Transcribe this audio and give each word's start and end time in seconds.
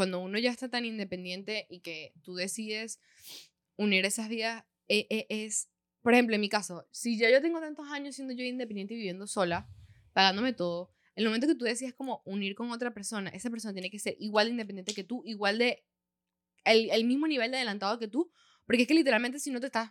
cuando 0.00 0.18
uno 0.20 0.38
ya 0.38 0.50
está 0.50 0.70
tan 0.70 0.86
independiente 0.86 1.66
y 1.68 1.80
que 1.80 2.14
tú 2.22 2.34
decides 2.34 3.00
unir 3.76 4.06
esas 4.06 4.30
vidas, 4.30 4.64
e- 4.88 5.06
e- 5.10 5.26
es, 5.28 5.68
por 6.00 6.14
ejemplo, 6.14 6.34
en 6.34 6.40
mi 6.40 6.48
caso, 6.48 6.88
si 6.90 7.18
ya 7.18 7.30
yo 7.30 7.42
tengo 7.42 7.60
tantos 7.60 7.86
años 7.90 8.14
siendo 8.14 8.32
yo 8.32 8.42
independiente 8.42 8.94
y 8.94 8.96
viviendo 8.96 9.26
sola, 9.26 9.68
pagándome 10.14 10.54
todo, 10.54 10.90
el 11.16 11.26
momento 11.26 11.46
que 11.46 11.54
tú 11.54 11.66
decides 11.66 11.92
como 11.92 12.22
unir 12.24 12.54
con 12.54 12.70
otra 12.70 12.94
persona, 12.94 13.28
esa 13.28 13.50
persona 13.50 13.74
tiene 13.74 13.90
que 13.90 13.98
ser 13.98 14.16
igual 14.18 14.46
de 14.46 14.52
independiente 14.52 14.94
que 14.94 15.04
tú, 15.04 15.20
igual 15.26 15.58
de, 15.58 15.84
el, 16.64 16.88
el 16.92 17.04
mismo 17.04 17.26
nivel 17.26 17.50
de 17.50 17.58
adelantado 17.58 17.98
que 17.98 18.08
tú, 18.08 18.32
porque 18.64 18.80
es 18.82 18.88
que 18.88 18.94
literalmente 18.94 19.38
si 19.38 19.50
no 19.50 19.60
te 19.60 19.66
estás 19.66 19.90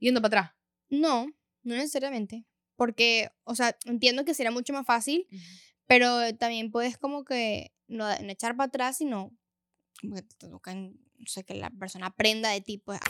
yendo 0.00 0.20
para 0.20 0.40
atrás. 0.40 0.56
No, 0.90 1.28
no 1.62 1.74
necesariamente. 1.76 2.44
Porque, 2.76 3.30
o 3.44 3.54
sea, 3.54 3.74
entiendo 3.86 4.26
que 4.26 4.34
sería 4.34 4.50
mucho 4.50 4.74
más 4.74 4.84
fácil, 4.84 5.26
pero 5.86 6.36
también 6.36 6.70
puedes 6.70 6.98
como 6.98 7.24
que 7.24 7.72
no, 7.90 8.10
echar 8.10 8.56
para 8.56 8.68
atrás, 8.68 8.96
sino 8.96 9.32
que 10.00 10.22
toca, 10.38 10.74
no 10.74 10.94
sé, 11.26 11.44
que 11.44 11.54
la 11.54 11.70
persona 11.70 12.06
aprenda 12.06 12.50
de 12.50 12.60
ti, 12.62 12.78
pues. 12.78 13.00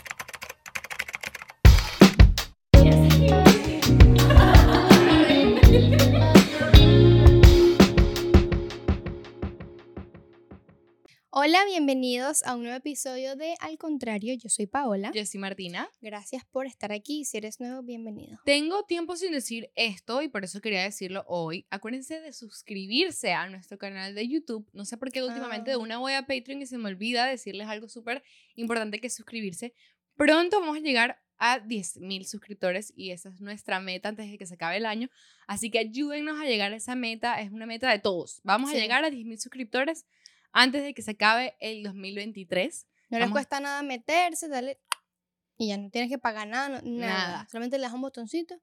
Hola, 11.43 11.65
bienvenidos 11.65 12.43
a 12.43 12.53
un 12.53 12.61
nuevo 12.61 12.77
episodio 12.77 13.35
de 13.35 13.55
Al 13.61 13.79
Contrario, 13.79 14.35
yo 14.35 14.47
soy 14.47 14.67
Paola. 14.67 15.11
Yo 15.11 15.25
soy 15.25 15.39
Martina. 15.39 15.89
Gracias 15.99 16.45
por 16.45 16.67
estar 16.67 16.91
aquí. 16.91 17.25
Si 17.25 17.35
eres 17.35 17.59
nuevo, 17.59 17.81
bienvenido. 17.81 18.37
Tengo 18.45 18.83
tiempo 18.83 19.15
sin 19.15 19.31
decir 19.31 19.71
esto 19.73 20.21
y 20.21 20.27
por 20.27 20.43
eso 20.43 20.61
quería 20.61 20.83
decirlo 20.83 21.23
hoy. 21.27 21.65
Acuérdense 21.71 22.21
de 22.21 22.31
suscribirse 22.31 23.33
a 23.33 23.49
nuestro 23.49 23.79
canal 23.79 24.13
de 24.13 24.27
YouTube. 24.27 24.69
No 24.71 24.85
sé 24.85 24.97
por 24.97 25.11
qué 25.11 25.23
últimamente 25.23 25.71
de 25.71 25.77
Ah. 25.77 25.79
una 25.79 25.97
voy 25.97 26.13
a 26.13 26.27
Patreon 26.27 26.61
y 26.61 26.67
se 26.67 26.77
me 26.77 26.89
olvida 26.89 27.25
decirles 27.25 27.67
algo 27.67 27.89
súper 27.89 28.21
importante 28.55 28.99
que 28.99 29.07
es 29.07 29.15
suscribirse. 29.15 29.73
Pronto 30.15 30.59
vamos 30.59 30.77
a 30.77 30.81
llegar 30.81 31.23
a 31.39 31.57
10.000 31.59 32.23
suscriptores 32.27 32.93
y 32.95 33.09
esa 33.09 33.29
es 33.29 33.41
nuestra 33.41 33.79
meta 33.79 34.09
antes 34.09 34.29
de 34.29 34.37
que 34.37 34.45
se 34.45 34.53
acabe 34.53 34.77
el 34.77 34.85
año. 34.85 35.09
Así 35.47 35.71
que 35.71 35.79
ayúdennos 35.79 36.39
a 36.39 36.45
llegar 36.45 36.71
a 36.71 36.75
esa 36.75 36.93
meta. 36.93 37.41
Es 37.41 37.51
una 37.51 37.65
meta 37.65 37.89
de 37.89 37.97
todos. 37.97 38.41
Vamos 38.43 38.69
Sí. 38.69 38.77
a 38.77 38.79
llegar 38.79 39.03
a 39.03 39.09
10.000 39.09 39.39
suscriptores 39.39 40.05
antes 40.51 40.83
de 40.83 40.93
que 40.93 41.01
se 41.01 41.11
acabe 41.11 41.55
el 41.59 41.83
2023. 41.83 42.87
No 43.09 43.17
les 43.17 43.25
Vamos- 43.25 43.33
cuesta 43.33 43.59
nada 43.59 43.81
meterse, 43.83 44.47
dale. 44.47 44.79
Y 45.57 45.67
ya 45.69 45.77
no 45.77 45.89
tienes 45.91 46.09
que 46.09 46.17
pagar 46.17 46.47
nada, 46.47 46.69
no- 46.69 46.81
nada. 46.89 47.17
Nada. 47.27 47.47
Solamente 47.51 47.77
le 47.77 47.83
das 47.83 47.93
un 47.93 48.01
botoncito. 48.01 48.59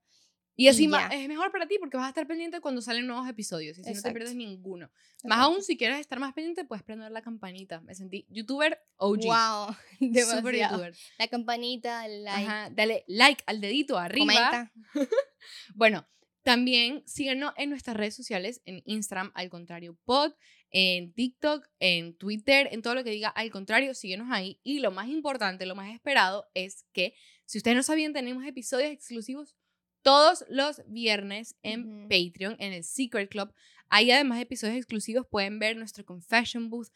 Y 0.56 0.66
así 0.66 0.84
Y 0.84 0.88
ma- 0.88 1.08
ya. 1.08 1.16
es 1.16 1.28
mejor 1.28 1.52
para 1.52 1.68
ti 1.68 1.76
porque 1.78 1.96
vas 1.96 2.06
a 2.06 2.08
estar 2.08 2.26
pendiente 2.26 2.60
cuando 2.60 2.80
salen 2.82 3.06
nuevos 3.06 3.28
episodios 3.28 3.78
y 3.78 3.82
si 3.84 3.90
no 3.90 3.92
te 3.92 3.98
Exacto. 3.98 4.14
pierdes 4.16 4.34
ninguno. 4.34 4.90
Más 5.22 5.38
aún, 5.38 5.62
si 5.62 5.76
quieres 5.76 6.00
estar 6.00 6.18
más 6.18 6.32
pendiente, 6.34 6.64
puedes 6.64 6.82
prender 6.82 7.12
la 7.12 7.22
campanita. 7.22 7.80
Me 7.82 7.94
sentí 7.94 8.26
youtuber 8.28 8.76
OG. 8.96 9.24
Wow, 9.26 9.66
Super 9.68 10.12
demasiado. 10.12 10.52
youtuber. 10.76 10.96
La 11.18 11.28
campanita, 11.28 12.06
el 12.06 12.24
like, 12.24 12.44
Ajá, 12.46 12.70
Dale 12.70 13.04
like 13.06 13.44
al 13.46 13.60
dedito 13.60 13.98
arriba. 13.98 14.26
comenta. 14.26 14.72
Bueno, 15.74 16.08
también 16.42 17.02
síganos 17.06 17.52
en 17.56 17.70
nuestras 17.70 17.96
redes 17.96 18.16
sociales, 18.16 18.60
en 18.64 18.82
Instagram, 18.84 19.30
al 19.34 19.50
contrario 19.50 19.96
pod, 20.04 20.32
en 20.70 21.12
TikTok, 21.12 21.66
en 21.80 22.14
Twitter, 22.14 22.68
en 22.72 22.82
todo 22.82 22.94
lo 22.94 23.04
que 23.04 23.10
diga 23.10 23.28
al 23.28 23.50
contrario, 23.50 23.94
síguenos 23.94 24.28
ahí. 24.30 24.60
Y 24.62 24.80
lo 24.80 24.90
más 24.90 25.08
importante, 25.08 25.66
lo 25.66 25.74
más 25.74 25.92
esperado 25.94 26.48
es 26.54 26.84
que, 26.92 27.14
si 27.46 27.58
ustedes 27.58 27.76
no 27.76 27.82
sabían, 27.82 28.12
tenemos 28.12 28.44
episodios 28.44 28.90
exclusivos 28.90 29.56
todos 30.02 30.44
los 30.48 30.82
viernes 30.86 31.56
en. 31.62 32.08
Patreon, 32.08 32.56
en 32.58 32.72
el 32.72 32.84
Secret 32.84 33.30
Club. 33.30 33.52
Ahí 33.88 34.10
además 34.10 34.38
de 34.38 34.42
episodios 34.42 34.76
exclusivos 34.76 35.26
pueden 35.26 35.58
ver 35.58 35.76
nuestro 35.76 36.04
Confession 36.04 36.68
Booth, 36.70 36.88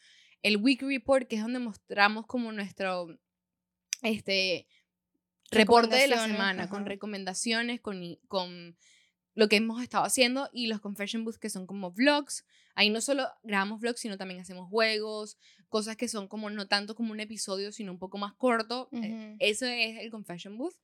el 0.43 0.57
Weekly 0.57 0.97
Report, 0.97 1.27
que 1.27 1.37
es 1.37 1.41
donde 1.41 1.59
mostramos 1.59 2.25
como 2.27 2.51
nuestro 2.51 3.17
este 4.01 4.67
reporte 5.51 5.95
de 5.95 6.07
la 6.07 6.25
semana, 6.25 6.69
con 6.69 6.85
recomendaciones, 6.85 7.81
con, 7.81 8.17
con 8.27 8.77
lo 9.35 9.49
que 9.49 9.55
hemos 9.57 9.81
estado 9.81 10.05
haciendo 10.05 10.49
y 10.53 10.67
los 10.67 10.79
Confession 10.79 11.23
Booths 11.23 11.39
que 11.39 11.49
son 11.49 11.65
como 11.65 11.91
vlogs. 11.91 12.45
Ahí 12.75 12.89
no 12.89 13.01
solo 13.01 13.27
grabamos 13.43 13.79
vlogs, 13.81 13.99
sino 13.99 14.17
también 14.17 14.39
hacemos 14.39 14.69
juegos, 14.69 15.37
cosas 15.69 15.95
que 15.95 16.07
son 16.07 16.27
como 16.27 16.49
no 16.49 16.67
tanto 16.67 16.95
como 16.95 17.11
un 17.11 17.19
episodio, 17.19 17.71
sino 17.71 17.91
un 17.91 17.99
poco 17.99 18.17
más 18.17 18.33
corto. 18.33 18.89
Eh. 18.91 19.35
Eso 19.39 19.65
es 19.65 19.99
el 19.99 20.11
Confession 20.11 20.57
Booth. 20.57 20.75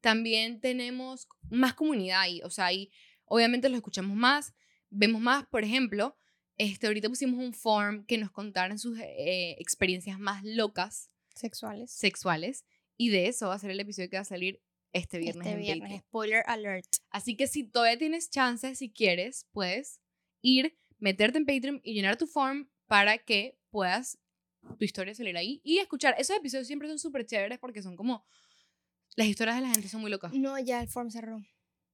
También 0.00 0.60
tenemos 0.60 1.28
más 1.50 1.74
comunidad 1.74 2.20
ahí, 2.20 2.40
o 2.42 2.50
sea, 2.50 2.66
ahí 2.66 2.90
obviamente 3.26 3.68
lo 3.68 3.76
escuchamos 3.76 4.16
más, 4.16 4.54
vemos 4.88 5.20
más, 5.20 5.46
por 5.46 5.62
ejemplo, 5.62 6.16
este, 6.56 6.86
ahorita 6.86 7.08
pusimos 7.08 7.38
un 7.38 7.52
form 7.52 8.04
que 8.06 8.18
nos 8.18 8.30
contaran 8.30 8.78
sus 8.78 8.98
eh, 8.98 9.56
experiencias 9.58 10.18
más 10.18 10.42
locas 10.44 11.10
Sexuales. 11.34 11.90
sexuales 11.90 12.64
y 12.96 13.08
de 13.10 13.28
eso 13.28 13.48
va 13.48 13.54
a 13.54 13.58
ser 13.58 13.70
el 13.70 13.80
episodio 13.80 14.10
que 14.10 14.16
va 14.16 14.22
a 14.22 14.24
salir 14.26 14.60
este 14.92 15.18
viernes 15.18 15.46
este 15.46 15.58
en 15.58 15.62
viernes. 15.62 16.00
Spoiler 16.02 16.42
alert. 16.46 16.86
Así 17.10 17.36
que 17.36 17.46
si 17.46 17.64
todavía 17.64 17.98
tienes 17.98 18.30
chances, 18.30 18.78
si 18.78 18.90
quieres, 18.90 19.46
puedes 19.52 20.00
ir, 20.42 20.76
meterte 20.98 21.38
en 21.38 21.46
Patreon 21.46 21.80
y 21.84 21.94
llenar 21.94 22.16
tu 22.16 22.26
form 22.26 22.68
para 22.86 23.18
que 23.18 23.58
puedas 23.70 24.18
tu 24.78 24.84
historia 24.84 25.14
salir 25.14 25.36
ahí 25.36 25.60
y 25.64 25.78
escuchar. 25.78 26.14
Esos 26.18 26.36
episodios 26.36 26.66
siempre 26.66 26.88
son 26.88 26.98
súper 26.98 27.24
chéveres 27.26 27.58
porque 27.58 27.82
son 27.82 27.96
como 27.96 28.24
las 29.16 29.26
historias 29.26 29.56
de 29.56 29.62
la 29.62 29.70
gente 29.70 29.88
son 29.88 30.00
muy 30.00 30.10
locas. 30.10 30.32
No, 30.34 30.58
ya 30.58 30.80
el 30.82 30.88
form 30.88 31.10
cerró. 31.10 31.42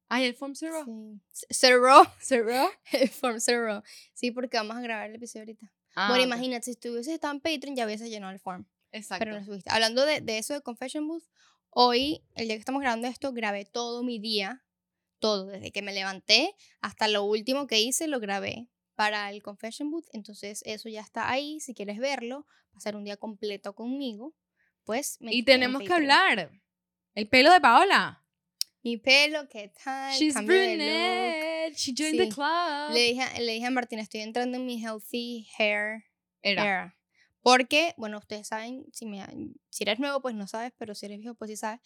Ay, 0.09 0.25
el 0.25 0.35
form 0.35 0.55
cerró. 0.55 0.85
Sí. 1.33 1.47
Cerró. 1.51 2.03
¿Cerró? 2.21 2.71
El 2.93 3.09
form 3.09 3.41
cerró. 3.41 3.83
Sí, 4.15 4.31
porque 4.31 4.57
vamos 4.57 4.77
a 4.77 4.81
grabar 4.81 5.11
el 5.11 5.17
episodio 5.17 5.43
ahorita. 5.43 5.73
Ah, 5.95 6.09
bueno, 6.11 6.25
ok. 6.25 6.29
imagínate, 6.29 6.65
si 6.67 6.71
estuvieses 6.73 7.15
estado 7.15 7.35
en 7.35 7.41
Patreon, 7.41 7.75
ya 7.75 7.87
hubiese 7.87 8.09
llenado 8.09 8.33
el 8.33 8.39
form. 8.39 8.67
Exacto. 8.93 9.25
Pero 9.25 9.39
no 9.39 9.45
subiste. 9.45 9.71
Hablando 9.71 10.05
de, 10.05 10.21
de 10.21 10.39
eso 10.39 10.55
de 10.55 10.61
Confession 10.61 11.09
Booth, 11.09 11.25
hoy, 11.79 12.23
el 12.35 12.47
día 12.47 12.57
que 12.57 12.61
estamos 12.61 12.81
grabando 12.81 13.07
esto, 13.07 13.33
grabé 13.33 13.67
todo 13.67 14.03
mi 14.03 14.19
día. 14.19 14.63
Todo, 15.19 15.47
desde 15.47 15.71
que 15.73 15.83
me 15.83 15.93
levanté 15.95 16.55
hasta 16.81 17.09
lo 17.09 17.25
último 17.25 17.67
que 17.67 17.81
hice, 17.81 18.07
lo 18.07 18.19
grabé 18.21 18.69
para 18.95 19.31
el 19.31 19.43
Confession 19.43 19.91
Booth. 19.91 20.07
Entonces, 20.13 20.63
eso 20.67 20.89
ya 20.89 21.01
está 21.01 21.31
ahí. 21.31 21.59
Si 21.61 21.75
quieres 21.75 21.99
verlo, 21.99 22.47
pasar 22.73 22.97
un 22.97 23.05
día 23.05 23.17
completo 23.17 23.75
conmigo, 23.75 24.35
pues. 24.85 25.17
y 25.21 25.25
métete 25.25 25.39
en 25.39 25.45
tenemos 25.45 25.83
que 25.83 25.93
hablar. 25.93 26.51
El 27.15 27.29
pelo 27.29 27.51
de 27.53 27.61
Paola. 27.61 28.23
Mi 28.83 28.99
pelo, 28.99 29.49
¿qué 29.49 29.73
tal? 29.83 30.15
She's 30.15 30.35
Cambio 30.35 30.55
brunette. 30.57 31.75
She 31.77 31.93
joined 31.97 32.19
the 32.21 32.29
club. 32.29 32.93
Le 32.93 33.01
dije, 33.01 33.23
a- 33.23 33.41
le 33.41 33.53
dije 33.53 33.67
a 33.67 33.71
Martina, 33.71 34.03
estoy 34.03 34.21
entrando 34.21 34.59
en 34.59 34.67
mi 34.67 34.81
healthy 34.83 35.47
hair 35.59 36.05
Era. 36.43 36.63
era. 36.63 36.97
Porque, 37.47 37.95
bueno, 37.97 38.19
ustedes 38.19 38.49
saben, 38.49 38.87
si, 38.93 39.07
me, 39.07 39.25
si 39.71 39.85
eres 39.85 40.01
nuevo, 40.01 40.21
pues 40.21 40.35
no 40.35 40.49
sabes, 40.49 40.73
pero 40.77 40.97
si 40.97 41.07
eres 41.07 41.21
viejo, 41.21 41.37
pues 41.37 41.49
sí 41.49 41.57
sabes, 41.57 41.79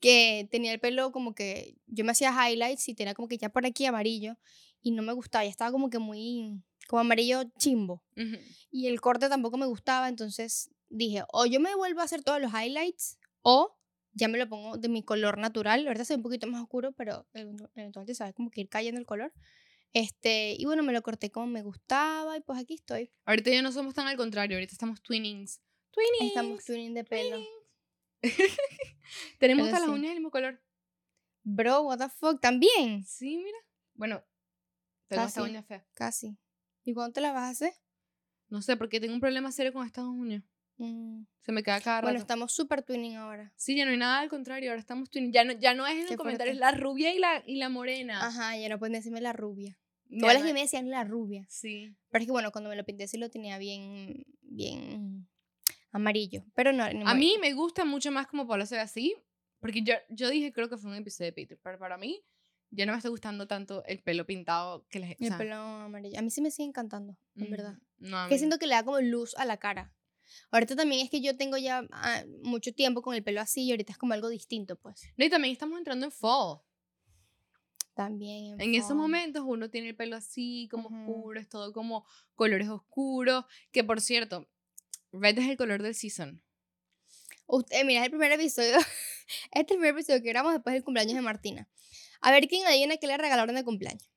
que 0.00 0.46
tenía 0.50 0.70
el 0.70 0.80
pelo 0.80 1.12
como 1.12 1.34
que, 1.34 1.78
yo 1.86 2.04
me 2.04 2.10
hacía 2.12 2.30
highlights 2.30 2.86
y 2.90 2.94
tenía 2.94 3.14
como 3.14 3.26
que 3.26 3.38
ya 3.38 3.48
por 3.48 3.64
aquí 3.64 3.86
amarillo 3.86 4.36
y 4.82 4.90
no 4.90 5.02
me 5.02 5.14
gustaba, 5.14 5.44
ya 5.46 5.50
estaba 5.50 5.72
como 5.72 5.88
que 5.88 5.98
muy, 5.98 6.62
como 6.88 7.00
amarillo 7.00 7.44
chimbo. 7.56 8.04
Y 8.70 8.88
el 8.88 9.00
corte 9.00 9.30
tampoco 9.30 9.56
me 9.56 9.64
gustaba, 9.64 10.10
entonces 10.10 10.68
dije, 10.90 11.22
o 11.32 11.46
yo 11.46 11.58
me 11.58 11.74
vuelvo 11.74 12.02
a 12.02 12.04
hacer 12.04 12.22
todos 12.22 12.38
los 12.42 12.52
highlights 12.52 13.18
o 13.40 13.78
ya 14.12 14.28
me 14.28 14.36
lo 14.36 14.46
pongo 14.46 14.76
de 14.76 14.90
mi 14.90 15.02
color 15.02 15.38
natural. 15.38 15.86
Ahorita 15.86 16.04
se 16.04 16.12
ve 16.12 16.16
un 16.18 16.22
poquito 16.24 16.46
más 16.48 16.60
oscuro, 16.60 16.92
pero 16.92 17.26
eventu- 17.32 17.70
eventualmente 17.76 18.14
sabes 18.14 18.34
como 18.34 18.50
que 18.50 18.60
ir 18.60 18.68
cayendo 18.68 19.00
el 19.00 19.06
color. 19.06 19.32
Este, 19.92 20.54
y 20.58 20.64
bueno, 20.64 20.82
me 20.82 20.92
lo 20.92 21.02
corté 21.02 21.30
como 21.30 21.46
me 21.46 21.62
gustaba 21.62 22.36
y 22.36 22.40
pues 22.40 22.58
aquí 22.58 22.74
estoy. 22.74 23.10
Ahorita 23.24 23.50
ya 23.50 23.62
no 23.62 23.72
somos 23.72 23.94
tan 23.94 24.06
al 24.06 24.16
contrario, 24.16 24.56
ahorita 24.56 24.72
estamos 24.72 25.02
twinings. 25.02 25.60
Twinings. 25.90 26.36
Estamos 26.36 26.64
tuning 26.64 26.94
de 26.94 27.04
pelo. 27.04 27.38
Tenemos 29.38 29.66
hasta 29.66 29.80
las 29.80 29.88
sí. 29.88 29.94
uñas 29.94 30.10
del 30.10 30.18
mismo 30.18 30.30
color. 30.30 30.62
Bro, 31.42 31.82
what 31.82 31.98
the 31.98 32.08
fuck, 32.08 32.40
también. 32.40 33.04
Sí, 33.04 33.38
mira. 33.38 33.58
Bueno, 33.94 34.22
tengo 35.08 35.24
esta 35.24 35.40
Casi. 35.40 35.50
uña 35.50 35.62
fea. 35.62 35.86
Casi. 35.94 36.38
¿Y 36.84 36.94
cuándo 36.94 37.14
te 37.14 37.20
la 37.20 37.32
vas 37.32 37.44
a 37.44 37.48
hacer? 37.48 37.72
No 38.48 38.62
sé, 38.62 38.76
porque 38.76 39.00
tengo 39.00 39.14
un 39.14 39.20
problema 39.20 39.50
serio 39.50 39.72
con 39.72 39.86
estas 39.86 40.04
uñas. 40.04 40.42
Mm, 40.78 41.24
Se 41.42 41.52
me 41.52 41.62
queda 41.62 41.80
cada 41.80 41.98
rato. 42.00 42.06
Bueno, 42.06 42.18
estamos 42.20 42.52
super 42.52 42.82
twinning 42.82 43.16
ahora. 43.16 43.52
Sí, 43.56 43.76
ya 43.76 43.84
no 43.84 43.90
hay 43.90 43.96
nada 43.96 44.20
al 44.20 44.28
contrario, 44.28 44.70
ahora 44.70 44.80
estamos 44.80 45.10
twinning. 45.10 45.32
Ya 45.32 45.44
no, 45.44 45.52
ya 45.52 45.74
no 45.74 45.86
es 45.86 45.96
en 45.96 46.06
Qué 46.06 46.12
el 46.12 46.16
comentario, 46.18 46.52
es 46.52 46.58
fuerte. 46.58 46.76
la 46.76 46.80
rubia 46.82 47.12
y 47.14 47.18
la, 47.18 47.42
y 47.46 47.56
la 47.56 47.68
morena. 47.68 48.24
Ajá, 48.26 48.56
ya 48.56 48.68
no 48.68 48.78
pueden 48.78 48.94
decirme 48.94 49.20
la 49.20 49.32
rubia. 49.32 49.78
Todas 50.20 50.34
las 50.34 50.42
no 50.42 50.48
que 50.48 50.54
me 50.54 50.60
decían 50.62 50.88
la 50.88 51.04
rubia. 51.04 51.44
Sí. 51.50 51.94
Pero 52.10 52.22
es 52.22 52.26
que 52.26 52.32
bueno, 52.32 52.50
cuando 52.50 52.70
me 52.70 52.76
lo 52.76 52.84
pinté 52.84 53.06
sí 53.08 53.18
lo 53.18 53.28
tenía 53.28 53.58
bien, 53.58 54.24
bien 54.40 55.28
amarillo. 55.92 56.44
Pero 56.54 56.72
no, 56.72 56.84
A 56.84 57.14
mí 57.14 57.36
me 57.40 57.52
gusta 57.52 57.84
mucho 57.84 58.10
más 58.10 58.26
como 58.26 58.46
Pablo 58.46 58.64
se 58.64 58.76
ve 58.76 58.80
así, 58.80 59.14
porque 59.60 59.82
yo, 59.82 59.94
yo 60.08 60.30
dije, 60.30 60.52
creo 60.52 60.68
que 60.68 60.78
fue 60.78 60.90
un 60.90 60.96
episodio 60.96 61.26
de 61.26 61.32
Peter, 61.34 61.58
pero 61.62 61.78
para 61.78 61.98
mí 61.98 62.22
ya 62.70 62.86
no 62.86 62.92
me 62.92 62.98
está 62.98 63.08
gustando 63.08 63.46
tanto 63.46 63.82
el 63.84 64.00
pelo 64.02 64.26
pintado 64.26 64.86
que 64.88 65.00
les... 65.00 65.10
o 65.10 65.16
el 65.20 65.28
sea, 65.28 65.38
pelo 65.38 65.56
amarillo. 65.56 66.18
A 66.18 66.22
mí 66.22 66.30
sí 66.30 66.40
me 66.40 66.50
sigue 66.50 66.68
encantando, 66.68 67.18
en 67.36 67.48
mm, 67.48 67.50
verdad. 67.50 67.74
No, 67.98 68.18
a 68.18 68.28
Que 68.28 68.34
no. 68.34 68.38
siento 68.38 68.58
que 68.58 68.66
le 68.66 68.74
da 68.74 68.84
como 68.84 69.00
luz 69.00 69.34
a 69.36 69.44
la 69.44 69.56
cara. 69.58 69.94
Ahorita 70.50 70.76
también 70.76 71.04
es 71.04 71.10
que 71.10 71.20
yo 71.20 71.36
tengo 71.36 71.56
ya 71.56 71.86
ah, 71.90 72.24
mucho 72.42 72.72
tiempo 72.72 73.02
con 73.02 73.14
el 73.14 73.22
pelo 73.22 73.40
así 73.40 73.64
y 73.64 73.70
ahorita 73.70 73.92
es 73.92 73.98
como 73.98 74.12
algo 74.12 74.28
distinto, 74.28 74.76
pues. 74.76 75.02
No, 75.16 75.24
y 75.24 75.30
también 75.30 75.52
estamos 75.52 75.78
entrando 75.78 76.06
en 76.06 76.12
fall. 76.12 76.60
También. 77.94 78.60
En 78.60 78.74
esos 78.74 78.94
momentos 78.94 79.42
uno 79.44 79.70
tiene 79.70 79.88
el 79.88 79.96
pelo 79.96 80.16
así, 80.16 80.68
como 80.70 80.88
oscuro, 80.88 81.40
es 81.40 81.48
todo 81.48 81.72
como 81.72 82.06
colores 82.36 82.68
oscuros. 82.68 83.44
Que 83.72 83.82
por 83.82 84.00
cierto, 84.00 84.48
Red 85.12 85.38
es 85.38 85.48
el 85.48 85.56
color 85.56 85.82
del 85.82 85.94
season. 85.94 86.42
Usted, 87.46 87.84
mira, 87.84 88.00
es 88.00 88.04
el 88.04 88.10
primer 88.10 88.32
episodio. 88.32 88.76
Este 89.50 89.60
es 89.60 89.60
el 89.60 89.66
primer 89.66 89.94
episodio 89.94 90.22
que 90.22 90.28
grabamos 90.28 90.54
después 90.54 90.74
del 90.74 90.84
cumpleaños 90.84 91.14
de 91.14 91.22
Martina. 91.22 91.68
A 92.20 92.30
ver 92.30 92.48
quién 92.48 92.66
adivina 92.66 92.96
qué 92.96 93.06
le 93.06 93.18
regalaron 93.18 93.54
de 93.54 93.64
cumpleaños. 93.64 94.08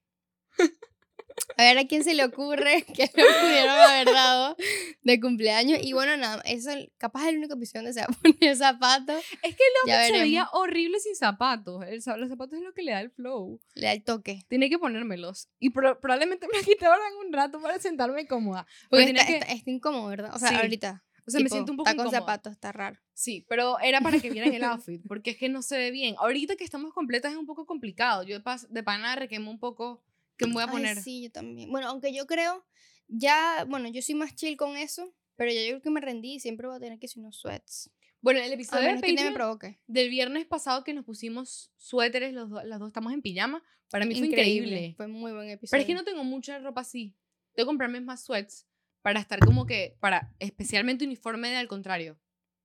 A 1.57 1.63
ver 1.63 1.77
a 1.77 1.85
quién 1.87 2.03
se 2.03 2.13
le 2.13 2.23
ocurre 2.25 2.83
que 2.95 3.03
le 3.03 3.23
pudieron 3.41 3.69
haber 3.79 4.05
dado 4.07 4.55
de 5.03 5.19
cumpleaños. 5.19 5.79
Y 5.81 5.93
bueno, 5.93 6.15
nada, 6.17 6.41
eso 6.45 6.71
capaz 6.97 7.23
es 7.23 7.29
el 7.29 7.37
único 7.37 7.55
episodio 7.55 7.81
donde 7.83 7.93
se 7.93 7.99
va 8.01 8.07
a 8.07 8.17
poner 8.21 8.55
zapatos. 8.55 9.23
Es 9.43 9.55
que 9.55 9.63
outfit 9.91 10.15
se 10.15 10.19
veía 10.21 10.47
horrible 10.53 10.99
sin 10.99 11.15
zapatos. 11.15 11.83
El 11.85 12.01
los 12.17 12.29
zapatos 12.29 12.57
es 12.57 12.63
lo 12.63 12.73
que 12.73 12.83
le 12.83 12.91
da 12.91 13.01
el 13.01 13.11
flow. 13.11 13.59
Le 13.75 13.87
da 13.87 13.93
el 13.93 14.03
toque. 14.03 14.43
Tiene 14.47 14.69
que 14.69 14.77
ponérmelos. 14.79 15.49
Y 15.59 15.69
pro- 15.71 15.99
probablemente 15.99 16.47
me 16.51 16.59
ahora 16.87 17.03
en 17.09 17.27
un 17.27 17.33
rato 17.33 17.61
para 17.61 17.79
sentarme 17.79 18.27
cómoda. 18.27 18.65
Porque 18.89 19.05
está, 19.05 19.25
que- 19.25 19.37
está- 19.37 19.51
está 19.53 19.69
incómodo, 19.71 20.07
¿verdad? 20.07 20.31
O 20.35 20.39
sea, 20.39 20.49
Sí. 20.49 20.55
ahorita. 20.55 21.03
O 21.27 21.29
sea, 21.29 21.39
me 21.39 21.45
tipo, 21.45 21.55
siento 21.55 21.71
un 21.73 21.77
poco 21.77 21.89
Está 21.89 21.97
con 21.97 22.07
incómoda. 22.07 22.19
zapatos, 22.19 22.53
está 22.53 22.71
raro. 22.71 22.97
Sí, 23.13 23.45
pero 23.47 23.79
era 23.79 24.01
para 24.01 24.19
que 24.19 24.31
vieran 24.31 24.53
el 24.55 24.63
outfit, 24.63 25.01
porque 25.07 25.29
es 25.31 25.37
que 25.37 25.49
no 25.49 25.61
se 25.61 25.77
ve 25.77 25.91
bien. 25.91 26.15
Ahorita 26.17 26.55
que 26.55 26.63
estamos 26.63 26.91
completas 26.93 27.31
es 27.31 27.37
un 27.37 27.45
poco 27.45 27.67
complicado. 27.67 28.23
Yo 28.23 28.37
de, 28.39 28.43
pas- 28.43 28.67
de 28.67 28.81
pana 28.83 29.15
requemo 29.15 29.51
un 29.51 29.59
poco 29.59 30.01
qué 30.41 30.47
me 30.47 30.53
voy 30.53 30.63
a 30.63 30.65
Ay, 30.65 30.71
poner. 30.71 30.97
sí, 31.01 31.23
yo 31.23 31.31
también. 31.31 31.69
Bueno, 31.71 31.87
aunque 31.89 32.13
yo 32.13 32.25
creo, 32.27 32.65
ya, 33.07 33.65
bueno, 33.67 33.87
yo 33.89 34.01
soy 34.01 34.15
más 34.15 34.35
chill 34.35 34.57
con 34.57 34.77
eso, 34.77 35.13
pero 35.35 35.51
ya 35.51 35.61
yo 35.61 35.67
creo 35.69 35.81
que 35.81 35.89
me 35.89 36.01
rendí 36.01 36.33
y 36.35 36.39
siempre 36.39 36.67
voy 36.67 36.77
a 36.77 36.79
tener 36.79 36.99
que 36.99 37.07
ser 37.07 37.19
unos 37.19 37.37
sweats. 37.37 37.89
Bueno, 38.21 38.39
el 38.39 38.53
episodio 38.53 38.83
de 38.83 38.87
que 39.01 39.07
me 39.07 39.13
Patreon 39.15 39.33
provoque. 39.33 39.79
del 39.87 40.09
viernes 40.09 40.45
pasado 40.45 40.83
que 40.83 40.93
nos 40.93 41.05
pusimos 41.05 41.71
suéteres, 41.75 42.33
los 42.33 42.49
do- 42.51 42.61
las 42.63 42.79
dos 42.79 42.87
estamos 42.87 43.11
en 43.13 43.21
pijama, 43.23 43.63
para 43.89 44.05
mí 44.05 44.15
fue 44.15 44.27
increíble. 44.27 44.93
Fue 44.95 45.07
muy 45.07 45.31
buen 45.31 45.49
episodio. 45.49 45.71
Pero 45.71 45.81
es 45.81 45.87
que 45.87 45.93
no 45.95 46.03
tengo 46.03 46.23
mucha 46.23 46.59
ropa 46.59 46.81
así. 46.81 47.15
Tengo 47.55 47.65
que 47.65 47.69
comprarme 47.71 47.99
más 47.99 48.23
sweats 48.23 48.67
para 49.01 49.19
estar 49.19 49.39
como 49.39 49.65
que, 49.65 49.97
para 49.99 50.33
especialmente 50.39 51.03
uniforme 51.03 51.49
de 51.49 51.55
al 51.57 51.67
contrario. 51.67 52.19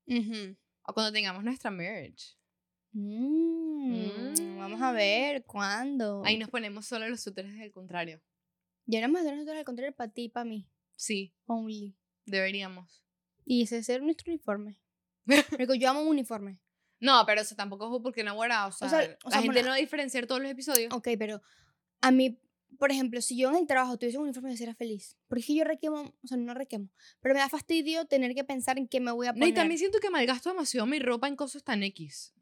Ujú. 0.07 0.57
O 0.83 0.93
cuando 0.93 1.11
tengamos 1.13 1.43
nuestra 1.43 1.71
merch. 1.71 2.37
Mm, 2.93 4.35
Vamos 4.69 4.83
a 4.83 4.93
ver 4.93 5.45
cuándo. 5.45 6.23
Ahí 6.25 6.39
nos 6.39 6.49
ponemos 6.51 6.87
solo 6.87 7.09
los 7.09 7.21
suéteres 7.21 7.57
del 7.59 7.73
contrario. 7.73 8.21
Ya 8.87 8.99
éramos 8.99 9.25
de 9.25 9.33
nosotros 9.33 9.57
al 9.57 9.65
contrario 9.65 9.95
para 9.95 10.13
ti 10.13 10.25
y 10.25 10.29
para 10.29 10.45
mí. 10.45 10.69
Sí, 10.95 11.35
Only. 11.47 11.97
deberíamos. 12.25 13.03
Y 13.45 13.63
ese 13.63 13.79
es 13.79 13.89
nuestro 14.03 14.31
uniforme. 14.33 14.79
Porque 15.51 15.79
yo 15.79 15.91
amo 15.91 16.03
un 16.03 16.09
uniforme. 16.09 16.59
No, 17.01 17.23
pero 17.27 17.43
eso 17.43 17.55
tampoco 17.55 17.95
es 17.97 18.03
porque 18.03 18.25
no 18.25 18.35
guarda. 18.35 18.67
O 18.69 18.73
sea, 18.73 18.89
sea- 18.89 19.19
o 19.25 19.29
la 19.29 19.31
sea, 19.33 19.43
gente 19.43 19.63
no 19.63 19.69
va 19.69 19.75
a 19.75 19.79
diferenciar 19.79 20.27
todos 20.27 20.41
los 20.41 20.51
episodios. 20.51 20.93
Ok, 20.95 21.09
pero 21.19 21.43
a 22.01 22.11
mí, 22.11 22.41
por 22.79 22.91
ejemplo, 22.91 23.21
si 23.21 23.37
yo 23.37 23.51
en 23.51 23.57
el 23.57 23.67
trabajo 23.67 23.99
tuviese 23.99 24.17
un 24.17 24.25
uniforme, 24.25 24.51
yo 24.53 24.57
sería 24.57 24.75
feliz. 24.75 25.15
Porque 25.29 25.41
es 25.41 25.47
que 25.47 25.55
yo 25.57 25.65
requemo, 25.65 26.15
o 26.23 26.27
sea, 26.27 26.39
no 26.39 26.55
requemo. 26.55 26.89
Pero 27.21 27.35
me 27.35 27.41
da 27.41 27.51
fastidio 27.51 28.07
tener 28.07 28.35
que 28.35 28.45
pensar 28.45 28.79
en 28.79 28.89
qué 28.89 29.01
me 29.01 29.13
voy 29.13 29.27
a 29.27 29.33
No, 29.33 29.41
poner. 29.41 29.49
y 29.51 29.53
también 29.53 29.79
siento 29.79 29.99
que 30.01 30.09
malgasto 30.09 30.49
demasiado 30.49 30.87
mi 30.87 30.99
ropa 30.99 31.29
en 31.29 31.37
cosas 31.37 31.63
tan 31.63 31.83
X. 31.83 32.33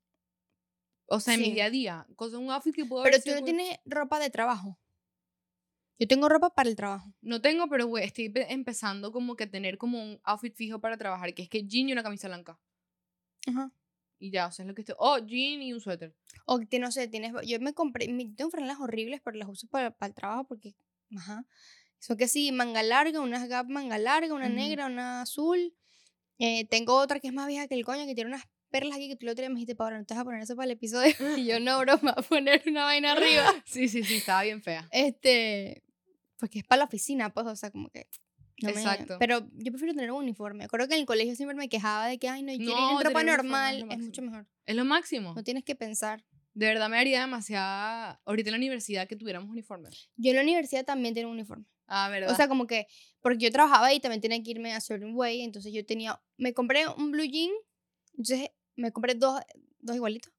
O 1.15 1.21
sea, 1.21 1.35
en 1.35 1.41
mi 1.41 1.53
día 1.53 1.67
a 1.67 1.71
día. 1.71 2.07
Cosas, 2.17 2.39
un 2.41 2.51
outfit 2.51 2.75
que 2.75 2.85
puedo 2.85 3.03
Pero 3.05 3.21
tú 3.21 3.31
no 3.31 3.37
muy- 3.41 3.45
tienes 3.45 3.79
ropa 3.85 4.19
de 4.19 4.31
trabajo. 4.31 4.79
Yo 5.99 6.09
tengo 6.09 6.29
ropa 6.29 6.51
para 6.55 6.69
el 6.69 6.75
trabajo. 6.77 7.15
No 7.21 7.41
tengo, 7.41 7.69
pero 7.69 7.87
güey, 7.87 8.05
estoy 8.05 8.29
pe- 8.29 8.53
empezando 8.53 9.13
como 9.13 9.37
que 9.37 9.45
a 9.45 9.51
tener 9.51 9.79
como 9.79 10.03
un 10.03 10.21
outfit 10.25 10.55
fijo 10.55 10.81
para 10.81 10.97
trabajar, 10.97 11.33
que 11.35 11.43
es 11.43 11.49
que 11.49 11.65
jean 11.67 11.89
y 11.89 11.93
una 11.93 12.03
camisa 12.03 12.27
blanca. 12.29 12.59
Ajá. 13.47 13.71
Y 14.19 14.31
ya, 14.31 14.47
o 14.49 14.53
sea, 14.53 14.65
es 14.65 14.69
lo 14.69 14.75
que 14.75 14.83
estoy... 14.83 14.97
Oh, 14.99 15.19
jean 15.19 15.63
y 15.63 15.73
un 15.73 15.81
suéter. 15.81 16.15
O 16.47 16.59
que 16.59 16.79
no 16.79 16.91
sé, 16.91 17.07
tienes. 17.09 17.33
Yo 17.47 17.61
me 17.61 17.75
compré. 17.75 18.09
mi- 18.09 18.35
Tengo 18.35 18.51
franelas 18.51 18.81
horribles, 18.81 19.21
pero 19.23 19.37
las 19.37 19.49
uso 19.49 19.69
para, 19.69 19.91
para 19.93 20.09
el 20.09 20.15
trabajo 20.15 20.45
porque. 20.45 20.75
Ajá. 21.17 21.47
Son 22.01 22.17
que 22.17 22.27
sí, 22.29 22.51
manga 22.53 22.83
larga, 22.83 23.21
unas 23.21 23.49
gap 23.49 23.69
manga 23.69 23.97
larga, 23.99 24.35
una 24.35 24.47
Ujú. 24.47 24.55
negra, 24.57 24.87
una 24.87 25.23
azul. 25.23 25.75
Eh, 26.39 26.67
tengo 26.67 26.97
otra 26.97 27.21
que 27.21 27.29
es 27.29 27.33
más 27.33 27.47
vieja 27.47 27.69
que 27.69 27.75
el 27.77 27.85
coño, 27.85 28.05
que 28.07 28.15
tiene 28.15 28.29
unas 28.31 28.45
perlas 28.75 28.97
aquí 28.97 29.09
que 29.09 29.15
tú 29.17 29.27
lo 29.27 29.33
otro 29.33 29.45
me 29.45 29.55
dijiste, 29.55 29.77
Paola, 29.77 29.99
no 29.99 30.05
te 30.05 30.15
vas 30.15 30.23
a 30.23 30.25
poner 30.25 30.43
eso 30.43 30.57
para 30.57 30.65
el 30.67 30.73
episodio. 30.73 31.15
y 31.39 31.45
yo, 31.45 31.61
no, 31.61 31.79
bro, 31.79 31.95
me 32.03 32.11
voy 32.11 32.15
a 32.17 32.23
poner 32.23 32.63
una 32.67 32.85
vaina 32.85 33.13
arriba. 33.13 33.45
Sí, 33.65 33.89
sí, 33.89 34.03
sí, 34.03 34.17
estaba 34.17 34.43
bien 34.43 34.63
fea. 34.63 34.89
Este. 34.91 35.83
Porque 36.39 36.59
es 36.59 36.65
para 36.65 36.81
la 36.81 36.85
oficina, 36.87 37.33
pues, 37.33 37.47
o 37.47 37.55
sea, 37.55 37.71
como 37.71 37.89
que. 37.91 38.09
no 38.63 38.71
me- 38.71 38.75
Exacto. 38.75 39.17
Pero 39.21 39.49
yo 39.53 39.71
prefiero 39.71 39.95
tener 39.95 40.11
un 40.11 40.19
uniforme. 40.25 40.65
Acuerdo 40.65 40.89
que 40.89 40.95
en 40.95 41.01
el 41.01 41.07
colegio 41.07 41.37
siempre 41.37 41.57
me 41.57 41.69
quejaba 41.69 42.09
de 42.09 42.19
que, 42.19 42.29
ay, 42.29 42.43
no, 42.43 42.53
y 42.53 42.59
quieren 42.59 42.75
No, 42.75 43.01
ir 43.01 43.07
en 43.07 43.07
ropa 43.07 43.21
uniforme 43.21 43.31
es 43.31 43.37
normal, 43.37 43.81
lo 43.81 43.91
es 43.93 43.99
mucho 43.99 44.23
mejor. 44.23 44.47
Es 44.67 44.75
lo 44.75 44.85
máximo. 44.85 45.35
No 45.35 45.45
tienes 45.45 45.65
que 45.65 45.77
pensar. 45.77 46.25
De 46.53 46.67
verdad 46.67 46.89
me 46.89 46.99
haría 46.99 47.21
demasiada... 47.21 48.21
Ahorita 48.25 48.51
en 48.51 48.53
la 48.53 48.59
universidad 48.59 49.07
que 49.09 49.17
tuviéramos 49.17 49.51
uniforme. 49.51 49.91
Yo 50.17 50.31
en 50.31 50.37
la 50.37 50.43
universidad 50.43 50.85
también 50.85 51.15
tengo 51.15 51.29
un 51.29 51.35
uniforme. 51.35 51.65
Ah, 51.87 52.09
¿verdad? 52.11 52.31
O 52.31 52.35
sea, 52.35 52.49
como 52.49 52.67
que, 52.67 52.87
porque 53.21 53.39
yo 53.39 53.51
trabajaba 53.51 53.87
ahí, 53.87 54.01
también 54.01 54.21
tenía 54.21 54.43
que 54.43 54.51
irme 54.51 54.73
a 54.73 54.81
certain 54.81 55.15
way, 55.15 55.43
entonces 55.43 55.73
yo 55.73 55.85
tenía, 55.85 56.21
me 56.39 56.55
compré 56.55 56.89
un 56.89 57.11
blue 57.11 57.25
jean, 57.25 57.51
entonces 58.17 58.51
me 58.77 58.93
compré 58.93 59.15
dos, 59.15 59.41
dos 59.81 59.97
igualitos, 59.97 60.33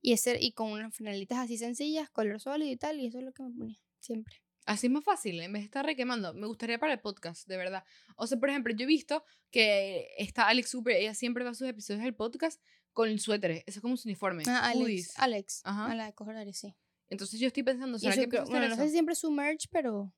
y, 0.00 0.12
ese, 0.12 0.38
y 0.40 0.52
con 0.52 0.70
unas 0.70 0.94
franelitas 0.94 1.38
así 1.38 1.58
sencillas, 1.58 2.08
color 2.10 2.40
sólido 2.40 2.70
y 2.70 2.76
tal, 2.76 3.00
y 3.00 3.06
eso 3.06 3.18
es 3.18 3.24
lo 3.24 3.32
que 3.32 3.42
me 3.42 3.50
ponía, 3.50 3.80
siempre. 4.00 4.36
Así 4.66 4.86
es 4.86 4.92
más 4.92 5.02
fácil, 5.02 5.40
en 5.40 5.50
vez 5.52 5.62
de 5.62 5.64
estar 5.64 5.84
requemando. 5.84 6.34
Me 6.34 6.46
gustaría 6.46 6.78
para 6.78 6.92
el 6.92 7.00
podcast, 7.00 7.48
de 7.48 7.56
verdad. 7.56 7.84
O 8.16 8.26
sea, 8.26 8.38
por 8.38 8.50
ejemplo, 8.50 8.74
yo 8.76 8.84
he 8.84 8.86
visto 8.86 9.24
que 9.50 10.08
está 10.18 10.46
Alex 10.46 10.68
Super, 10.68 10.94
ella 10.94 11.14
siempre 11.14 11.42
va 11.42 11.50
a 11.50 11.54
sus 11.54 11.66
episodios 11.66 12.04
del 12.04 12.14
podcast 12.14 12.60
con 12.92 13.18
suéteres. 13.18 13.62
Eso 13.66 13.78
es 13.78 13.80
como 13.80 13.96
su 13.96 14.06
uniforme. 14.08 14.42
Ah, 14.46 14.66
Alex, 14.66 14.80
hoodies. 14.82 15.12
Alex, 15.18 15.60
Ajá. 15.64 15.86
a 15.90 15.94
la 15.94 16.06
de 16.06 16.12
coger 16.12 16.54
sí. 16.54 16.74
Entonces 17.08 17.40
yo 17.40 17.46
estoy 17.46 17.62
pensando, 17.62 17.98
¿será 17.98 18.14
que 18.14 18.28
creo- 18.28 18.44
bueno, 18.44 18.68
no 18.68 18.76
sé 18.76 18.84
si 18.84 18.90
siempre 18.90 19.14
su 19.14 19.30
merch, 19.30 19.68
pero 19.70 20.12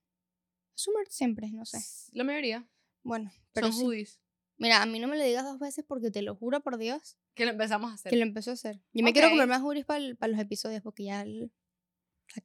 su 0.74 0.90
merch 0.92 1.10
siempre, 1.10 1.48
no 1.52 1.64
sé. 1.64 1.78
La 2.12 2.24
mayoría. 2.24 2.68
Bueno, 3.04 3.32
pero 3.52 3.68
son 3.68 3.76
sí. 3.76 3.84
hoodies. 3.84 4.20
Mira, 4.56 4.82
a 4.82 4.86
mí 4.86 4.98
no 4.98 5.06
me 5.06 5.16
lo 5.16 5.22
digas 5.22 5.44
dos 5.44 5.60
veces 5.60 5.84
porque 5.86 6.10
te 6.10 6.22
lo 6.22 6.34
juro 6.34 6.60
por 6.60 6.76
Dios 6.76 7.16
Que 7.34 7.44
lo 7.44 7.52
empezamos 7.52 7.90
a 7.90 7.94
hacer. 7.94 8.10
que 8.10 8.16
lo 8.16 8.22
empezó 8.22 8.50
a 8.50 8.54
hacer. 8.54 8.80
Yo 8.92 9.04
me 9.04 9.12
quiero 9.12 9.30
comer 9.30 9.46
más 9.48 9.62
hoodies 9.62 9.84
para 9.86 10.00
los 10.28 10.38
episodios 10.40 10.82
porque 10.82 11.04
ya 11.04 11.22
el-. 11.22 11.50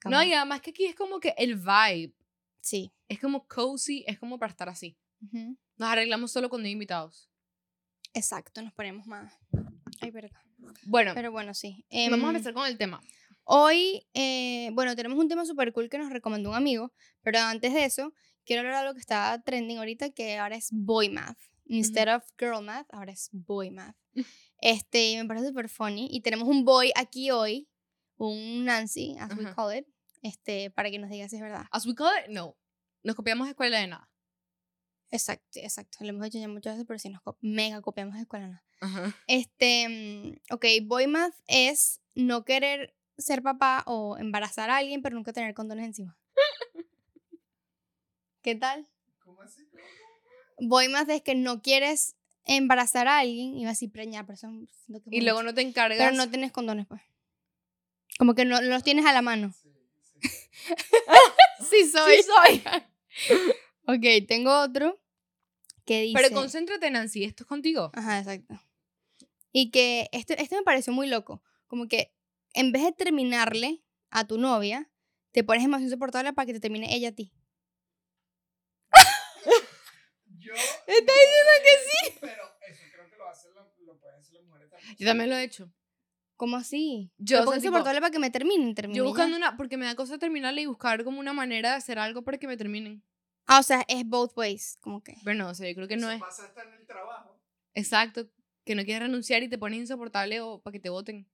No, 0.10 0.24
y 0.24 0.34
además 0.34 0.62
que 0.62 0.72
aquí 0.72 0.86
es 0.86 0.96
como 0.96 1.20
que 1.20 1.34
el 1.38 1.56
vibe. 1.56 2.14
Sí. 2.62 2.92
Es 3.08 3.20
como 3.20 3.48
cozy, 3.48 4.04
es 4.08 4.18
como 4.18 4.40
para 4.40 4.52
estar 4.52 4.70
así. 4.70 4.98
Ujú. 5.22 5.58
Nos 5.78 5.90
arreglamos 5.90 6.32
solo 6.32 6.50
cuando 6.50 6.66
hay 6.68 6.72
invitados. 6.72 7.30
Exacto, 8.14 8.62
nos 8.62 8.74
ponemos 8.74 9.06
más. 9.06 9.34
Ay, 10.02 10.10
verga. 10.12 10.42
Bueno, 10.86 11.12
Pero 11.14 11.32
bueno, 11.32 11.54
sí. 11.54 11.86
vamos 11.92 12.20
a 12.20 12.30
Em, 12.30 12.36
empezar 12.36 12.54
con 12.54 12.66
el 12.66 12.78
tema. 12.78 13.02
Hoy, 13.44 14.08
eh, 14.14 14.70
bueno, 14.74 14.96
tenemos 14.96 15.20
un 15.20 15.28
tema 15.28 15.46
súper 15.46 15.72
cool 15.74 15.90
que 15.90 15.98
nos 16.00 16.10
recomendó 16.12 16.50
un 16.50 16.56
amigo, 16.56 16.92
pero 17.22 17.38
antes 17.40 17.74
de 17.74 17.86
eso, 17.86 18.14
quiero 18.46 18.62
hablar 18.62 18.74
de 18.76 18.80
algo 18.82 18.94
que 18.96 19.02
está 19.02 19.40
trending 19.46 19.78
ahorita, 19.78 20.10
que 20.12 20.38
ahora 20.38 20.56
es 20.56 20.70
boy 20.72 21.10
math. 21.10 21.38
Instead 21.68 22.16
of 22.16 22.24
girl 22.40 22.64
math, 22.64 22.88
ahora 22.92 23.12
es 23.12 23.30
boy 23.32 23.70
math. 23.70 23.96
Este, 24.62 25.12
y 25.12 25.18
me 25.18 25.26
parece 25.26 25.48
súper 25.48 25.70
funny. 25.70 26.08
Y 26.12 26.22
tenemos 26.22 26.48
un 26.48 26.64
boy 26.66 26.92
aquí 26.96 27.32
hoy, 27.32 27.68
un 28.18 28.66
Nancy, 28.66 29.16
as 29.20 29.36
we 29.38 29.54
call 29.54 29.76
it, 29.78 29.86
este, 30.22 30.72
para 30.72 30.90
que 30.90 30.98
nos 31.00 31.10
diga 31.10 31.28
si 31.30 31.36
es 31.36 31.42
verdad. 31.42 31.66
As 31.72 31.86
we 31.86 31.94
call 31.94 32.12
it, 32.24 32.30
no. 32.30 32.58
Nos 33.04 33.16
copiamos 33.16 33.46
de 33.48 33.52
escuela 33.52 33.80
de 33.80 33.88
nada. 33.88 34.10
Exacto, 35.12 35.60
exacto. 35.62 35.98
Lo 36.02 36.10
hemos 36.10 36.24
dicho 36.24 36.40
ya 36.40 36.48
muchas 36.48 36.74
veces, 36.74 36.86
pero 36.88 36.98
sí 37.00 37.10
nos 37.10 37.22
co- 37.22 37.38
mega 37.42 37.82
copiamos 37.82 38.16
de 38.16 38.22
escuela. 38.22 38.48
¿no? 38.48 38.62
Ajá. 38.82 39.16
Este, 39.28 39.88
mm, 39.88 40.54
ok, 40.54 40.66
boy 40.84 41.08
math 41.08 41.36
es 41.48 42.02
no 42.16 42.44
querer 42.44 42.96
ser 43.18 43.42
papá 43.44 43.84
o 43.86 44.18
embarazar 44.18 44.70
a 44.70 44.78
alguien, 44.78 45.02
pero 45.02 45.16
nunca 45.16 45.32
tener 45.32 45.54
condones 45.54 45.86
encima. 45.86 46.18
¿Qué 48.42 48.56
tal? 48.56 48.88
¿Cómo 49.20 49.42
así? 49.42 49.62
Boy 50.60 50.88
math 50.90 51.10
es 51.10 51.22
que 51.22 51.36
no 51.36 51.62
quieres 51.62 52.16
embarazar 52.46 53.08
a 53.08 53.20
alguien, 53.20 53.58
iba 53.58 53.70
a 53.70 53.74
decir 53.74 53.92
preñar, 53.92 54.26
pero 54.26 54.36
eso 54.36 54.48
siento 54.86 55.04
que 55.04 55.10
es 55.10 55.16
Y 55.16 55.22
luego 55.22 55.40
mucho. 55.40 55.52
no 55.52 55.54
te 55.54 55.62
encargas. 55.62 55.98
Pero 55.98 56.12
no 56.12 56.30
tienes 56.30 56.52
condones, 56.52 56.86
pues. 56.88 57.02
Como 58.18 58.34
que 58.36 58.46
no, 58.46 58.62
los 58.62 58.84
tienes 58.84 59.06
a 59.06 59.14
la 59.14 59.22
mano. 59.22 59.54
Sí, 59.54 59.70
sí. 60.22 61.66
Sí, 61.70 61.90
soy. 61.90 62.16
Sí 62.18 62.24
soy. 62.24 62.64
ok, 63.88 64.28
tengo 64.28 64.62
otro 64.62 65.00
que 65.86 66.02
dice... 66.02 66.20
Pero 66.20 66.34
concéntrate, 66.34 66.90
Nancy, 66.92 67.24
esto 67.24 67.44
es 67.44 67.48
contigo. 67.48 67.92
Ajá, 67.94 68.20
exacto. 68.20 68.60
Y 69.52 69.72
que 69.72 70.10
este, 70.12 70.42
este 70.42 70.56
me 70.56 70.64
pareció 70.64 70.94
muy 70.94 71.08
loco. 71.08 71.42
Como 71.68 71.88
que 71.88 72.14
en 72.54 72.72
vez 72.72 72.84
de 72.84 72.92
terminarle 72.92 73.84
a 74.10 74.26
tu 74.26 74.38
novia, 74.38 74.90
te 75.32 75.44
pones 75.44 75.64
emoción 75.64 75.86
insoportable 75.86 76.34
para 76.34 76.46
que 76.46 76.54
te 76.54 76.60
termine 76.60 76.96
ella 76.96 77.10
a 77.10 77.12
ti. 77.12 77.34
Yo. 80.40 80.54
Está 80.88 81.14
diciendo 81.14 81.52
que 81.64 81.70
sí. 82.12 82.18
Pero 82.22 82.44
eso 82.68 82.84
creo 82.94 83.10
que 83.10 83.16
lo, 83.18 83.28
hacen 83.30 83.54
la- 83.56 83.68
lo 83.86 83.98
pueden 84.00 84.20
hacer 84.20 84.34
las 84.36 84.44
mujeres 84.46 84.70
también. 84.70 84.96
Yo 84.98 85.06
también 85.08 85.30
lo 85.30 85.36
he 85.36 85.44
hecho. 85.44 85.72
¿Cómo 86.38 86.58
así? 86.58 87.12
Yo, 87.18 87.38
o 87.38 87.44
sea, 87.44 87.54
tipo, 87.54 87.56
insoportable 87.56 88.02
para 88.02 88.12
que 88.12 88.20
me 88.20 88.30
terminen, 88.30 88.76
termine 88.76 88.98
Yo 88.98 89.04
ya. 89.06 89.08
buscando 89.10 89.38
una, 89.38 89.56
porque 89.58 89.78
me 89.78 89.86
da 89.86 89.96
cosa 89.96 90.18
terminarle 90.18 90.62
y 90.62 90.66
buscar 90.66 91.04
como 91.06 91.20
una 91.20 91.32
manera 91.34 91.70
de 91.72 91.76
hacer 91.78 91.98
algo 91.98 92.24
para 92.24 92.38
que 92.38 92.48
me 92.48 92.58
terminen. 92.58 93.02
Ah, 93.48 93.60
o 93.60 93.64
sea, 93.64 93.86
es 93.88 94.06
both 94.06 94.34
ways, 94.38 94.78
como 94.82 95.02
que. 95.02 95.16
Bueno, 95.24 95.48
o 95.50 95.54
sea, 95.54 95.70
yo 95.70 95.76
creo 95.76 95.88
que 95.88 95.96
no 95.98 96.08
Eso 96.08 96.16
es 96.16 96.22
pasa 96.22 96.44
hasta 96.46 96.64
en 96.64 96.74
el 96.74 96.86
trabajo. 96.86 97.40
exacto. 97.74 98.30
Que 98.66 98.74
no 98.76 98.84
quieres 98.84 99.04
renunciar 99.04 99.44
y 99.44 99.48
te 99.50 99.58
pones 99.60 99.80
insoportable 99.80 100.42
o 100.42 100.60
para 100.60 100.72
que 100.74 100.80
te 100.80 100.90
voten. 100.90 101.28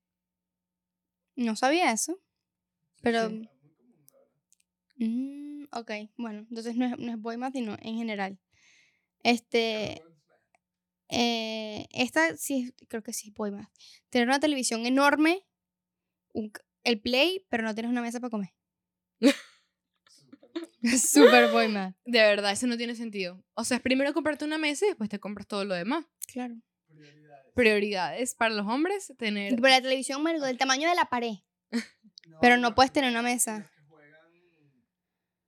No 1.36 1.56
sabía 1.56 1.92
eso. 1.92 2.20
Pero- 3.02 3.30
Sí. 3.30 3.50
Mm, 4.98 5.64
ok, 5.72 5.92
bueno, 6.18 6.46
entonces 6.50 6.76
no 6.76 6.86
es, 6.86 6.98
no 7.00 7.12
es 7.12 7.18
boy 7.20 7.38
más, 7.38 7.54
sino 7.54 7.76
en 7.82 7.96
general. 7.98 8.38
Este, 9.24 10.02
eh, 11.10 11.88
esta 11.92 12.36
sí, 12.38 12.64
es- 12.80 12.88
creo 12.88 13.04
que 13.04 13.14
sí 13.14 13.30
es 13.30 13.34
Boy 13.36 13.52
Math. 13.52 13.70
Tener 14.10 14.28
una 14.28 14.40
televisión 14.40 14.86
enorme, 14.86 15.46
un 16.34 16.52
el 16.84 17.00
play, 17.00 17.46
pero 17.50 17.64
no 17.64 17.76
tienes 17.76 17.92
una 17.92 18.02
mesa 18.02 18.20
para 18.20 18.32
comer. 18.32 18.50
Super 20.98 21.52
Boy 21.52 21.68
Math. 21.68 21.96
De 22.06 22.20
verdad, 22.20 22.52
eso 22.52 22.66
no 22.68 22.76
tiene 22.78 22.96
sentido. 22.96 23.44
O 23.54 23.64
sea, 23.64 23.78
es 23.78 23.84
primero 23.84 24.14
comprarte 24.14 24.46
una 24.46 24.58
mesa 24.58 24.86
y 24.86 24.90
después 24.90 25.10
te 25.10 25.20
compras 25.20 25.48
todo 25.48 25.64
lo 25.64 25.76
demás. 25.76 26.06
Claro. 26.32 26.56
Prioridades. 26.88 27.54
Prioridades 27.54 28.36
para 28.36 28.56
los 28.56 28.66
hombres, 28.68 29.14
tener... 29.18 29.56
Pero 29.56 29.68
la 29.68 29.82
televisión, 29.82 30.24
del 30.24 30.58
tamaño 30.58 30.90
de 30.90 30.96
la 30.96 31.06
pared. 31.06 31.36
Pero 32.42 32.58
no 32.58 32.74
puedes 32.74 32.92
tener 32.92 33.12
una 33.12 33.22
mesa. 33.22 33.60
Los 33.60 33.70
que 33.70 33.82
juegan, 33.84 34.32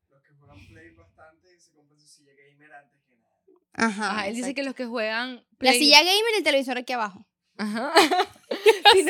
los 0.09 0.21
que 0.23 0.33
juegan 0.33 0.67
Play 0.67 0.91
bastante 0.91 1.59
se 1.59 1.71
compran 1.71 1.99
su 1.99 2.07
silla 2.07 2.31
gamer 2.33 2.73
antes 2.73 3.01
que 3.03 3.15
nada. 3.17 3.35
Ajá. 3.73 4.11
Ajá, 4.11 4.27
él 4.27 4.35
dice 4.35 4.53
que 4.53 4.63
los 4.63 4.75
que 4.75 4.85
juegan... 4.85 5.45
La 5.59 5.73
silla 5.73 5.99
gamer 5.99 6.33
y 6.33 6.37
el 6.37 6.43
televisor 6.43 6.77
aquí 6.77 6.93
abajo. 6.93 7.25
Ajá. 7.57 7.91
Sí, 8.93 9.05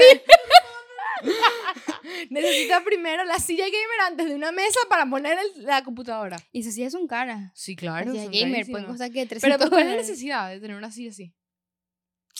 Necesitas 2.30 2.84
primero 2.84 3.24
la 3.26 3.40
silla 3.40 3.66
gamer 3.66 4.00
antes 4.08 4.28
de 4.28 4.36
una 4.36 4.52
mesa 4.52 4.80
para 4.90 5.06
poner 5.10 5.38
el- 5.38 5.64
la 5.66 5.84
computadora. 5.84 6.38
Y 6.52 6.62
esas 6.62 6.74
sillas 6.76 6.92
son 6.94 7.08
caras. 7.08 7.52
Sí, 7.56 7.76
La 7.76 7.80
claro. 7.80 8.12
silla 8.12 8.24
gamer 8.26 8.52
carísimas. 8.52 8.68
pueden 8.70 8.86
costar 8.88 9.12
que 9.12 9.26
300 9.26 9.42
Pero 9.42 9.58
¿por 9.60 9.70
¿cuál 9.70 9.84
es 9.84 9.90
la 9.90 9.96
necesidad 9.98 10.50
de 10.50 10.60
tener 10.60 10.76
una 10.78 10.92
silla 10.92 11.12
así? 11.12 11.34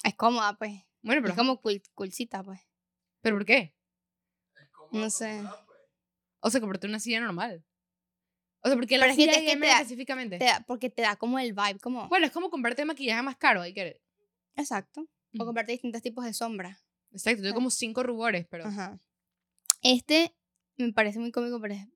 Es 0.04 0.16
cómoda, 0.16 0.58
pues. 0.58 0.72
Bueno, 1.02 1.22
pero, 1.22 1.34
Es 1.34 1.38
como 1.38 1.62
cool, 1.62 1.82
coolcita, 1.94 2.44
pues. 2.44 2.60
¿pero 3.22 3.36
¿por 3.38 3.46
qué? 3.46 3.76
Es 4.62 4.70
como 4.72 5.00
No 5.00 5.10
sé. 5.10 5.42
pues. 5.42 5.54
O 6.40 6.50
sea, 6.50 6.60
comprarte 6.60 6.88
una 6.88 7.00
silla 7.00 7.20
normal. 7.22 7.64
O 8.64 8.68
sea, 8.70 8.76
porque 8.78 8.98
la 8.98 9.04
Pero 9.06 9.12
es 9.12 9.18
que 9.18 9.24
silla 9.24 9.34
te- 9.34 9.40
es 9.40 9.44
que 9.46 9.52
gamer 9.54 9.70
te 9.70 9.74
da- 9.74 9.82
específicamente. 9.82 10.38
Te 10.40 10.46
da- 10.46 10.64
porque 10.68 10.90
te 10.90 11.02
da 11.02 11.16
como 11.18 11.38
el 11.40 11.54
vibe, 11.54 11.80
como... 11.82 12.08
Bueno, 12.08 12.26
es 12.26 12.32
como 12.32 12.50
comprarte 12.50 12.86
maquillaje 12.86 13.22
más 13.22 13.36
caro. 13.38 13.62
Hay 13.62 13.74
que... 13.74 14.02
Exacto. 14.56 15.08
O 15.38 15.46
comprarte 15.46 15.72
distintos 15.74 16.02
tipos 16.02 16.24
de 16.26 16.34
sombra. 16.34 16.80
Exacto, 17.12 17.42
tengo 17.42 17.54
Ah. 17.54 17.56
como 17.56 17.70
cinco 17.70 18.04
rubores, 18.04 18.46
pero... 18.50 18.66
Ajá. 18.66 19.00
Este 19.82 20.34
me 20.78 20.94
parece 20.94 21.20
muy 21.20 21.32
cómico, 21.32 21.60
pero 21.60 21.74
es... 21.74 21.88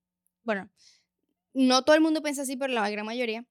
Bueno, 0.43 0.69
no 1.53 1.83
todo 1.83 1.95
el 1.95 2.01
mundo 2.01 2.21
piensa 2.21 2.41
así, 2.43 2.57
pero 2.57 2.74
la 2.74 2.89
gran 2.89 3.05
mayoría. 3.05 3.45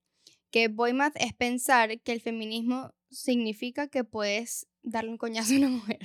Que 0.51 0.69
boy 0.69 0.93
math 0.93 1.15
es 1.17 1.33
pensar 1.35 2.01
que 2.01 2.13
el 2.13 2.21
feminismo 2.21 2.95
significa 3.11 3.89
que 3.89 4.05
puedes 4.05 4.67
darle 4.83 5.11
un 5.11 5.19
coñazo 5.19 5.55
a 5.55 5.57
una 5.57 5.69
mujer. 5.71 5.99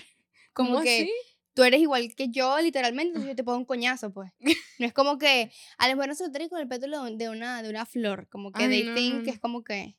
Como 0.54 0.72
¿Cómo 0.72 0.82
que 0.84 1.02
así? 1.02 1.12
Tú 1.54 1.64
eres 1.64 1.82
igual 1.82 2.14
que 2.16 2.30
yo, 2.30 2.60
literalmente, 2.60 3.10
entonces 3.10 3.30
yo 3.32 3.36
te 3.36 3.44
pongo 3.44 3.58
un 3.60 3.66
coñazo, 3.66 4.12
pues. 4.12 4.32
No 4.80 4.86
es 4.88 4.94
como 4.94 5.18
que 5.18 5.52
a 5.78 5.88
las 5.88 5.96
mujeres 5.96 6.18
se 6.18 6.26
lo 6.26 6.32
traen 6.32 6.50
con 6.50 6.60
el 6.60 6.68
pétalo 6.68 7.04
de 7.06 7.30
una, 7.30 7.62
de 7.62 7.70
una 7.70 7.86
flor. 7.86 8.28
Como 8.30 8.52
que 8.52 8.64
Ay, 8.64 8.70
they 8.70 8.84
no, 8.86 8.94
think 8.96 9.24
que 9.26 9.30
es 9.32 9.40
como 9.40 9.64
que... 9.64 9.96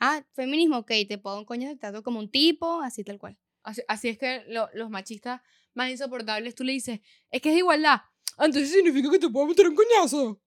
Ah, 0.00 0.22
feminismo, 0.34 0.78
ok, 0.78 0.92
te 1.08 1.18
pongo 1.18 1.38
un 1.38 1.44
coñazo, 1.44 1.74
te 1.74 1.80
trato 1.80 2.02
como 2.02 2.18
un 2.18 2.30
tipo, 2.30 2.80
así 2.82 3.04
tal 3.04 3.18
cual. 3.18 3.38
Así, 3.62 3.82
así 3.88 4.08
es 4.08 4.18
que 4.18 4.44
lo- 4.48 4.68
los 4.74 4.90
machistas 4.90 5.40
más 5.74 5.90
insoportables, 5.90 6.54
tú 6.54 6.62
le 6.62 6.72
dices, 6.72 7.00
es 7.30 7.40
que 7.42 7.50
es 7.52 7.56
igualdad. 7.56 8.02
Ah, 8.36 8.44
Entonces 8.44 8.70
significa 8.70 9.10
que 9.10 9.18
te 9.18 9.28
puedo 9.28 9.46
meter 9.46 9.66
un 9.68 9.74
coñazo. 9.74 10.40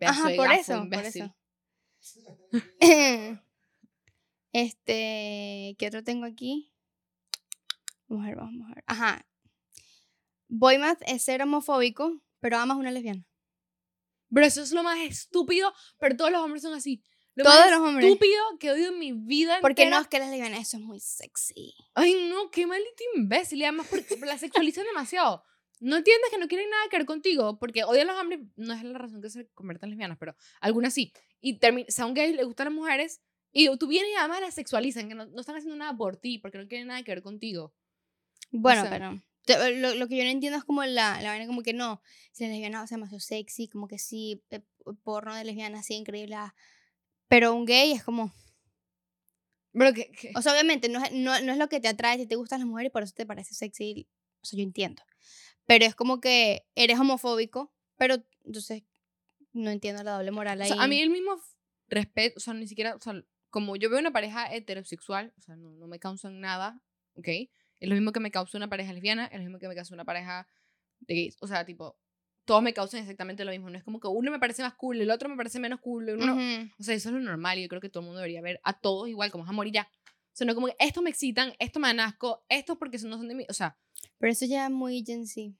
Ajá, 0.00 0.30
por 0.36 0.52
eso, 0.52 0.88
por 0.90 1.04
eso. 1.04 1.34
este, 4.52 5.74
¿qué 5.78 5.86
otro 5.86 6.04
tengo 6.04 6.26
aquí? 6.26 6.72
Vamos 8.08 8.24
a 8.24 8.28
ver, 8.28 8.36
vamos 8.36 8.70
a 8.70 8.74
ver. 8.74 8.84
Ajá. 8.86 9.26
Boy 10.48 10.78
math 10.78 11.02
es 11.06 11.22
ser 11.22 11.42
homofóbico, 11.42 12.22
pero 12.40 12.58
amas 12.58 12.76
una 12.76 12.90
lesbiana. 12.90 13.24
Pero 14.32 14.46
eso 14.46 14.62
es 14.62 14.72
lo 14.72 14.82
más 14.82 14.98
estúpido, 15.00 15.72
pero 15.98 16.16
todos 16.16 16.30
los 16.30 16.40
hombres 16.42 16.62
son 16.62 16.74
así. 16.74 17.02
Lo 17.34 17.44
Todos 17.44 17.58
más 17.60 17.70
los 17.70 17.80
hombres. 17.80 18.06
estúpido 18.06 18.42
que 18.58 18.68
he 18.68 18.72
oído 18.72 18.92
en 18.92 18.98
mi 18.98 19.12
vida 19.12 19.58
Porque 19.60 19.82
no 19.84 19.98
entera. 19.98 20.00
es 20.02 20.08
que 20.08 20.18
las 20.18 20.30
lesbianas, 20.30 20.60
eso 20.60 20.78
es 20.78 20.82
muy 20.82 21.00
sexy. 21.00 21.74
Ay, 21.94 22.28
no, 22.30 22.50
qué 22.50 22.66
maldito 22.66 23.04
imbécil. 23.14 23.58
Y 23.60 23.64
además, 23.64 23.86
porque 23.90 24.16
la 24.24 24.38
sexualizan 24.38 24.84
demasiado. 24.92 25.42
No 25.80 25.96
entiendes 25.96 26.30
que 26.30 26.38
no 26.38 26.48
quieren 26.48 26.70
nada 26.70 26.84
que 26.90 26.96
ver 26.96 27.04
contigo, 27.06 27.58
porque 27.58 27.84
odian 27.84 28.08
a 28.08 28.12
los 28.14 28.22
hombres. 28.22 28.40
No 28.56 28.72
es 28.72 28.82
la 28.82 28.96
razón 28.98 29.20
que 29.20 29.28
se 29.28 29.46
conviertan 29.50 29.88
en 29.88 29.90
lesbianas, 29.90 30.16
pero 30.18 30.34
algunas 30.60 30.94
sí. 30.94 31.12
Y 31.42 31.58
son 31.88 32.14
gays, 32.14 32.34
les 32.34 32.46
gustan 32.46 32.66
las 32.66 32.74
mujeres. 32.74 33.20
Y 33.52 33.74
tú 33.76 33.86
vienes 33.86 34.10
y 34.12 34.14
además 34.16 34.40
las 34.40 34.54
sexualizan, 34.54 35.08
que 35.08 35.14
no, 35.14 35.26
no 35.26 35.40
están 35.40 35.56
haciendo 35.56 35.76
nada 35.76 35.94
por 35.96 36.16
ti, 36.16 36.38
porque 36.38 36.56
no 36.58 36.66
quieren 36.66 36.88
nada 36.88 37.02
que 37.02 37.10
ver 37.12 37.22
contigo. 37.22 37.74
Bueno, 38.50 38.82
sea- 38.82 38.90
pero 38.90 39.22
lo, 39.46 39.94
lo 39.94 40.08
que 40.08 40.16
yo 40.16 40.24
no 40.24 40.30
entiendo 40.30 40.58
es 40.58 40.64
como 40.64 40.84
la, 40.84 41.20
la 41.22 41.30
vaina 41.30 41.46
como 41.46 41.62
que 41.62 41.72
no, 41.72 42.00
si 42.32 42.44
la 42.44 42.50
lesbiana 42.50 42.78
va 42.78 42.84
a 42.84 42.86
ser 42.86 42.96
demasiado 42.98 43.20
sexy, 43.20 43.68
como 43.68 43.88
que 43.88 43.98
sí, 43.98 44.42
eh, 44.50 44.60
porno 45.02 45.34
de 45.34 45.44
lesbiana 45.44 45.80
así 45.80 45.94
increíble. 45.94 46.34
ah. 46.36 46.54
Pero 47.28 47.54
un 47.54 47.64
gay 47.64 47.92
es 47.92 48.02
como, 48.04 48.32
Pero 49.72 49.92
que, 49.92 50.10
que- 50.10 50.32
o 50.34 50.42
sea, 50.42 50.52
obviamente 50.52 50.88
no 50.88 51.04
es, 51.04 51.12
no, 51.12 51.38
no 51.40 51.52
es 51.52 51.58
lo 51.58 51.68
que 51.68 51.80
te 51.80 51.88
atrae 51.88 52.18
si 52.18 52.26
te 52.26 52.36
gustan 52.36 52.60
las 52.60 52.68
mujeres 52.68 52.90
y 52.90 52.92
por 52.92 53.02
eso 53.02 53.14
te 53.14 53.26
parece 53.26 53.54
sexy. 53.54 54.08
O 54.42 54.44
sea, 54.46 54.56
yo 54.58 54.62
entiendo. 54.62 55.02
Pero 55.66 55.84
es 55.84 55.94
como 55.94 56.20
que 56.20 56.66
eres 56.74 56.98
homofóbico, 56.98 57.72
pero 57.96 58.16
entonces 58.44 58.84
no 59.52 59.70
entiendo 59.70 60.02
la 60.02 60.12
doble 60.12 60.30
moral 60.30 60.60
o 60.60 60.62
ahí. 60.64 60.70
sea, 60.70 60.82
a 60.82 60.86
mí 60.88 61.00
el 61.00 61.10
mismo 61.10 61.40
respeto, 61.88 62.34
o 62.36 62.40
sea, 62.40 62.54
ni 62.54 62.66
siquiera, 62.68 62.94
o 62.94 63.00
sea, 63.00 63.14
como 63.50 63.76
yo 63.76 63.90
veo 63.90 63.98
una 63.98 64.12
pareja 64.12 64.52
heterosexual, 64.54 65.32
o 65.36 65.40
sea, 65.40 65.56
no, 65.56 65.70
no 65.72 65.86
me 65.88 65.98
causan 65.98 66.40
nada, 66.40 66.80
¿ok? 67.14 67.28
Es 67.80 67.88
lo 67.88 67.94
mismo 67.94 68.12
que 68.12 68.20
me 68.20 68.30
causa 68.30 68.56
una 68.56 68.68
pareja 68.68 68.92
lesbiana, 68.92 69.26
es 69.26 69.38
lo 69.38 69.44
mismo 69.44 69.58
que 69.58 69.68
me 69.68 69.74
causa 69.74 69.94
una 69.94 70.04
pareja 70.04 70.48
de 71.00 71.14
gays. 71.14 71.36
O 71.40 71.46
sea, 71.46 71.64
tipo, 71.64 71.98
todos 72.46 72.62
me 72.62 72.72
causan 72.72 73.00
exactamente 73.00 73.44
lo 73.44 73.50
mismo. 73.50 73.68
No 73.68 73.76
es 73.76 73.84
como 73.84 74.00
que 74.00 74.08
uno 74.08 74.30
me 74.30 74.38
parece 74.38 74.62
más 74.62 74.74
cool, 74.74 75.00
el 75.00 75.10
otro 75.10 75.28
me 75.28 75.36
parece 75.36 75.58
menos 75.58 75.80
cool. 75.80 76.08
Uno, 76.10 76.34
Ujú. 76.34 76.70
O 76.78 76.82
sea, 76.82 76.94
eso 76.94 77.08
es 77.10 77.14
lo 77.14 77.20
normal 77.20 77.58
y 77.58 77.62
yo 77.62 77.68
creo 77.68 77.80
que 77.80 77.88
todo 77.88 78.00
el 78.00 78.06
mundo 78.06 78.20
debería 78.20 78.40
ver 78.40 78.60
a 78.64 78.72
todos 78.72 79.08
igual, 79.08 79.30
como 79.30 79.44
es 79.44 79.50
amor 79.50 79.66
y 79.66 79.72
ya. 79.72 79.90
O 80.04 80.36
sea, 80.38 80.46
no 80.46 80.54
como 80.54 80.68
que 80.68 80.76
estos 80.78 81.02
me 81.02 81.10
excitan, 81.10 81.54
estos 81.58 81.80
me 81.80 81.88
dan 81.88 82.00
asco, 82.00 82.44
estos 82.48 82.78
porque 82.78 82.98
no 82.98 83.16
son 83.18 83.28
de 83.28 83.34
mí. 83.34 83.46
O 83.48 83.52
sea, 83.52 83.78
Pero 84.18 84.32
eso 84.32 84.46
ya 84.46 84.66
es 84.66 84.70
muy 84.70 85.04
Gen 85.04 85.26
Z. 85.26 85.52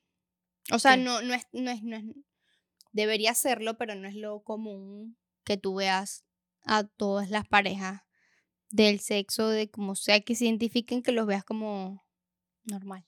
O 0.72 0.78
sea, 0.78 0.96
¿Qué? 0.96 1.02
no, 1.02 1.22
no, 1.22 1.34
es, 1.34 1.46
no, 1.52 1.70
es, 1.70 1.82
no 1.82 1.96
es. 1.96 2.04
Debería 2.92 3.34
serlo, 3.34 3.76
pero 3.76 3.94
no 3.94 4.08
es 4.08 4.14
lo 4.14 4.42
común 4.42 5.18
que 5.44 5.56
tú 5.56 5.76
veas 5.76 6.24
a 6.64 6.84
todas 6.84 7.30
las 7.30 7.46
parejas 7.46 8.02
del 8.70 9.00
sexo, 9.00 9.48
de 9.48 9.70
como 9.70 9.94
sea 9.94 10.20
que 10.20 10.34
se 10.34 10.46
identifiquen, 10.46 11.02
que 11.02 11.12
los 11.12 11.26
veas 11.26 11.44
como 11.44 12.05
normal. 12.66 13.06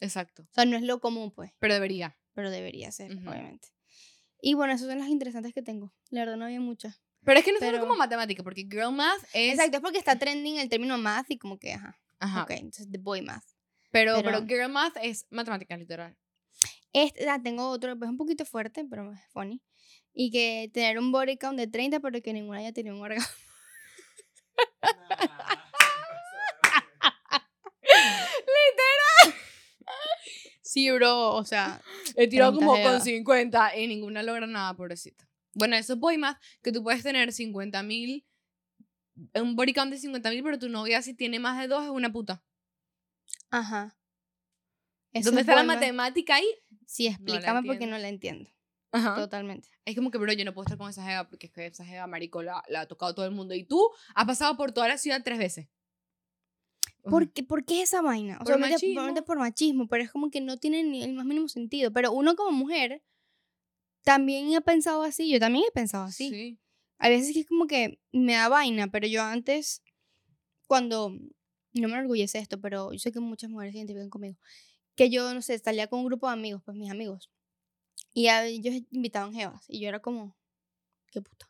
exacto. 0.00 0.42
O 0.44 0.54
sea, 0.54 0.64
no 0.64 0.76
es 0.76 0.82
lo 0.82 1.00
común, 1.00 1.30
pues, 1.30 1.52
Pero 1.58 1.74
debería. 1.74 2.16
pero 2.34 2.50
debería 2.50 2.90
ser, 2.92 3.14
Ujú. 3.14 3.28
obviamente. 3.30 3.68
Y 4.40 4.54
bueno, 4.54 4.72
esas 4.72 4.88
son 4.88 4.98
las 4.98 5.08
interesantes 5.08 5.52
que 5.52 5.62
tengo. 5.62 5.92
La 6.10 6.20
verdad, 6.20 6.36
no 6.38 6.46
había 6.46 6.60
muchas. 6.60 7.02
Pero 7.24 7.38
es 7.38 7.44
que 7.44 7.50
no 7.52 7.58
es 7.58 7.60
Pero- 7.60 7.80
como 7.80 7.96
matemática, 7.96 8.42
porque 8.42 8.62
girl 8.62 8.92
math 8.92 9.22
es. 9.34 9.52
Exacto, 9.54 9.76
es 9.76 9.82
porque 9.82 9.98
está 9.98 10.18
trending 10.18 10.56
el 10.58 10.70
término 10.70 10.96
math 10.96 11.30
y 11.30 11.36
como 11.38 11.58
que, 11.58 11.74
ajá. 11.74 12.00
Ajá. 12.18 12.44
Ok, 12.44 12.50
entonces, 12.52 12.90
the 12.90 12.96
boy 12.98 13.20
math. 13.20 13.44
Pero, 13.90 14.14
pero- 14.22 14.38
pero 14.38 14.46
girl 14.46 14.70
math 14.72 14.96
es 15.02 15.26
matemática, 15.30 15.76
literal. 15.76 16.16
Este, 16.94 17.28
ah, 17.28 17.40
tengo 17.42 17.68
otro, 17.68 17.98
pues 17.98 18.10
un 18.10 18.16
poquito 18.16 18.44
fuerte, 18.46 18.84
pero 18.88 19.12
es 19.12 19.20
funny. 19.32 19.60
Y 20.14 20.30
que 20.30 20.70
tener 20.72 20.98
un 20.98 21.12
body 21.12 21.36
count 21.36 21.58
de 21.58 21.66
30, 21.66 22.00
pero 22.00 22.20
que 22.22 22.32
ninguna 22.32 22.58
haya 22.60 22.72
tenido 22.72 22.96
un 22.96 23.02
orgasmo. 23.02 23.28
Sí, 30.70 30.88
bro, 30.92 31.34
o 31.34 31.44
sea. 31.44 31.82
He 32.14 32.28
tirado 32.28 32.52
30 32.56 32.64
como 32.64 32.80
con 32.80 33.00
50 33.00 33.76
y 33.76 33.88
ninguna 33.88 34.22
logra 34.22 34.46
nada, 34.46 34.72
pobrecita. 34.76 35.28
Bueno, 35.52 35.74
eso 35.74 35.94
es 35.94 35.98
boy 35.98 36.16
math, 36.16 36.40
que 36.62 36.70
tú 36.70 36.80
puedes 36.84 37.02
tener 37.02 37.32
50 37.32 37.82
mil, 37.82 38.24
un 39.34 39.56
body 39.56 39.72
count 39.72 39.90
de 39.90 39.98
50 39.98 40.30
mil, 40.30 40.44
pero 40.44 40.60
tu 40.60 40.68
novia 40.68 41.02
si 41.02 41.12
tiene 41.12 41.40
más 41.40 41.58
de 41.58 41.66
dos 41.66 41.82
es 41.82 41.90
una 41.90 42.12
puta. 42.12 42.44
Ajá. 43.50 43.98
Eso 45.12 45.30
¿Dónde 45.30 45.40
es 45.40 45.48
está 45.48 45.56
la 45.56 45.64
matemática 45.64 46.36
ahí? 46.36 46.46
Sí, 46.86 47.08
explícame 47.08 47.66
porque 47.66 47.88
no 47.88 47.98
la 47.98 48.08
entiendo. 48.08 48.48
Ajá. 48.92 49.16
Totalmente. 49.16 49.70
Es 49.84 49.96
como 49.96 50.12
que, 50.12 50.18
bro, 50.18 50.32
yo 50.34 50.44
no 50.44 50.54
puedo 50.54 50.66
estar 50.66 50.78
con 50.78 50.88
esa 50.88 51.04
jeva 51.04 51.28
porque 51.28 51.48
es 51.48 51.52
que 51.52 51.66
esa 51.66 51.84
jeva, 51.84 52.06
marico, 52.06 52.44
la, 52.44 52.62
la 52.68 52.82
ha 52.82 52.86
tocado 52.86 53.12
todo 53.12 53.26
el 53.26 53.32
mundo. 53.32 53.54
Y 53.54 53.64
tú 53.64 53.90
has 54.14 54.24
pasado 54.24 54.56
por 54.56 54.70
toda 54.70 54.86
la 54.86 54.98
ciudad 54.98 55.22
tres 55.24 55.38
veces. 55.40 55.66
¿Por 57.02 57.30
qué, 57.32 57.42
por 57.42 57.64
qué 57.64 57.82
esa 57.82 58.02
vaina? 58.02 58.34
O 58.36 58.38
Por 58.38 58.46
sea, 58.48 58.56
obviamente, 58.56 58.74
machismo. 58.74 59.00
obviamente 59.00 59.22
por 59.22 59.38
machismo, 59.38 59.88
pero 59.88 60.02
es 60.04 60.10
como 60.10 60.30
que 60.30 60.40
no 60.40 60.58
tiene 60.58 60.82
ni 60.82 61.02
el 61.02 61.14
más 61.14 61.24
mínimo 61.24 61.48
sentido. 61.48 61.92
Pero 61.92 62.12
uno 62.12 62.36
como 62.36 62.50
mujer 62.52 63.02
también 64.02 64.54
ha 64.54 64.60
pensado 64.60 65.02
así. 65.02 65.30
Yo 65.30 65.38
también 65.40 65.64
he 65.68 65.72
pensado 65.72 66.04
así. 66.04 66.30
Sí. 66.30 66.58
A 66.98 67.08
veces 67.08 67.32
que 67.32 67.40
es 67.40 67.46
como 67.46 67.66
que 67.66 67.98
me 68.12 68.34
da 68.34 68.48
vaina, 68.48 68.88
pero 68.88 69.06
yo 69.06 69.22
antes, 69.22 69.82
cuando, 70.66 71.10
no 71.10 71.88
me 71.88 71.94
enorgullece 71.94 72.38
esto, 72.38 72.60
pero 72.60 72.92
yo 72.92 72.98
sé 72.98 73.10
que 73.12 73.20
muchas 73.20 73.48
mujeres 73.50 73.72
se 73.72 73.78
identifican 73.78 74.10
conmigo, 74.10 74.36
que 74.96 75.08
yo, 75.08 75.32
no 75.32 75.40
sé, 75.40 75.58
salía 75.58 75.86
con 75.88 76.00
un 76.00 76.06
grupo 76.06 76.26
de 76.26 76.34
amigos, 76.34 76.62
pues 76.62 76.76
mis 76.76 76.90
amigos, 76.90 77.30
y 78.12 78.26
a 78.26 78.44
ellos 78.44 78.74
invitaban 78.90 79.32
jevas, 79.32 79.64
y 79.66 79.80
yo 79.80 79.88
era 79.88 80.00
como, 80.00 80.36
qué 81.10 81.22
puta. 81.22 81.48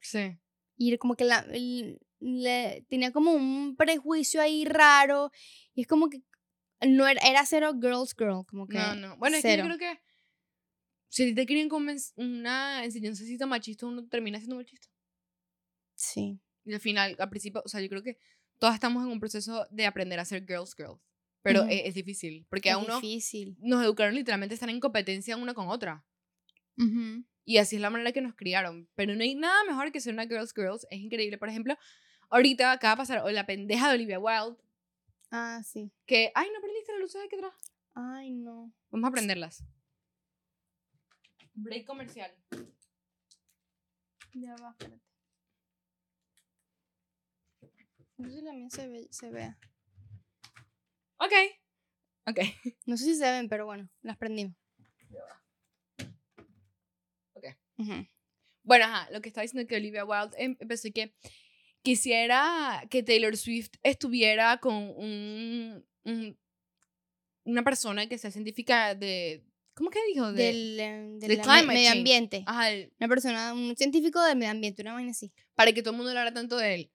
Sí. 0.00 0.38
Y 0.76 0.88
era 0.88 0.98
como 0.98 1.14
que 1.14 1.24
la, 1.24 1.38
el- 1.52 2.00
le- 2.24 2.84
tenía 2.88 3.12
como 3.12 3.32
un 3.32 3.76
prejuicio 3.76 4.40
ahí 4.40 4.64
raro, 4.64 5.30
y 5.74 5.82
es 5.82 5.86
como 5.86 6.08
que 6.08 6.22
no 6.86 7.06
era, 7.06 7.20
era 7.22 7.44
cero 7.46 7.72
girls 7.80 8.14
girl, 8.18 8.44
como 8.46 8.66
que 8.66 8.78
No, 8.78 8.94
no. 8.94 9.16
Bueno, 9.18 9.36
es 9.36 9.42
que 9.42 9.48
cero. 9.50 9.62
yo 9.68 9.76
creo 9.76 9.78
que 9.78 10.00
si 11.08 11.34
te 11.34 11.46
quieren 11.46 11.68
convencer 11.68 12.12
una 12.16 12.84
enseñanza 12.84 13.22
machista, 13.46 13.86
uno 13.86 14.06
termina 14.08 14.38
siendo 14.38 14.56
machista. 14.56 14.88
Sí. 15.94 16.40
Y 16.64 16.74
al 16.74 16.80
final, 16.80 17.16
al 17.18 17.30
principio, 17.30 17.62
o 17.64 17.68
sea, 17.68 17.80
yo 17.80 17.88
creo 17.88 18.02
que 18.02 18.18
todas 18.58 18.74
estamos 18.74 19.04
en 19.04 19.10
un 19.10 19.20
proceso 19.20 19.66
de 19.70 19.86
aprender 19.86 20.18
a 20.18 20.24
ser 20.24 20.44
girls, 20.46 20.74
girls. 20.74 21.00
Pero 21.42 21.60
Ujú. 21.62 21.70
es, 21.70 21.82
es 21.86 21.94
difícil, 21.94 22.46
porque 22.48 22.70
a 22.70 22.78
es 22.78 22.84
uno 22.84 23.00
difícil. 23.00 23.54
nos 23.60 23.84
educaron 23.84 24.14
literalmente 24.14 24.54
a 24.54 24.56
estar 24.56 24.70
en 24.70 24.80
competencia 24.80 25.36
una 25.36 25.52
con 25.54 25.68
otra. 25.68 26.04
Ujú. 26.78 27.24
Y 27.44 27.58
así 27.58 27.76
es 27.76 27.82
la 27.82 27.90
manera 27.90 28.12
que 28.12 28.22
nos 28.22 28.34
criaron. 28.34 28.88
Pero 28.94 29.14
no 29.14 29.22
hay 29.22 29.34
nada 29.34 29.62
mejor 29.64 29.92
que 29.92 30.00
ser 30.00 30.14
una 30.14 30.26
girls, 30.26 30.52
girls. 30.54 30.86
Es 30.90 30.98
increíble. 30.98 31.36
Por 31.36 31.50
ejemplo, 31.50 31.76
ahorita 32.30 32.72
acaba 32.72 32.94
de 32.94 32.98
pasar 32.98 33.18
o 33.24 33.30
la 33.30 33.46
pendeja 33.46 33.88
de 33.88 33.94
Olivia 33.94 34.18
Wilde, 34.18 34.56
Ah, 35.30 35.62
sí. 35.64 35.90
que, 36.06 36.30
ay, 36.34 36.48
no 36.54 36.60
prendiste 36.60 36.92
las 36.92 37.00
luces 37.00 37.22
aquí 37.24 37.36
atrás. 37.36 37.52
Ay, 37.94 38.32
no. 38.34 38.72
Vamos 38.90 39.08
a 39.08 39.12
prenderlas. 39.12 39.64
Break 41.54 41.86
comercial. 41.86 42.32
Ya 44.32 44.56
va, 44.56 44.70
espérate. 44.70 45.00
No 48.16 48.28
sé 48.28 48.34
si 48.36 48.42
la 48.42 48.52
mía 48.52 48.68
se, 48.70 48.88
ve, 48.88 49.08
se 49.10 49.30
vea. 49.30 49.58
Ok. 51.18 51.32
Ok. 52.26 52.38
No 52.86 52.96
sé 52.96 53.04
si 53.04 53.14
se 53.16 53.30
ven, 53.30 53.48
pero 53.48 53.66
bueno, 53.66 53.88
las 54.02 54.16
prendimos. 54.16 54.54
Ok. 57.34 57.44
Ujú. 57.78 58.06
Bueno, 58.62 58.84
ajá, 58.86 59.10
lo 59.10 59.20
que 59.20 59.28
estaba 59.28 59.42
diciendo 59.42 59.68
que 59.68 59.76
Olivia 59.76 60.04
Wilde 60.04 60.34
em- 60.38 60.56
empezó 60.58 60.88
y 60.88 60.92
que 60.92 61.14
quisiera 61.84 62.82
que 62.90 63.02
Taylor 63.04 63.36
Swift 63.36 63.70
estuviera 63.82 64.58
con 64.58 64.74
un, 64.74 65.84
un- 66.04 66.36
una 67.44 67.62
persona 67.62 68.08
que 68.08 68.16
sea 68.18 68.30
científica 68.30 68.94
de, 68.94 69.44
¿cómo 69.74 69.90
que 69.90 69.98
dijo? 70.12 70.32
De, 70.32 70.42
Del, 70.44 70.76
del 70.76 71.20
del 71.20 71.36
me- 71.36 71.42
climate 71.42 71.66
medio 71.66 71.92
ambiente. 71.92 72.42
ajá, 72.46 72.70
el- 72.72 72.92
Una 72.98 73.08
persona, 73.08 73.52
un 73.52 73.76
científico 73.76 74.20
del 74.22 74.36
medio 74.36 74.50
ambiente, 74.52 74.82
una 74.82 74.94
vaina 74.94 75.10
así. 75.10 75.30
para 75.54 75.72
que 75.72 75.82
todo 75.82 75.90
el 75.92 75.96
mundo 75.98 76.10
hablara 76.10 76.32
tanto 76.32 76.56
de 76.56 76.74
él. 76.74 76.90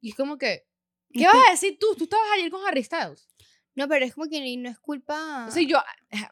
Y 0.00 0.10
es 0.10 0.16
como 0.16 0.36
que, 0.36 0.66
¿qué 1.12 1.24
vas 1.24 1.36
a 1.48 1.52
decir 1.52 1.78
tú? 1.78 1.94
Tú 1.96 2.04
estabas 2.04 2.26
ayer 2.36 2.50
con 2.50 2.66
Harry 2.66 2.82
Styles. 2.82 3.28
No, 3.76 3.88
pero 3.88 4.04
es 4.04 4.14
como 4.14 4.28
que 4.28 4.56
no 4.56 4.68
es 4.68 4.78
culpa. 4.78 5.46
O 5.48 5.50
sea, 5.50 5.62
yo, 5.62 5.78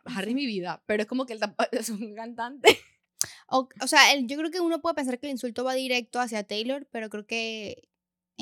Harry 0.04 0.30
es 0.30 0.34
mi 0.34 0.46
vida, 0.46 0.82
pero 0.86 1.02
es 1.02 1.08
como 1.08 1.24
que 1.24 1.32
él 1.34 1.40
es 1.72 1.88
un 1.88 2.14
cantante. 2.14 2.78
O, 3.48 3.68
o 3.80 3.86
sea, 3.86 4.12
el- 4.12 4.26
yo 4.26 4.36
creo 4.36 4.50
que 4.50 4.60
uno 4.60 4.80
puede 4.82 4.94
pensar 4.96 5.18
que 5.20 5.26
el 5.26 5.32
insulto 5.32 5.62
va 5.64 5.74
directo 5.74 6.18
hacia 6.20 6.42
Taylor, 6.44 6.86
pero 6.90 7.08
creo 7.10 7.26
que 7.26 7.88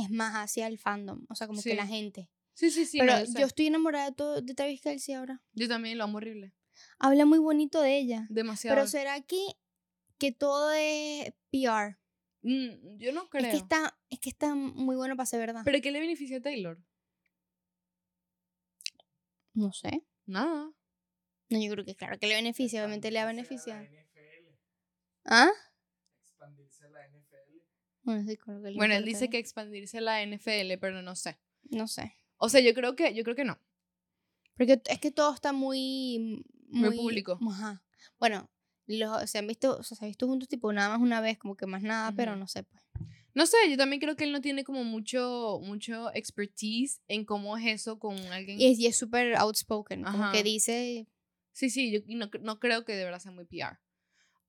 es 0.02 0.10
más 0.10 0.34
hacia 0.34 0.66
el 0.66 0.78
fandom. 0.78 1.24
O 1.28 1.34
sea, 1.34 1.46
como 1.46 1.62
que 1.62 1.74
la 1.74 1.86
gente. 1.86 2.30
Sí, 2.54 2.70
sí, 2.70 2.84
sí. 2.84 2.98
pero 2.98 3.12
no, 3.12 3.20
yo, 3.20 3.32
sé. 3.32 3.42
estoy 3.42 3.66
enamorada 3.66 4.06
de, 4.06 4.12
todo, 4.12 4.40
de 4.42 4.54
Travis 4.54 4.80
Kelsey 4.80 5.14
ahora. 5.14 5.42
yo 5.52 5.68
también 5.68 5.96
lo 5.98 6.04
amo 6.04 6.18
horrible. 6.18 6.54
Habla 6.98 7.24
muy 7.24 7.38
bonito 7.38 7.80
de 7.80 7.98
ella. 7.98 8.26
Demasiado. 8.28 8.76
Pero 8.76 8.86
¿será 8.86 9.20
que, 9.22 9.40
que 10.18 10.32
todo 10.32 10.72
es 10.72 11.32
PR? 11.50 11.98
Mm, 12.42 12.98
yo 12.98 13.12
no 13.12 13.28
creo. 13.28 13.46
Es 13.46 13.50
que 13.52 13.56
está, 13.56 13.98
es 14.08 14.18
que 14.18 14.30
está 14.30 14.54
muy 14.54 14.96
bueno 14.96 15.16
para 15.16 15.26
ser 15.26 15.40
verdad. 15.40 15.62
¿Pero 15.64 15.80
qué 15.80 15.90
le 15.90 16.00
beneficia 16.00 16.38
a 16.38 16.40
Taylor? 16.40 16.82
no 19.52 19.72
sé. 19.72 20.04
Nada. 20.26 20.72
No, 21.48 21.58
yo 21.58 21.72
creo 21.72 21.84
que 21.84 21.96
claro 21.96 22.18
que 22.18 22.26
le 22.26 22.34
beneficia, 22.34 22.80
obviamente 22.80 23.10
le 23.10 23.18
va 23.18 23.24
a 23.24 23.32
beneficiar. 23.32 23.90
¿Ah? 25.24 25.50
Expandirse 28.06 28.38
a 28.46 28.52
la 28.52 28.70
NFL. 28.70 28.76
Bueno, 28.76 28.94
él 28.94 29.04
dice 29.04 29.30
que 29.30 29.38
expandirse 29.38 30.00
la 30.00 30.24
NFL, 30.24 30.78
pero 30.80 31.02
no 31.02 31.14
sé. 31.14 31.38
No 31.70 31.86
sé. 31.86 32.16
O 32.36 32.48
sea, 32.48 32.60
yo 32.60 32.74
creo 32.74 32.96
que, 32.96 33.14
yo 33.14 33.22
creo 33.24 33.36
que 33.36 33.44
no. 33.44 33.58
Porque 34.56 34.80
es 34.86 34.98
que 34.98 35.10
todo 35.10 35.32
está 35.34 35.52
muy... 35.52 36.44
Muy 36.68 36.96
público. 36.96 37.38
Ajá. 37.50 37.82
Bueno, 38.18 38.48
los, 38.86 39.28
se 39.28 39.38
han 39.38 39.46
visto, 39.46 39.76
o 39.78 39.82
sea, 39.82 39.96
se 39.96 40.04
han 40.04 40.10
visto 40.10 40.26
juntos 40.26 40.48
tipo 40.48 40.72
nada 40.72 40.90
más 40.90 41.00
una 41.00 41.20
vez, 41.20 41.36
como 41.38 41.56
que 41.56 41.66
más 41.66 41.82
nada, 41.82 42.12
pero 42.12 42.32
Ujú. 42.32 42.40
no 42.40 42.46
sé, 42.46 42.62
pues. 42.62 42.82
No 43.34 43.46
sé, 43.46 43.56
yo 43.68 43.76
también 43.76 44.00
creo 44.00 44.16
que 44.16 44.24
él 44.24 44.32
no 44.32 44.40
tiene 44.40 44.64
como 44.64 44.82
mucho, 44.82 45.60
mucho 45.62 46.12
expertise 46.14 47.00
en 47.06 47.24
cómo 47.24 47.56
es 47.56 47.66
eso 47.66 47.98
con 47.98 48.16
alguien. 48.18 48.60
Y 48.60 48.86
es 48.86 48.98
súper 48.98 49.36
outspoken, 49.36 50.02
como 50.02 50.24
Ajá. 50.24 50.32
que 50.32 50.42
dice... 50.42 51.06
Sí, 51.52 51.70
sí, 51.70 51.90
yo 51.92 52.00
no, 52.16 52.30
no 52.40 52.58
creo 52.58 52.84
que 52.84 52.94
de 52.94 53.04
verdad 53.04 53.20
sea 53.20 53.32
muy 53.32 53.44
PR. 53.44 53.78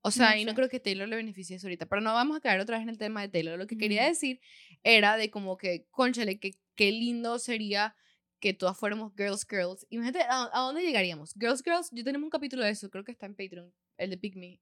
O 0.02 0.12
sea, 0.12 0.32
No 0.32 0.38
y 0.38 0.46
no 0.46 0.52
sé. 0.52 0.56
creo 0.56 0.70
que 0.70 0.80
Taylor 0.80 1.08
le 1.08 1.16
beneficie 1.16 1.56
eso 1.56 1.68
ahorita. 1.68 1.86
Pero 1.86 2.02
no 2.02 2.14
vamos 2.14 2.38
a 2.38 2.42
caer 2.42 2.60
otra 2.60 2.78
vez 2.78 2.84
en 2.84 2.90
el 2.90 2.98
tema 2.98 3.22
de 3.22 3.30
Taylor. 3.30 3.58
Lo 3.60 3.68
que 3.68 3.78
quería 3.78 4.06
decir 4.06 4.40
era 4.84 5.16
de 5.18 5.30
como 5.30 5.58
que, 5.58 5.86
conchale, 5.92 6.40
que 6.40 6.56
qué 6.76 6.92
lindo 6.92 7.38
sería 7.40 7.96
que 8.40 8.54
todas 8.56 8.76
fuéramos 8.78 9.14
girls, 9.16 9.46
girls. 9.48 9.86
Imagínate, 9.90 10.24
¿a, 10.28 10.50
a 10.52 10.60
dónde 10.62 10.82
llegaríamos? 10.82 11.34
Girls, 11.40 11.62
girls, 11.64 11.90
yo 11.92 12.04
tenemos 12.04 12.26
un 12.26 12.32
capítulo 12.32 12.64
de 12.64 12.72
eso, 12.72 12.90
creo 12.90 13.04
que 13.04 13.12
está 13.12 13.28
en 13.28 13.36
Patreon, 13.36 13.72
el 13.98 14.10
de 14.10 14.18
Pick 14.18 14.36
Me. 14.36 14.60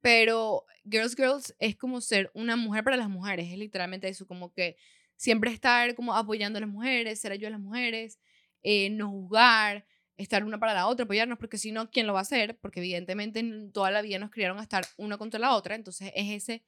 Pero 0.00 0.64
Girls 0.90 1.14
Girls 1.14 1.54
es 1.58 1.76
como 1.76 2.00
ser 2.00 2.30
una 2.34 2.56
mujer 2.56 2.82
para 2.82 2.96
las 2.96 3.08
mujeres, 3.08 3.46
es 3.52 3.58
literalmente 3.58 4.08
eso, 4.08 4.26
como 4.26 4.52
que 4.52 4.76
siempre 5.16 5.52
estar 5.52 5.94
como 5.94 6.14
apoyando 6.14 6.56
a 6.56 6.60
las 6.60 6.70
mujeres, 6.70 7.20
ser 7.20 7.32
ayuda 7.32 7.48
a 7.48 7.52
las 7.52 7.60
mujeres, 7.60 8.18
eh, 8.62 8.88
no 8.90 9.10
juzgar, 9.10 9.86
estar 10.22 10.44
una 10.44 10.58
para 10.58 10.74
la 10.74 10.86
otra, 10.86 11.04
apoyarnos, 11.04 11.38
porque 11.38 11.58
si 11.58 11.72
no, 11.72 11.90
¿quién 11.90 12.06
lo 12.06 12.12
va 12.12 12.20
a 12.20 12.22
hacer? 12.22 12.58
Porque 12.60 12.80
evidentemente 12.80 13.40
en 13.40 13.72
toda 13.72 13.90
la 13.90 14.02
vida 14.02 14.18
nos 14.18 14.30
criaron 14.30 14.58
a 14.58 14.62
estar 14.62 14.84
una 14.96 15.18
contra 15.18 15.40
la 15.40 15.54
otra, 15.54 15.74
entonces 15.74 16.12
es 16.14 16.30
ese 16.30 16.64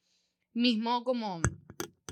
mismo 0.53 1.05
como 1.05 1.41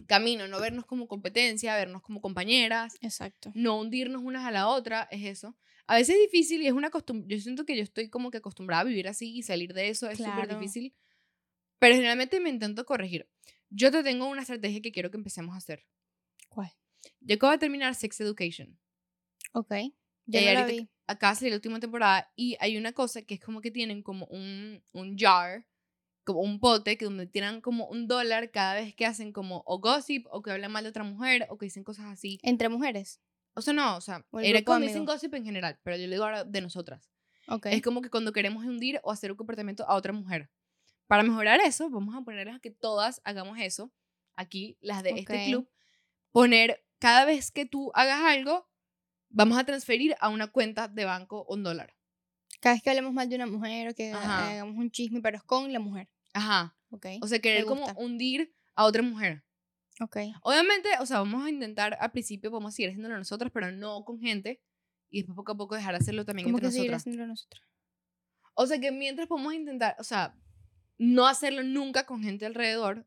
camino, 0.07 0.49
no 0.49 0.61
vernos 0.61 0.87
como 0.87 1.07
competencia, 1.07 1.77
vernos 1.77 2.03
como 2.03 2.21
compañeras, 2.21 2.97
Exacto. 3.01 3.53
no 3.55 3.79
hundirnos 3.79 4.23
unas 4.23 4.45
a 4.45 4.51
la 4.51 4.69
otra, 4.69 5.07
es 5.11 5.25
eso. 5.25 5.57
A 5.87 5.95
veces 5.97 6.17
es 6.17 6.21
difícil 6.31 6.63
y 6.63 6.67
es 6.67 6.73
una 6.73 6.91
costumbre, 6.91 7.37
yo 7.37 7.41
siento 7.43 7.65
que 7.65 7.77
yo 7.77 7.83
estoy 7.83 8.09
como 8.11 8.31
que 8.31 8.39
acostumbrada 8.39 8.83
a 8.83 8.85
vivir 8.85 9.09
así 9.09 9.37
y 9.37 9.43
salir 9.43 9.73
de 9.73 9.89
eso 9.89 10.09
es 10.09 10.19
súper 10.19 10.35
Claro. 10.47 10.59
difícil, 10.59 10.95
pero 11.79 11.95
generalmente 11.95 12.39
me 12.41 12.51
intento 12.51 12.85
corregir. 12.85 13.29
Yo 13.71 13.91
te 13.93 14.03
tengo 14.03 14.27
una 14.29 14.43
estrategia 14.43 14.81
que 14.81 14.91
quiero 14.93 15.11
que 15.11 15.17
empecemos 15.17 15.55
a 15.55 15.59
hacer. 15.59 15.87
¿Cuál? 16.49 16.73
Yo 17.21 17.37
acabo 17.37 17.53
de 17.53 17.59
terminar 17.59 17.95
Sex 17.95 18.21
Education. 18.21 18.79
Ok. 19.53 19.71
Ya 20.27 20.41
Eh, 20.41 20.45
no 20.47 20.53
la 20.53 20.61
ahorita- 20.63 20.91
vi. 21.11 21.17
Acá 21.17 21.35
salió 21.35 21.51
la 21.51 21.57
última 21.57 21.81
temporada 21.81 22.31
y 22.37 22.57
hay 22.61 22.77
una 22.77 22.93
cosa 22.93 23.23
que 23.23 23.35
es 23.35 23.41
como 23.41 23.61
que 23.61 23.71
tienen 23.71 24.03
como 24.03 24.27
un, 24.27 24.83
un 24.93 25.17
jar, 25.17 25.67
como 26.25 26.41
un 26.41 26.61
pote, 26.61 26.97
que 26.97 27.05
donde 27.05 27.27
tiran 27.27 27.61
como 27.61 27.87
un 27.87 28.07
dólar 28.07 28.51
cada 28.51 28.75
vez 28.75 28.95
que 28.95 29.07
hacen 29.07 29.33
como 29.33 29.63
o 29.67 29.79
gossip 29.81 30.27
o 30.31 30.43
que 30.43 30.51
hablan 30.51 30.73
mal 30.73 30.85
de 30.85 30.91
otra 30.91 31.05
mujer 31.05 31.47
o 31.51 31.59
que 31.59 31.67
dicen 31.67 31.85
cosas 31.85 32.07
así. 32.07 32.39
Entre 32.43 32.69
mujeres. 32.69 33.21
O 33.55 33.63
sea, 33.63 33.73
no, 33.73 33.97
o 33.97 34.01
sea, 34.01 34.25
O 34.31 34.41
era 34.41 34.63
como 34.63 34.81
dicen 34.81 35.05
gossip 35.05 35.35
en 35.35 35.45
general, 35.45 35.79
pero 35.83 35.97
yo 35.97 36.07
le 36.07 36.13
digo 36.13 36.25
ahora 36.25 36.45
de 36.45 36.61
nosotras. 36.61 37.11
Ok. 37.49 37.67
Es 37.67 37.83
como 37.83 38.01
que 38.01 38.11
cuando 38.11 38.33
queremos 38.33 38.65
hundir 38.65 39.01
o 39.03 39.11
hacer 39.11 39.33
un 39.33 39.37
comportamiento 39.37 39.85
a 39.89 39.97
otra 39.97 40.13
mujer. 40.13 40.51
Para 41.09 41.25
mejorar 41.25 41.61
eso, 41.61 41.91
vamos 41.91 42.15
a 42.15 42.21
ponerles 42.23 42.55
a 42.55 42.61
que 42.61 42.71
todas 42.71 43.21
hagamos 43.25 43.59
eso. 43.59 43.93
Aquí, 44.37 44.79
las 44.81 45.03
de 45.03 45.11
este 45.11 45.47
club. 45.47 45.69
Poner 46.31 46.87
cada 47.01 47.25
vez 47.25 47.51
que 47.51 47.67
tú 47.67 47.91
hagas 47.95 48.21
algo, 48.23 48.70
vamos 49.31 49.59
a 49.59 49.65
transferir 49.65 50.15
a 50.21 50.29
una 50.29 50.49
cuenta 50.49 50.89
de 50.89 51.05
banco 51.05 51.47
un 51.49 51.63
dólar. 51.63 51.95
Cada 52.61 52.75
vez 52.75 52.83
que 52.83 52.91
hablemos 52.91 53.15
mal 53.15 53.29
de 53.29 53.37
una 53.37 53.47
mujer 53.47 53.89
o 53.89 53.95
que 53.95 54.13
Ajá. 54.13 54.51
hagamos 54.51 54.77
un 54.77 54.91
chisme, 54.91 55.21
pero 55.23 55.39
es 55.39 55.43
con 55.43 55.73
la 55.73 55.81
mujer. 55.81 56.09
Ajá. 56.35 56.77
Ok. 56.91 57.07
O 57.23 57.27
sea, 57.27 57.39
querer 57.39 57.65
como 57.65 57.87
hundir 57.97 58.55
a 58.75 58.85
otra 58.85 59.03
mujer. 59.03 59.45
Ok. 60.01 60.17
Obviamente, 60.43 60.89
o 61.01 61.07
sea, 61.07 61.19
vamos 61.19 61.45
a 61.45 61.51
intentar 61.51 61.97
al 62.01 62.11
principio, 62.11 62.51
vamos 62.51 62.75
a 62.75 62.77
seguir 62.77 62.91
haciéndolo 62.91 63.17
nosotras, 63.17 63.51
pero 63.53 63.71
no 63.73 64.05
con 64.05 64.21
gente. 64.21 64.61
Y 65.09 65.19
después 65.21 65.37
poco 65.37 65.53
a 65.53 65.57
poco 65.57 65.75
dejar 65.75 65.95
de 65.95 65.99
hacerlo 65.99 66.25
también 66.25 66.47
¿Cómo 66.47 66.59
entre 66.59 66.71
que 66.71 66.77
nosotras. 66.77 67.03
haciéndolo 67.03 67.27
nosotros? 67.29 67.63
O 68.55 68.67
sea, 68.67 68.79
que 68.79 68.93
mientras 68.93 69.27
podemos 69.27 69.55
intentar, 69.55 69.97
o 69.99 70.05
sea, 70.05 70.37
no 70.99 71.27
hacerlo 71.27 71.63
nunca 71.63 72.05
con 72.05 72.23
gente 72.23 72.47
alrededor. 72.47 73.07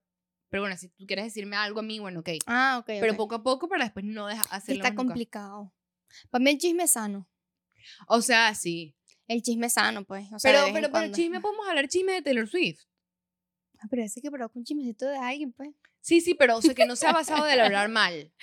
Pero 0.50 0.64
bueno, 0.64 0.78
si 0.78 0.90
tú 0.90 1.06
quieres 1.06 1.26
decirme 1.26 1.56
algo 1.56 1.80
a 1.80 1.84
mí, 1.84 2.00
bueno, 2.00 2.20
ok. 2.20 2.30
Ah, 2.46 2.78
ok. 2.80 2.86
Pero 2.88 3.14
ok. 3.14 3.18
poco 3.18 3.36
a 3.36 3.44
poco 3.44 3.68
para 3.68 3.84
después 3.86 4.06
no 4.06 4.28
dejar 4.28 4.46
hacerlo 4.52 4.84
está 4.84 4.90
nunca. 4.90 5.04
complicado. 5.04 5.74
Para 6.30 6.44
mí 6.44 6.52
el 6.52 6.58
chisme 6.58 6.84
es 6.84 6.92
sano. 6.92 7.28
O 8.08 8.22
sea, 8.22 8.54
sí. 8.56 8.96
El 9.28 9.42
chisme 9.42 9.68
es 9.68 9.74
sano, 9.74 10.04
pues. 10.04 10.26
O 10.34 10.40
sea, 10.40 10.52
Pero, 10.52 10.60
de 10.60 10.66
vez 10.66 10.70
en 10.70 10.74
pero, 10.76 10.88
pero 10.88 10.92
cuando. 10.92 11.16
chisme 11.16 11.42
podemos 11.42 11.68
hablar 11.68 11.88
chisme 11.88 12.14
de 12.14 12.22
Taylor 12.22 12.48
Swift. 12.48 12.82
Ah, 13.80 13.88
pero 13.90 14.04
ese 14.04 14.22
que 14.22 14.32
provoca 14.32 14.58
un 14.58 14.66
chismecito 14.66 15.06
de 15.08 15.18
alguien, 15.18 15.52
pues. 15.54 15.70
Sí, 16.02 16.22
sí, 16.22 16.34
pero 16.36 16.58
o 16.58 16.62
sea, 16.62 16.74
que 16.74 16.86
no 16.86 16.96
sea 16.96 17.14
basado 17.14 17.46
del 17.46 17.60
hablar 17.60 17.90
mal. 17.90 18.34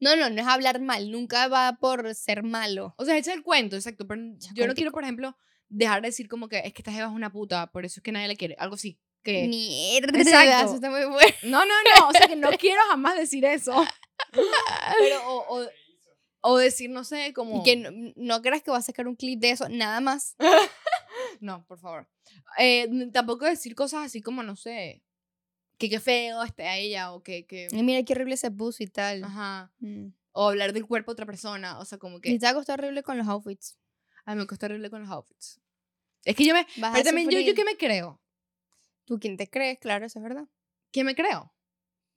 No, 0.00 0.16
no, 0.16 0.30
no 0.30 0.40
es 0.40 0.46
hablar 0.46 0.80
mal. 0.80 1.10
Nunca 1.10 1.48
va 1.48 1.76
por 1.78 2.14
ser 2.14 2.42
malo. 2.42 2.94
O 2.96 3.04
sea, 3.04 3.16
echa 3.18 3.34
el 3.34 3.42
cuento, 3.42 3.76
exacto. 3.76 4.06
Pero 4.06 4.22
yo 4.54 4.66
no 4.66 4.74
quiero, 4.74 4.92
por 4.92 5.02
ejemplo, 5.02 5.36
dejar 5.68 6.00
de 6.00 6.08
decir 6.08 6.28
como 6.28 6.48
que 6.48 6.58
es 6.58 6.72
que 6.72 6.80
esta 6.80 6.92
jeva 6.92 7.08
es 7.08 7.12
una 7.12 7.30
puta, 7.30 7.66
por 7.70 7.84
eso 7.84 8.00
es 8.00 8.02
que 8.02 8.12
nadie 8.12 8.28
le 8.28 8.36
quiere. 8.36 8.56
Algo 8.58 8.76
así. 8.76 8.98
Que... 9.22 9.46
Mierda. 9.46 10.18
Exacto. 10.18 10.66
Eso 10.66 10.74
está 10.76 10.90
muy 10.90 11.04
bueno. 11.04 11.34
No, 11.42 11.64
no, 11.66 11.74
no. 11.96 12.08
O 12.08 12.12
sea, 12.12 12.26
que 12.26 12.36
no 12.36 12.50
quiero 12.52 12.80
jamás 12.88 13.16
decir 13.16 13.44
eso. 13.44 13.84
Pero, 14.32 15.28
o, 15.28 15.60
o. 15.60 15.68
o 16.40 16.56
decir, 16.58 16.90
no 16.90 17.04
sé, 17.04 17.32
como... 17.34 17.60
Y 17.60 17.62
que 17.62 17.76
no, 17.76 17.90
no 18.16 18.42
creas 18.42 18.62
que 18.62 18.70
va 18.70 18.78
a 18.78 18.82
sacar 18.82 19.06
un 19.08 19.16
clip 19.16 19.40
de 19.40 19.50
eso, 19.50 19.68
nada 19.68 20.00
más. 20.00 20.36
No, 21.40 21.64
por 21.66 21.78
favor. 21.78 22.08
Eh, 22.58 22.88
tampoco 23.12 23.44
decir 23.46 23.74
cosas 23.74 24.04
así 24.06 24.20
como, 24.20 24.42
no 24.42 24.56
sé, 24.56 25.02
que 25.78 25.88
qué 25.88 26.00
feo 26.00 26.42
esté 26.42 26.66
a 26.66 26.76
ella 26.76 27.12
o 27.12 27.22
que... 27.22 27.46
que 27.46 27.68
Y 27.70 27.82
mira 27.82 28.02
qué 28.04 28.12
horrible 28.12 28.34
ese 28.34 28.50
bus 28.50 28.80
y 28.80 28.86
tal. 28.86 29.24
ajá. 29.24 29.72
Mm. 29.78 30.08
O 30.32 30.48
hablar 30.48 30.72
del 30.72 30.86
cuerpo 30.86 31.10
de 31.10 31.14
otra 31.14 31.26
persona. 31.26 31.78
O 31.78 31.84
sea, 31.84 31.98
como 31.98 32.18
Y 32.18 32.20
que... 32.20 32.38
te 32.38 32.46
va 32.46 32.50
a 32.50 32.54
costar 32.54 32.78
horrible 32.80 33.02
con 33.02 33.16
los 33.18 33.26
outfits. 33.26 33.78
A 34.24 34.34
mí 34.34 34.40
me 34.40 34.46
cuesta 34.46 34.66
horrible 34.66 34.90
con 34.90 35.00
los 35.02 35.10
outfits. 35.10 35.60
Es 36.24 36.36
que 36.36 36.44
yo 36.44 36.54
me... 36.54 36.66
Vas 36.76 36.90
a 36.90 36.92
Pero 36.94 37.04
también 37.06 37.30
yo, 37.30 37.40
yo 37.40 37.54
que 37.54 37.64
me 37.64 37.76
creo. 37.76 38.20
¿Tú 39.04 39.18
quién 39.18 39.36
te 39.36 39.48
crees? 39.48 39.78
Claro, 39.78 40.06
eso 40.06 40.18
es 40.18 40.22
verdad. 40.22 40.46
¿Qué 40.92 41.04
me 41.04 41.14
creo? 41.14 41.52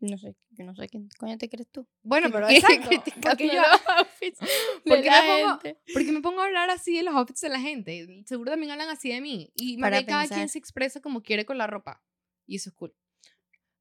No 0.04 0.18
sé, 0.18 0.36
no 0.58 0.76
sé 0.76 0.90
quién 0.90 1.08
coño 1.18 1.38
te 1.38 1.48
crees 1.48 1.70
tú. 1.72 1.88
Bueno, 2.02 2.30
pero 2.30 2.50
exacto. 2.50 2.90
Porque 3.22 3.48
yo, 3.48 3.54
los 3.54 3.82
outfits 3.88 4.40
porque 4.84 5.10
me 5.10 5.22
pongo, 5.22 5.60
porque 5.94 6.12
me 6.12 6.22
pongo 6.22 6.42
a 6.42 6.46
hablar 6.46 6.70
así 6.70 6.98
de 6.98 7.04
los 7.04 7.16
outfits 7.16 7.40
de 7.40 7.50
la 7.50 7.62
gente. 7.62 8.24
Seguro 8.26 8.52
también 8.52 8.72
hablan 8.74 8.90
así 8.90 9.10
de 9.10 9.22
mí. 9.22 9.54
Y 9.56 9.78
Para 9.78 9.98
María, 9.98 10.06
cada 10.08 10.28
quien 10.28 10.50
se 10.50 10.60
expresa 10.60 11.00
como 11.00 11.24
quiere 11.24 11.46
con 11.46 11.58
la 11.58 11.68
ropa. 11.68 12.04
Y 12.46 12.58
eso 12.58 12.70
es 12.70 12.76
cool. 12.76 12.94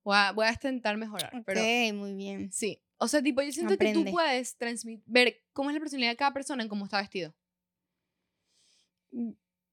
Voy 0.05 0.15
a, 0.17 0.31
voy 0.31 0.47
a 0.47 0.53
intentar 0.53 0.97
mejorar. 0.97 1.43
Pero 1.45 1.61
Ok, 1.61 1.95
muy 1.95 2.15
bien. 2.15 2.53
sí. 2.53 2.81
O 2.99 3.09
sea, 3.09 3.21
tipo, 3.21 3.43
yo 3.43 3.51
siento 3.51 3.77
que 3.77 3.93
tú 3.93 4.05
puedes 4.05 4.57
transmitir, 4.57 5.03
ver 5.07 5.43
cómo 5.53 5.71
es 5.71 5.75
la 5.75 5.81
personalidad 5.81 6.13
de 6.13 6.17
cada 6.17 6.33
persona 6.33 6.63
en 6.63 6.69
cómo 6.69 6.85
está 6.85 6.99
vestido. 6.99 7.35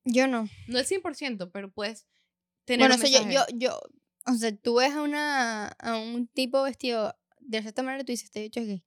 Yo 0.04 0.28
no. 0.28 0.50
No 0.68 0.80
el 0.80 0.86
100%, 0.86 1.52
pero 1.54 1.72
puedes 1.72 2.08
tener 2.66 2.90
Bueno, 2.90 2.96
o 2.96 3.08
sea, 3.08 3.30
yo, 3.30 3.46
yo, 3.56 3.80
o 4.28 4.34
sea, 4.34 4.56
tú 4.56 4.76
ves 4.76 4.94
a, 4.94 5.02
una, 5.02 5.68
a 5.68 5.98
un 5.98 6.28
tipo 6.28 6.62
vestido 6.64 7.16
de 7.40 7.62
cierta 7.62 7.84
manera 7.84 8.02
y 8.04 8.06
tú 8.06 8.12
dices, 8.12 8.26
este 8.26 8.42
bicho 8.42 8.60
es 8.60 8.68
gay. 8.68 8.84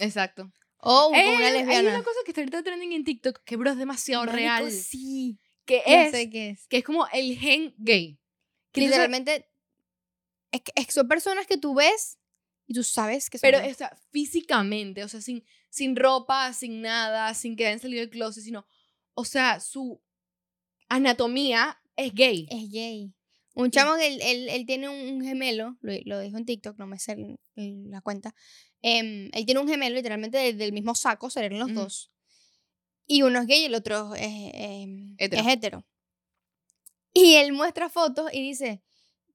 Exacto. 0.00 0.50
O 0.78 1.08
un- 1.08 1.14
Eh, 1.16 1.36
una 1.36 1.46
Hay 1.48 1.52
lesbiana. 1.52 1.90
una 1.90 2.02
cosa 2.02 2.18
que 2.24 2.30
está 2.30 2.40
ahorita 2.40 2.62
trending 2.62 2.92
en 2.92 3.04
TikTok 3.04 3.42
que, 3.44 3.56
bro, 3.56 3.70
es 3.72 3.76
demasiado 3.76 4.24
Marico, 4.24 4.36
real. 4.38 4.70
Sí. 4.72 5.38
Que 5.66 5.82
Ya 5.86 6.04
es, 6.06 6.10
sé 6.12 6.30
qué 6.30 6.50
es. 6.50 6.66
que 6.68 6.78
es 6.78 6.84
como 6.84 7.06
el 7.12 7.36
gen 7.38 7.74
gay. 7.78 8.18
Que 8.72 8.80
entonces- 8.80 8.90
Literalmente, 8.90 9.46
es 10.52 10.62
que, 10.62 10.72
es 10.74 10.86
que 10.86 10.92
son 10.92 11.06
personas 11.08 11.46
que 11.46 11.58
tú 11.58 11.74
ves 11.74 12.18
y 12.66 12.72
tú 12.74 12.82
sabes 12.82 13.28
que 13.28 13.36
son 13.38 13.42
Pero, 13.46 13.58
gays. 13.58 13.74
o 13.74 13.78
sea, 13.78 13.98
físicamente, 14.10 15.04
o 15.04 15.08
sea, 15.08 15.20
sin, 15.20 15.44
sin 15.68 15.94
ropa, 15.96 16.52
sin 16.54 16.80
nada, 16.80 17.34
sin 17.34 17.56
que 17.56 17.66
hayan 17.66 17.78
salido 17.80 18.00
del 18.00 18.10
closet, 18.10 18.42
sino, 18.42 18.66
o 19.14 19.24
sea, 19.24 19.60
su 19.60 20.00
anatomía 20.88 21.78
es 21.96 22.14
gay. 22.14 22.46
Es 22.50 22.70
gay. 22.70 23.12
Un 23.54 23.70
chamo 23.70 23.96
que 23.96 24.06
él, 24.06 24.20
él, 24.22 24.48
él 24.48 24.64
tiene 24.66 24.88
un, 24.88 25.22
gemelo, 25.22 25.76
lo, 25.80 25.92
lo 26.04 26.20
dijo 26.20 26.38
en 26.38 26.44
TikTok, 26.46 26.78
no 26.78 26.86
me 26.86 26.98
sé 26.98 27.12
el- 27.12 27.38
el- 27.56 27.90
la 27.90 28.00
cuenta. 28.00 28.34
em, 28.82 29.28
él 29.34 29.44
tiene 29.44 29.60
un 29.60 29.68
gemelo 29.68 29.94
literalmente 29.96 30.38
del, 30.38 30.56
del 30.56 30.72
mismo 30.72 30.94
saco, 30.94 31.28
serían 31.30 31.58
los 31.58 31.70
Ujú. 31.70 31.80
dos. 31.80 32.10
Y 33.06 33.22
uno 33.22 33.40
es 33.40 33.46
gay 33.46 33.62
y 33.62 33.64
el 33.66 33.74
otro 33.74 34.14
es, 34.14 34.24
em, 34.54 35.16
Hetero. 35.18 35.42
es 35.42 35.48
hetero. 35.48 35.86
Y 37.12 37.34
él 37.34 37.52
muestra 37.52 37.88
fotos 37.88 38.32
y 38.32 38.40
dice, 38.40 38.82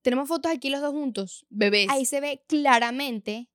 tenemos 0.01 0.27
fotos 0.27 0.51
aquí 0.51 0.69
los 0.69 0.81
dos 0.81 0.91
juntos. 0.93 1.45
Bebés. 1.49 1.87
Ahí 1.89 2.05
se 2.05 2.21
ve 2.21 2.43
claramente 2.47 3.49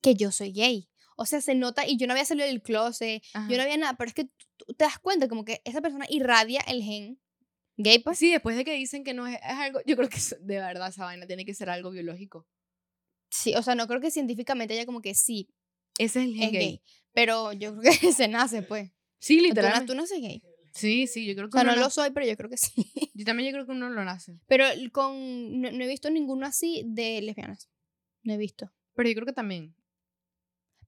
que 0.00 0.14
yo 0.14 0.30
soy 0.32 0.52
gay. 0.52 0.88
O 1.16 1.26
sea, 1.26 1.40
se 1.40 1.54
nota, 1.54 1.86
y 1.86 1.96
yo 1.96 2.06
no 2.06 2.12
había 2.12 2.24
salido 2.24 2.46
del 2.46 2.62
closet, 2.62 3.22
Ajá. 3.34 3.48
yo 3.50 3.56
no 3.56 3.62
había 3.62 3.76
nada, 3.76 3.94
pero 3.96 4.08
es 4.08 4.14
que 4.14 4.24
te 4.24 4.84
das 4.84 4.98
cuenta 4.98 5.28
como 5.28 5.44
que 5.44 5.60
esa 5.64 5.80
persona 5.80 6.06
irradia 6.08 6.60
el 6.66 6.82
gen 6.82 7.20
gay, 7.76 7.98
pues. 8.00 8.18
Sí, 8.18 8.30
después 8.30 8.56
de 8.56 8.64
que 8.64 8.72
dicen 8.74 9.04
que 9.04 9.14
no 9.14 9.26
es, 9.26 9.36
es 9.36 9.42
algo, 9.50 9.80
yo 9.86 9.96
creo 9.96 10.08
que 10.08 10.16
es- 10.16 10.36
de 10.40 10.56
verdad 10.56 10.88
esa 10.88 11.04
vaina 11.04 11.26
tiene 11.26 11.44
que 11.44 11.54
ser 11.54 11.70
algo 11.70 11.90
biológico. 11.90 12.46
Sí, 13.30 13.54
o 13.54 13.62
sea, 13.62 13.74
no 13.74 13.86
creo 13.86 14.00
que 14.00 14.10
científicamente 14.10 14.74
haya 14.74 14.86
como 14.86 15.00
que 15.02 15.14
sí, 15.14 15.48
Ese 15.98 16.20
es 16.20 16.26
el 16.26 16.32
es 16.34 16.38
gay. 16.40 16.52
gay. 16.52 16.82
Pero 17.12 17.52
yo 17.52 17.76
creo 17.76 17.92
que 18.00 18.12
se 18.12 18.28
nace, 18.28 18.62
pues. 18.62 18.90
Sí, 19.18 19.40
literalmente. 19.40 19.86
tú 19.92 19.96
naces 19.96 20.20
gay. 20.20 20.42
Sí, 20.72 21.06
sí, 21.06 21.26
yo 21.26 21.34
creo 21.34 21.46
O 21.46 21.50
que 21.50 21.52
sea, 21.58 21.62
uno 21.62 21.74
no 21.74 21.80
lo 21.80 21.90
soy, 21.90 22.10
pero 22.10 22.26
yo 22.26 22.36
creo 22.36 22.50
que 22.50 22.58
sí. 22.58 22.70
Yo 23.14 23.24
también 23.24 23.48
yo 23.48 23.52
creo 23.54 23.64
que 23.66 23.72
uno 23.72 23.88
lo 23.88 24.04
nace. 24.04 24.38
Pero 24.46 24.66
con 24.92 25.60
no, 25.60 25.72
no 25.72 25.84
he 25.84 25.88
visto 25.88 26.10
ninguno 26.10 26.46
así 26.46 26.82
de 26.86 27.22
lesbianas. 27.22 27.70
No 28.22 28.34
he 28.34 28.36
visto. 28.36 28.70
Pero 28.94 29.08
yo 29.08 29.14
creo 29.14 29.26
que 29.26 29.32
también. 29.32 29.74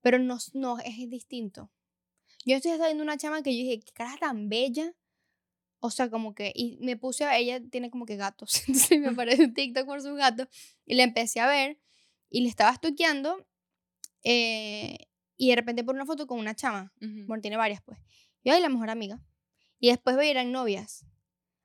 Pero 0.02 0.18
no, 0.18 0.36
no 0.52 0.78
es 0.78 1.08
distinto. 1.10 1.70
Yo 2.44 2.56
estoy 2.56 2.72
viendo 2.78 3.02
una 3.02 3.16
chama 3.16 3.42
que 3.42 3.56
yo 3.56 3.62
dije, 3.62 3.80
qué 3.80 3.92
cara 3.92 4.16
tan 4.18 4.48
bella. 4.48 4.92
O 5.80 5.90
sea, 5.90 6.10
como 6.10 6.34
que, 6.34 6.52
y 6.54 6.76
me 6.80 6.96
puse 6.96 7.24
a, 7.24 7.36
ella 7.38 7.60
tiene 7.70 7.90
como 7.90 8.04
que 8.04 8.16
gatos, 8.16 8.62
entonces 8.68 8.98
me 9.00 9.08
aparece 9.10 9.44
un 9.44 9.54
TikTok 9.54 9.86
por 9.86 10.02
sus 10.02 10.16
gatos, 10.16 10.48
y 10.84 10.94
la 10.94 11.04
empecé 11.04 11.40
a 11.40 11.46
ver, 11.46 11.78
y 12.30 12.40
le 12.42 12.48
estaba 12.48 12.72
estoqueando, 12.72 13.46
eh, 14.24 14.98
y 15.36 15.50
de 15.50 15.56
repente 15.56 15.84
por 15.84 15.94
una 15.94 16.04
foto 16.06 16.26
con 16.26 16.38
una 16.38 16.54
chama, 16.54 16.92
Ujú. 17.00 17.26
bueno, 17.26 17.40
tiene 17.40 17.56
varias 17.56 17.80
pues, 17.82 17.98
y 18.42 18.50
ay, 18.50 18.60
la 18.60 18.68
mejor 18.68 18.90
amiga, 18.90 19.20
y 19.78 19.88
después 19.90 20.16
ve 20.16 20.30
eran 20.30 20.50
novias, 20.52 21.06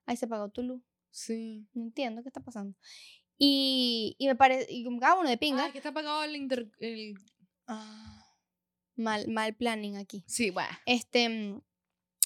ay, 0.06 0.16
se 0.16 0.26
apagó 0.26 0.48
tu 0.50 0.62
luz, 0.62 0.82
Sí. 1.10 1.66
no 1.74 1.82
entiendo 1.82 2.22
qué 2.22 2.28
está 2.28 2.40
pasando, 2.40 2.76
y, 3.36 4.14
y 4.18 4.26
me 4.28 4.36
parece, 4.36 4.72
y 4.72 4.84
como 4.84 5.00
cada 5.00 5.18
uno 5.18 5.28
de 5.28 5.36
pinga, 5.38 5.64
Ay, 5.64 5.72
que 5.72 5.78
está 5.78 5.90
apagado 5.90 6.22
el 6.22 6.36
inter... 6.36 6.70
el- 6.78 7.14
ah, 7.66 8.24
mal, 8.96 9.26
mal 9.28 9.54
planning 9.56 9.96
aquí. 9.96 10.22
Sí, 10.28 10.50
bueno. 10.50 10.70
Este, 10.86 11.28
mm, 11.28 11.60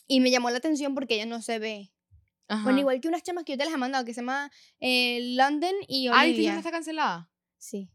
y 0.08 0.20
me 0.20 0.30
llamó 0.30 0.50
la 0.50 0.58
atención 0.58 0.94
porque 0.94 1.14
ella 1.14 1.26
no 1.26 1.40
se 1.42 1.58
ve. 1.60 1.92
Ajá. 2.48 2.64
Bueno, 2.64 2.80
igual 2.80 3.00
que 3.00 3.08
unas 3.08 3.22
chamas 3.22 3.44
que 3.44 3.52
yo 3.52 3.58
te 3.58 3.64
las 3.66 3.74
he 3.74 3.76
mandado, 3.76 4.04
que 4.04 4.14
se 4.14 4.22
llama 4.22 4.50
eh, 4.80 5.20
London 5.36 5.74
y 5.86 6.08
Ay, 6.08 6.30
Olivia. 6.30 6.50
¿TikTok 6.50 6.58
está 6.58 6.70
cancelada? 6.70 7.30
Sí, 7.58 7.90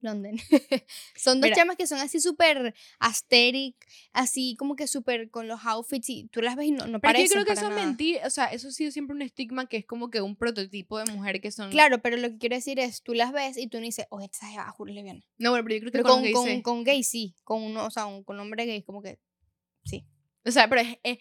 London. 0.00 0.36
Son 1.16 1.40
dos 1.40 1.48
Mira. 1.48 1.56
chamas 1.56 1.76
que 1.76 1.86
son 1.86 1.98
así 1.98 2.20
súper 2.20 2.74
aesthetic, 2.98 3.76
así 4.12 4.56
como 4.58 4.76
que 4.76 4.86
súper 4.86 5.30
con 5.30 5.48
los 5.48 5.64
outfits 5.64 6.08
y 6.10 6.28
tú 6.28 6.42
las 6.42 6.56
ves 6.56 6.66
y 6.66 6.70
no, 6.72 6.86
no 6.86 7.00
Pero 7.00 7.12
parecen 7.12 7.26
yo 7.26 7.32
creo 7.32 7.44
que 7.44 7.54
para 7.54 7.68
eso 7.68 7.78
es 7.78 7.84
mentira. 7.86 8.26
O 8.26 8.30
sea, 8.30 8.46
eso 8.46 8.68
ha 8.68 8.70
sido 8.70 8.90
siempre 8.90 9.14
un 9.14 9.22
estigma 9.22 9.66
que 9.66 9.78
es 9.78 9.86
como 9.86 10.10
que 10.10 10.20
un 10.20 10.36
prototipo 10.36 10.98
de 10.98 11.10
mujer 11.12 11.40
que 11.40 11.50
son. 11.50 11.70
Claro, 11.70 12.00
pero 12.02 12.16
lo 12.16 12.28
que 12.30 12.38
quiero 12.38 12.56
decir 12.56 12.78
es, 12.78 13.02
tú 13.02 13.14
las 13.14 13.32
ves 13.32 13.56
y 13.56 13.68
tú 13.68 13.78
no 13.78 13.84
dices, 13.84 14.06
oh, 14.10 14.20
esta 14.20 14.50
es 14.50 14.58
juro 14.72 14.92
lesbiana. 14.92 15.24
No, 15.38 15.52
pero 15.52 15.74
yo 15.74 15.80
creo 15.80 15.92
que 15.92 15.98
Pero 15.98 16.04
con, 16.04 16.14
con, 16.14 16.22
gay 16.22 16.32
con, 16.32 16.46
sí. 16.46 16.62
con 16.62 16.84
gay 16.84 17.02
sí, 17.02 17.34
con 17.44 17.62
uno, 17.62 17.86
o 17.86 17.90
sea, 17.90 18.06
un, 18.06 18.22
con 18.24 18.38
hombre 18.38 18.66
gay, 18.66 18.82
como 18.82 19.02
que 19.02 19.18
O 20.44 20.50
sea, 20.50 20.68
pero 20.68 20.82
es, 20.82 20.98
es 21.02 21.18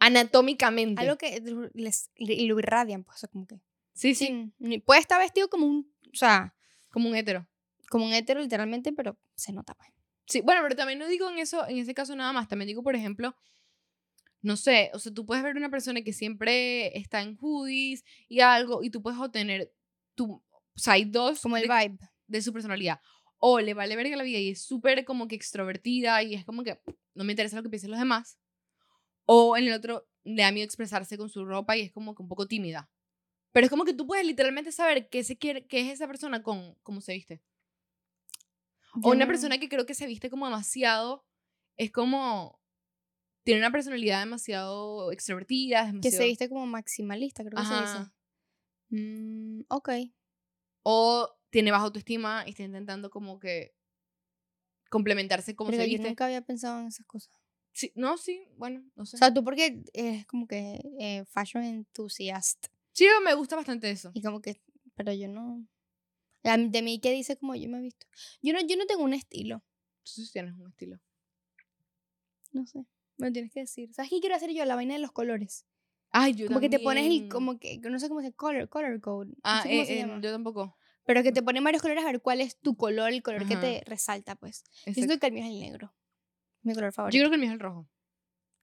anatómicamente. 0.00 1.00
algo 1.00 1.16
que 1.16 1.40
les, 1.74 2.10
lo 2.16 2.58
irradian, 2.58 3.04
pues, 3.04 3.16
o 3.16 3.20
sea, 3.20 3.28
como 3.28 3.46
que. 3.46 3.60
Sí, 3.92 4.14
sí, 4.14 4.52
Sí, 4.58 4.78
puede 4.78 5.00
estar 5.00 5.18
vestido 5.20 5.48
como 5.48 5.66
un, 5.66 5.92
o 6.12 6.16
sea, 6.16 6.54
como 6.90 7.08
un 7.08 7.14
hetero. 7.14 7.46
como 7.88 8.06
un 8.06 8.12
hetero 8.12 8.40
literalmente, 8.40 8.92
pero 8.92 9.18
se 9.34 9.52
nota 9.52 9.74
pues. 9.74 9.90
Sí, 10.26 10.40
bueno, 10.42 10.62
pero 10.62 10.76
también 10.76 10.98
no 10.98 11.08
digo 11.08 11.28
en 11.28 11.38
eso, 11.38 11.66
en 11.68 11.78
ese 11.78 11.92
caso 11.94 12.14
nada 12.16 12.32
más. 12.32 12.48
También 12.48 12.68
digo, 12.68 12.82
por 12.82 12.94
ejemplo, 12.94 13.34
no 14.42 14.56
sé, 14.56 14.90
o 14.94 14.98
sea, 14.98 15.12
tú 15.12 15.26
puedes 15.26 15.42
ver 15.44 15.56
una 15.56 15.70
persona 15.70 16.02
que 16.02 16.12
siempre 16.12 16.96
está 16.96 17.20
en 17.20 17.36
hoodies 17.36 18.04
y 18.28 18.40
algo, 18.40 18.82
y 18.82 18.90
tú 18.90 19.02
puedes 19.02 19.18
obtener 19.20 19.72
tu, 20.14 20.32
o 20.34 20.78
sea, 20.78 20.94
hay 20.94 21.04
dos 21.04 21.40
Como 21.42 21.56
el 21.56 21.68
de, 21.68 21.68
vibe. 21.68 21.98
de 22.28 22.42
su 22.42 22.52
personalidad. 22.52 23.00
O 23.38 23.58
le 23.60 23.74
vale 23.74 23.96
verga 23.96 24.16
la 24.16 24.22
vida 24.22 24.38
y 24.38 24.50
es 24.50 24.62
súper 24.62 25.04
como 25.04 25.26
que 25.26 25.34
extrovertida 25.34 26.22
y 26.22 26.34
es 26.34 26.44
como 26.44 26.62
que 26.62 26.80
no 27.14 27.24
me 27.24 27.32
interesa 27.32 27.56
lo 27.56 27.62
que 27.62 27.70
piensen 27.70 27.90
los 27.90 27.98
demás. 27.98 28.38
O 29.32 29.56
en 29.56 29.68
el 29.68 29.74
otro 29.74 30.08
le 30.24 30.42
da 30.42 30.50
miedo 30.50 30.64
expresarse 30.64 31.16
con 31.16 31.28
su 31.28 31.44
ropa 31.44 31.76
y 31.76 31.82
es 31.82 31.92
como 31.92 32.16
que 32.16 32.22
un 32.22 32.28
poco 32.28 32.48
tímida. 32.48 32.90
Pero 33.52 33.66
es 33.66 33.70
como 33.70 33.84
que 33.84 33.94
tú 33.94 34.04
puedes 34.04 34.26
literalmente 34.26 34.72
saber 34.72 35.08
qué, 35.08 35.22
se 35.22 35.38
quiere, 35.38 35.68
qué 35.68 35.82
es 35.82 35.92
esa 35.92 36.08
persona 36.08 36.42
con 36.42 36.74
cómo 36.82 37.00
se 37.00 37.12
viste. 37.12 37.40
O 39.04 39.12
una 39.12 39.28
persona 39.28 39.58
que 39.58 39.68
creo 39.68 39.86
que 39.86 39.94
se 39.94 40.08
viste 40.08 40.30
como 40.30 40.46
demasiado, 40.46 41.24
es 41.76 41.92
como, 41.92 42.60
tiene 43.44 43.60
una 43.60 43.70
personalidad 43.70 44.18
demasiado 44.18 45.12
extrovertida, 45.12 45.92
que 46.02 46.10
se 46.10 46.24
viste 46.24 46.48
como 46.48 46.66
maximalista, 46.66 47.44
creo 47.44 47.56
que 47.56 47.68
se 47.68 47.74
dice. 47.74 47.84
Ajá. 47.84 48.14
Mm, 48.88 49.60
ok. 49.68 49.90
O 50.82 51.38
tiene 51.50 51.70
baja 51.70 51.84
autoestima 51.84 52.42
y 52.46 52.50
está 52.50 52.64
intentando 52.64 53.10
como 53.10 53.38
que 53.38 53.76
complementarse 54.90 55.54
como 55.54 55.70
Pero 55.70 55.84
se 55.84 55.88
yo 55.88 55.92
viste. 55.92 56.08
nunca 56.08 56.24
había 56.24 56.42
pensado 56.42 56.80
en 56.80 56.88
esas 56.88 57.06
cosas. 57.06 57.39
Sí, 57.72 57.92
no, 57.94 58.16
sí, 58.18 58.46
bueno, 58.56 58.84
no 58.96 59.06
sé. 59.06 59.16
O 59.16 59.18
sea, 59.18 59.32
tú 59.32 59.42
porque 59.44 59.82
eres 59.92 60.26
como 60.26 60.46
que 60.46 60.80
eh, 60.98 61.24
fashion 61.26 61.64
enthusiast. 61.64 62.66
sí, 62.92 63.06
me 63.24 63.34
gusta 63.34 63.56
bastante 63.56 63.90
eso. 63.90 64.10
Y 64.14 64.22
como 64.22 64.40
que, 64.40 64.60
pero 64.94 65.12
yo 65.12 65.28
no. 65.28 65.66
A 66.44 66.56
mí- 66.56 66.68
De 66.70 66.82
mí 66.82 67.00
que 67.00 67.12
dice 67.12 67.36
como 67.36 67.54
yo 67.54 67.68
me 67.68 67.78
he 67.78 67.82
visto. 67.82 68.06
Yo 68.42 68.52
no, 68.52 68.60
yo 68.60 68.76
no 68.76 68.86
tengo 68.86 69.02
un 69.02 69.14
estilo. 69.14 69.62
Tú 70.02 70.10
sí 70.12 70.30
tienes 70.32 70.54
un 70.54 70.68
estilo. 70.68 70.98
No 72.52 72.66
sé. 72.66 72.84
Me 73.18 73.26
lo 73.28 73.32
tienes 73.32 73.52
que 73.52 73.60
decir. 73.60 73.92
¿Sabes 73.94 74.10
qué 74.10 74.20
quiero 74.20 74.34
hacer 74.34 74.50
yo? 74.52 74.64
La 74.64 74.74
vaina 74.74 74.94
de 74.94 75.00
los 75.00 75.12
colores. 75.12 75.66
Ay, 76.10 76.34
yo 76.34 76.46
Como 76.48 76.58
que 76.60 76.68
te 76.68 76.80
pones 76.80 77.06
el, 77.06 77.28
como 77.28 77.58
que, 77.58 77.78
no 77.78 77.98
sé 78.00 78.08
cómo 78.08 78.20
se 78.22 78.32
color, 78.32 78.68
color 78.68 79.00
code. 79.00 79.28
No 79.28 79.34
Ah, 79.44 79.62
sé 79.62 79.68
cómo 79.68 79.82
eh, 79.82 79.86
se 79.86 79.94
eh, 79.94 79.98
llama. 79.98 80.20
yo 80.20 80.32
tampoco. 80.32 80.76
Pero 81.04 81.22
que 81.22 81.32
te 81.32 81.42
ponen 81.42 81.62
varios 81.64 81.82
colores 81.82 82.02
a 82.04 82.06
ver 82.08 82.20
cuál 82.20 82.40
es 82.40 82.58
tu 82.58 82.76
color, 82.76 83.12
el 83.12 83.22
color 83.22 83.46
que 83.46 83.56
te 83.56 83.82
resalta, 83.86 84.34
pues. 84.36 84.64
Yo 84.86 84.94
siento 84.94 85.18
que 85.18 85.26
el 85.26 85.32
mío 85.32 85.44
es 85.44 85.50
el 85.50 85.60
negro. 85.60 85.94
Mi 86.62 86.74
color 86.74 86.90
Yo 86.90 86.94
favorito. 86.94 87.18
creo 87.18 87.30
que 87.30 87.34
el 87.34 87.40
mío 87.40 87.50
es 87.50 87.54
el 87.54 87.60
rojo. 87.60 87.88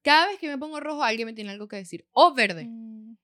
Cada 0.03 0.27
vez 0.27 0.39
que 0.39 0.47
me 0.47 0.57
pongo 0.57 0.79
rojo, 0.79 1.03
alguien 1.03 1.25
me 1.25 1.33
tiene 1.33 1.51
algo 1.51 1.67
que 1.67 1.75
decir. 1.77 2.07
O 2.11 2.33
verde. 2.33 2.65
Mm, 2.65 3.17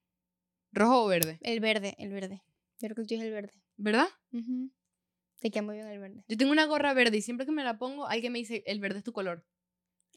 Rojo 0.74 1.04
o 1.06 1.08
verde. 1.08 1.38
el 1.42 1.60
verde, 1.60 1.96
el 2.00 2.12
verde. 2.12 2.42
Yo 2.80 2.88
creo 2.90 2.96
que 2.96 3.04
tuyo 3.04 3.18
es 3.18 3.24
el 3.28 3.32
verde. 3.32 3.54
¿Verdad? 3.78 4.08
Ujú. 4.32 4.72
Te 5.40 5.52
queda 5.52 5.62
muy 5.64 5.76
bien 5.76 5.88
el 5.88 6.00
verde. 6.00 6.24
Yo 6.28 6.38
tengo 6.38 6.52
una 6.52 6.66
gorra 6.66 6.94
verde 6.94 7.18
y 7.18 7.22
siempre 7.22 7.46
que 7.46 7.52
me 7.52 7.64
la 7.64 7.78
pongo, 7.78 8.08
alguien 8.08 8.34
me 8.34 8.40
dice, 8.40 8.64
el 8.66 8.80
verde 8.80 9.00
es 9.00 9.04
tu 9.04 9.14
color. 9.14 9.46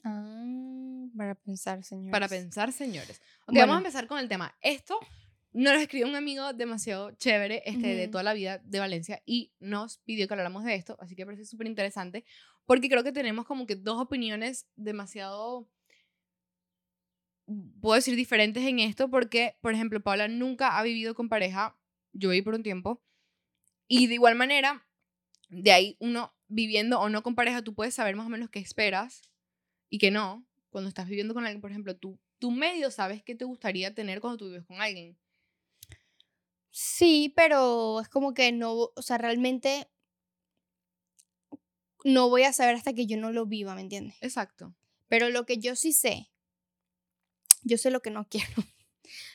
Ah, 0.05 1.07
para 1.17 1.35
pensar, 1.35 1.83
señor. 1.83 2.11
Para 2.13 2.29
pensar, 2.29 2.73
señores. 2.73 3.21
Ok, 3.43 3.49
Bueno. 3.55 3.61
vamos 3.63 3.75
a 3.77 3.79
empezar 3.79 4.07
con 4.07 4.19
el 4.19 4.29
tema. 4.29 4.57
Esto 4.61 4.99
nos 5.53 5.75
lo 5.75 5.81
escribió 5.81 6.07
un 6.07 6.17
amigo 6.17 6.53
demasiado 6.53 7.13
chévere 7.13 7.63
este, 7.67 7.87
de 7.95 8.03
Ujú. 8.05 8.13
toda 8.13 8.23
la 8.25 8.35
vida 8.35 8.59
de 8.59 8.79
Valencia 8.79 9.23
y 9.27 9.53
nos 9.59 9.99
pidió 9.99 10.27
que 10.29 10.35
habláramos 10.35 10.65
de 10.65 10.75
esto, 10.75 10.97
así 11.01 11.15
que 11.17 11.25
parece 11.25 11.45
súper 11.45 11.67
interesante 11.67 12.25
porque 12.67 12.89
creo 12.89 13.05
que 13.05 13.13
tenemos 13.13 13.47
como 13.47 13.67
que 13.67 13.77
dos 13.77 14.01
opiniones 14.01 14.67
demasiado, 14.77 15.69
puedo 17.81 17.95
decir, 17.95 18.17
diferentes 18.17 18.65
en 18.65 18.81
esto 18.81 19.09
porque, 19.09 19.57
por 19.61 19.73
ejemplo, 19.73 20.03
Paula 20.03 20.29
nunca 20.29 20.79
ha 20.79 20.83
vivido 20.83 21.15
con 21.15 21.29
pareja, 21.29 21.79
yo 22.13 22.31
viví 22.31 22.43
por 22.43 22.55
un 22.55 22.63
tiempo, 22.63 23.03
y 23.89 24.09
de 24.09 24.15
igual 24.15 24.35
manera, 24.35 24.87
de 25.49 25.73
ahí 25.73 25.97
uno 26.01 26.35
viviendo 26.49 27.01
o 27.01 27.09
no 27.09 27.23
con 27.23 27.35
pareja, 27.35 27.63
tú 27.63 27.75
puedes 27.75 27.95
saber 27.95 28.17
más 28.17 28.27
o 28.27 28.31
menos 28.31 28.51
qué 28.51 28.59
esperas 28.59 29.23
y 29.89 29.99
qué 29.99 30.11
no. 30.11 30.47
Cuando 30.71 30.89
estás 30.89 31.09
viviendo 31.09 31.35
con 31.35 31.45
alguien, 31.45 31.61
por 31.61 31.71
ejemplo, 31.71 31.97
tú, 31.97 32.19
tú 32.39 32.51
medio 32.51 32.91
sabes 32.91 33.23
qué 33.23 33.35
te 33.35 33.45
gustaría 33.45 33.95
tener 33.95 34.21
cuando 34.21 34.39
tú 34.39 34.47
vives 34.47 34.65
con 34.65 34.81
alguien. 34.81 35.17
Sí, 36.71 37.33
pero 37.35 38.01
es 38.01 38.09
como 38.09 38.35
que 38.35 38.53
no, 38.53 38.91
o 38.95 39.03
sea, 39.03 39.17
realmente 39.19 39.89
no 42.07 42.29
voy 42.29 42.45
a 42.45 42.53
saber 42.53 42.77
hasta 42.77 42.93
que 42.93 43.07
yo 43.07 43.17
no 43.17 43.33
lo 43.33 43.47
viva, 43.47 43.75
¿me 43.75 43.81
entiendes? 43.81 44.15
Exacto. 44.21 44.77
Pero 45.09 45.29
lo 45.29 45.45
que 45.45 45.59
yo 45.59 45.75
sí 45.75 45.93
sé, 45.93 46.31
yo 47.63 47.79
sé 47.79 47.91
lo 47.91 48.01
que 48.01 48.11
no 48.11 48.29
quiero. 48.31 48.65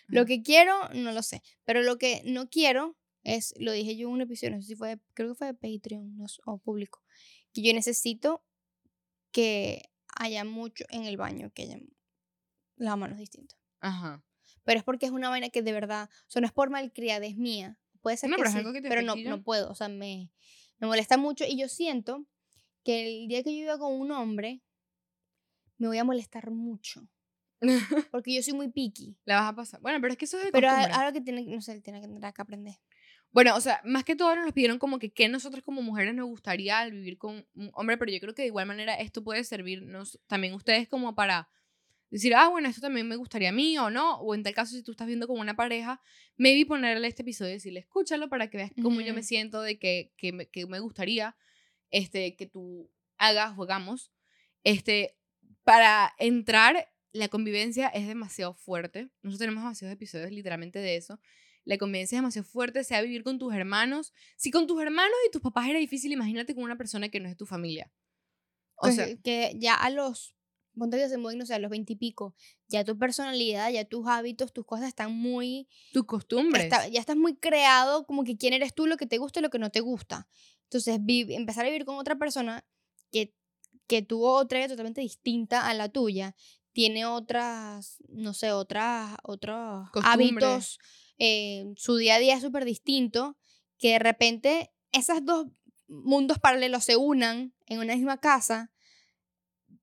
Lo 0.07 0.25
que 0.25 0.41
quiero, 0.41 0.89
no 0.93 1.11
lo 1.11 1.21
sé. 1.21 1.41
Pero 1.65 1.81
lo 1.81 1.97
que 1.97 2.21
no 2.25 2.49
quiero 2.49 2.97
es, 3.23 3.53
lo 3.57 3.73
dije 3.73 3.97
yo 3.97 4.07
en 4.07 4.13
un 4.13 4.21
episodio, 4.21 4.55
no 4.55 4.61
sé 4.61 4.69
si 4.69 4.75
fue, 4.75 4.99
creo 5.13 5.29
que 5.29 5.35
fue 5.35 5.47
de 5.47 5.53
Patreon 5.53 6.17
no 6.17 6.25
o 6.45 6.57
público, 6.59 7.03
que 7.53 7.61
yo 7.61 7.73
necesito 7.73 8.43
que 9.31 9.89
haya 10.15 10.45
mucho 10.45 10.85
en 10.89 11.03
el 11.03 11.17
baño, 11.17 11.51
que 11.53 11.63
haya 11.63 11.79
las 12.77 12.97
manos 12.97 13.17
distintas. 13.17 13.59
Ajá. 13.81 14.23
Pero 14.63 14.79
es 14.79 14.85
porque 14.85 15.05
es 15.05 15.11
una 15.11 15.29
vaina 15.29 15.49
que 15.49 15.61
de 15.61 15.73
verdad, 15.73 16.09
o 16.27 16.31
sea, 16.31 16.39
no 16.39 16.47
es 16.47 16.53
por 16.53 16.69
malcriadez 16.69 17.35
mía. 17.35 17.77
Puede 18.01 18.15
ser 18.15 18.29
No, 18.29 18.37
que 18.37 18.43
pero 18.43 18.49
es 18.49 18.53
sí, 18.53 18.59
algo 18.59 18.73
que 18.73 18.81
te 18.81 18.87
pero 18.89 19.01
no, 19.01 19.15
no 19.15 19.43
puedo, 19.43 19.69
o 19.69 19.75
sea, 19.75 19.89
me, 19.89 20.31
me 20.79 20.87
molesta 20.87 21.17
mucho 21.17 21.45
y 21.45 21.57
yo 21.57 21.67
siento 21.67 22.25
que 22.83 23.23
el 23.23 23.27
día 23.27 23.43
que 23.43 23.51
yo 23.55 23.61
viva 23.61 23.77
con 23.79 23.93
un 23.93 24.11
hombre, 24.11 24.61
me 25.77 25.87
voy 25.87 25.97
a 25.97 26.03
molestar 26.03 26.51
mucho. 26.51 27.07
Porque 28.11 28.33
yo 28.33 28.41
soy 28.43 28.53
muy 28.53 28.69
picky. 28.69 29.15
La 29.25 29.39
vas 29.41 29.49
a 29.51 29.55
pasar. 29.55 29.81
Bueno, 29.81 29.99
pero 30.01 30.13
es 30.13 30.17
que 30.17 30.25
eso 30.25 30.37
es 30.37 30.45
de 30.45 30.51
Pero 30.51 30.67
a- 30.69 30.71
costumbre. 30.73 30.95
ahora 30.97 31.11
que 31.11 31.21
tiene, 31.21 31.43
no 31.43 31.61
sé, 31.61 31.79
tiene 31.81 32.01
que 32.01 32.07
tendrá 32.07 32.31
que 32.31 32.41
aprender. 32.41 32.75
Bueno, 33.31 33.55
o 33.55 33.61
sea, 33.61 33.81
más 33.85 34.03
que 34.03 34.15
todo 34.15 34.27
ahora 34.29 34.43
nos 34.43 34.51
pidieron 34.53 34.77
como 34.77 34.99
que 34.99 35.11
qué 35.11 35.29
nosotros 35.29 35.63
como 35.63 35.81
mujeres 35.81 36.13
nos 36.13 36.25
gustaría 36.27 36.79
al 36.79 36.91
vivir 36.91 37.17
con 37.17 37.47
un 37.55 37.71
hombre, 37.73 37.97
pero 37.97 38.11
yo 38.11 38.19
creo 38.19 38.33
que 38.33 38.41
de 38.41 38.49
igual 38.49 38.65
manera 38.65 38.95
esto 38.95 39.23
puede 39.23 39.43
servirnos 39.45 40.19
también 40.27 40.53
ustedes 40.53 40.89
como 40.89 41.15
para 41.15 41.47
decir, 42.09 42.35
ah, 42.35 42.49
bueno, 42.49 42.67
esto 42.67 42.81
también 42.81 43.07
me 43.07 43.15
gustaría 43.15 43.49
a 43.49 43.53
mí 43.53 43.77
o 43.77 43.89
no, 43.89 44.15
o 44.19 44.35
en 44.35 44.43
tal 44.43 44.53
caso 44.53 44.75
si 44.75 44.83
tú 44.83 44.91
estás 44.91 45.07
viendo 45.07 45.27
con 45.27 45.39
una 45.39 45.55
pareja, 45.55 46.01
maybe 46.35 46.65
ponerle 46.65 47.07
este 47.07 47.21
episodio 47.21 47.51
y 47.51 47.53
decirle, 47.53 47.79
escúchalo 47.79 48.27
para 48.27 48.49
que 48.49 48.57
veas 48.57 48.71
cómo 48.83 48.99
yo 48.99 49.13
me 49.13 49.23
siento 49.23 49.61
de 49.61 49.79
que, 49.79 50.11
que, 50.17 50.33
me, 50.33 50.49
que 50.49 50.65
me 50.67 50.79
gustaría 50.81 51.37
este, 51.91 52.35
que 52.35 52.45
tú 52.47 52.89
hagas 53.17 53.53
o 53.57 53.63
hagamos. 53.63 54.11
Este, 54.63 55.17
para 55.63 56.13
entrar, 56.17 56.89
la 57.13 57.27
convivencia 57.27 57.87
es 57.89 58.07
demasiado 58.07 58.53
fuerte. 58.53 59.09
Nosotros 59.21 59.39
tenemos 59.39 59.63
demasiados 59.63 59.93
episodios 59.93 60.31
literalmente 60.31 60.79
de 60.79 60.95
eso. 60.95 61.19
La 61.63 61.77
convivencia 61.77 62.15
es 62.15 62.21
demasiado 62.21 62.47
fuerte, 62.47 62.83
sea 62.83 63.01
vivir 63.01 63.23
con 63.23 63.37
tus 63.37 63.53
hermanos. 63.53 64.13
Si 64.37 64.49
con 64.49 64.65
tus 64.65 64.81
hermanos 64.81 65.15
y 65.27 65.31
tus 65.31 65.41
papás 65.41 65.67
era 65.67 65.77
difícil, 65.77 66.11
imagínate 66.11 66.55
con 66.55 66.63
una 66.63 66.77
persona 66.77 67.09
que 67.09 67.19
no 67.19 67.29
es 67.29 67.37
tu 67.37 67.45
familia. 67.45 67.91
O 68.75 68.83
Pues, 68.87 68.95
sea, 68.95 69.15
que 69.17 69.53
ya 69.59 69.75
a 69.75 69.89
los, 69.91 70.35
ponte 70.75 70.97
que 70.97 71.07
se 71.09 71.17
mueven, 71.17 71.37
no 71.37 71.45
sé, 71.45 71.53
a 71.53 71.59
los 71.59 71.69
veintipico, 71.69 72.33
ya 72.67 72.83
tu 72.83 72.97
personalidad, 72.97 73.69
ya 73.69 73.85
tus 73.85 74.07
hábitos, 74.07 74.53
tus 74.53 74.65
cosas 74.65 74.87
están 74.87 75.11
muy, 75.13 75.67
tus 75.93 76.05
costumbres. 76.05 76.63
está- 76.63 76.87
ya 76.87 76.99
estás 76.99 77.17
muy 77.17 77.35
creado 77.35 78.07
como 78.07 78.23
que 78.23 78.37
quién 78.37 78.53
eres 78.53 78.73
tú, 78.73 78.87
lo 78.87 78.97
que 78.97 79.05
te 79.05 79.19
gusta 79.19 79.39
y 79.39 79.43
lo 79.43 79.49
que 79.51 79.59
no 79.59 79.69
te 79.69 79.81
gusta. 79.81 80.27
Entonces, 80.71 81.01
empezar 81.35 81.65
a 81.65 81.69
vivir 81.69 81.83
con 81.83 81.97
otra 81.97 82.15
persona 82.15 82.65
que, 83.11 83.35
que 83.87 84.01
tuvo 84.01 84.35
otra 84.35 84.59
vida 84.59 84.69
totalmente 84.69 85.01
distinta 85.01 85.67
a 85.67 85.73
la 85.73 85.89
tuya, 85.89 86.33
tiene 86.71 87.05
otras, 87.05 87.97
no 88.07 88.33
sé, 88.33 88.53
otras, 88.53 89.17
otros 89.23 89.89
Costumbres. 89.91 90.09
hábitos, 90.45 90.79
eh, 91.17 91.65
su 91.75 91.97
día 91.97 92.15
a 92.15 92.19
día 92.19 92.35
es 92.35 92.41
súper 92.41 92.63
distinto, 92.63 93.37
que 93.77 93.89
de 93.93 93.99
repente 93.99 94.71
esos 94.93 95.25
dos 95.25 95.47
mundos 95.89 96.39
paralelos 96.39 96.85
se 96.85 96.95
unan 96.95 97.53
en 97.65 97.79
una 97.79 97.93
misma 97.95 98.21
casa, 98.21 98.71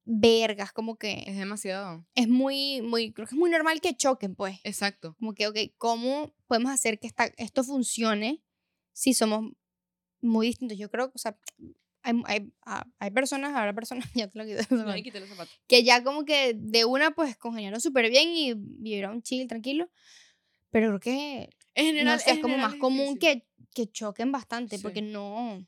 vergas, 0.07 0.73
como 0.73 0.97
que 0.97 1.23
Es 1.27 1.37
demasiado. 1.37 2.07
es 2.15 2.29
muy, 2.29 2.81
muy, 2.81 3.13
creo 3.13 3.27
que 3.29 3.35
es 3.35 3.39
muy 3.39 3.51
normal 3.51 3.83
que 3.83 3.95
choquen, 3.95 4.35
pues. 4.35 4.59
Exacto. 4.65 5.15
Como 5.19 5.35
que, 5.35 5.49
ok, 5.49 5.59
¿cómo 5.77 6.35
podemos 6.47 6.73
hacer 6.73 6.99
que 6.99 7.07
esta, 7.07 7.27
esto 7.37 7.63
funcione 7.63 8.43
si 8.95 9.13
somos 9.13 9.53
muy 10.21 10.49
distintos? 10.49 10.79
Yo 10.79 10.91
creo, 10.91 11.11
o 11.15 11.19
sea, 11.19 11.37
hay, 12.03 12.15
hay, 12.27 12.53
ah, 12.65 12.87
hay 12.99 13.11
personas, 13.11 13.55
habrá 13.55 13.73
personas, 13.75 14.09
ya 14.15 14.29
te 14.29 14.39
lo 14.39 14.45
quito, 14.45 14.75
No, 14.75 14.97
y 14.97 15.03
quité 15.03 15.21
los 15.21 15.29
zapatos. 15.29 15.55
que 15.67 15.83
ya 15.85 16.03
como 16.03 16.25
que 16.25 16.55
de 16.57 16.85
una 16.85 17.11
pues 17.13 17.37
congeniaron 17.37 17.81
súper 17.81 18.11
bien 18.11 18.29
y 18.31 18.55
vivieron 18.55 19.23
chill, 19.23 19.47
tranquilo. 19.49 19.91
Pero 20.71 20.89
creo 20.89 21.01
que 21.01 21.51
En 21.75 21.87
general, 21.87 22.17
no 22.17 22.19
sé, 22.23 22.31
en 22.31 22.37
es 22.37 22.43
como 22.43 22.55
general 22.55 22.71
más 22.73 22.81
común 22.81 23.19
que, 23.19 23.47
que 23.75 23.87
choquen 23.91 24.33
bastante 24.33 24.77
Sí. 24.77 24.83
porque 24.83 25.03
no, 25.03 25.67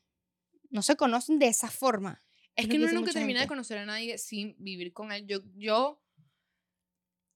no 0.69 0.81
se 0.81 0.95
conocen 0.95 1.39
de 1.39 1.47
esa 1.47 1.69
forma. 1.69 2.21
Es 2.55 2.65
es 2.65 2.71
que 2.71 2.77
uno 2.77 2.91
nunca 2.91 3.11
termina 3.11 3.41
de 3.41 3.47
conocer 3.47 3.77
a 3.77 3.85
nadie 3.85 4.17
sin 4.17 4.55
vivir 4.59 4.93
con 4.93 5.11
él. 5.11 5.25
Yo, 5.25 5.39
yo 5.55 6.01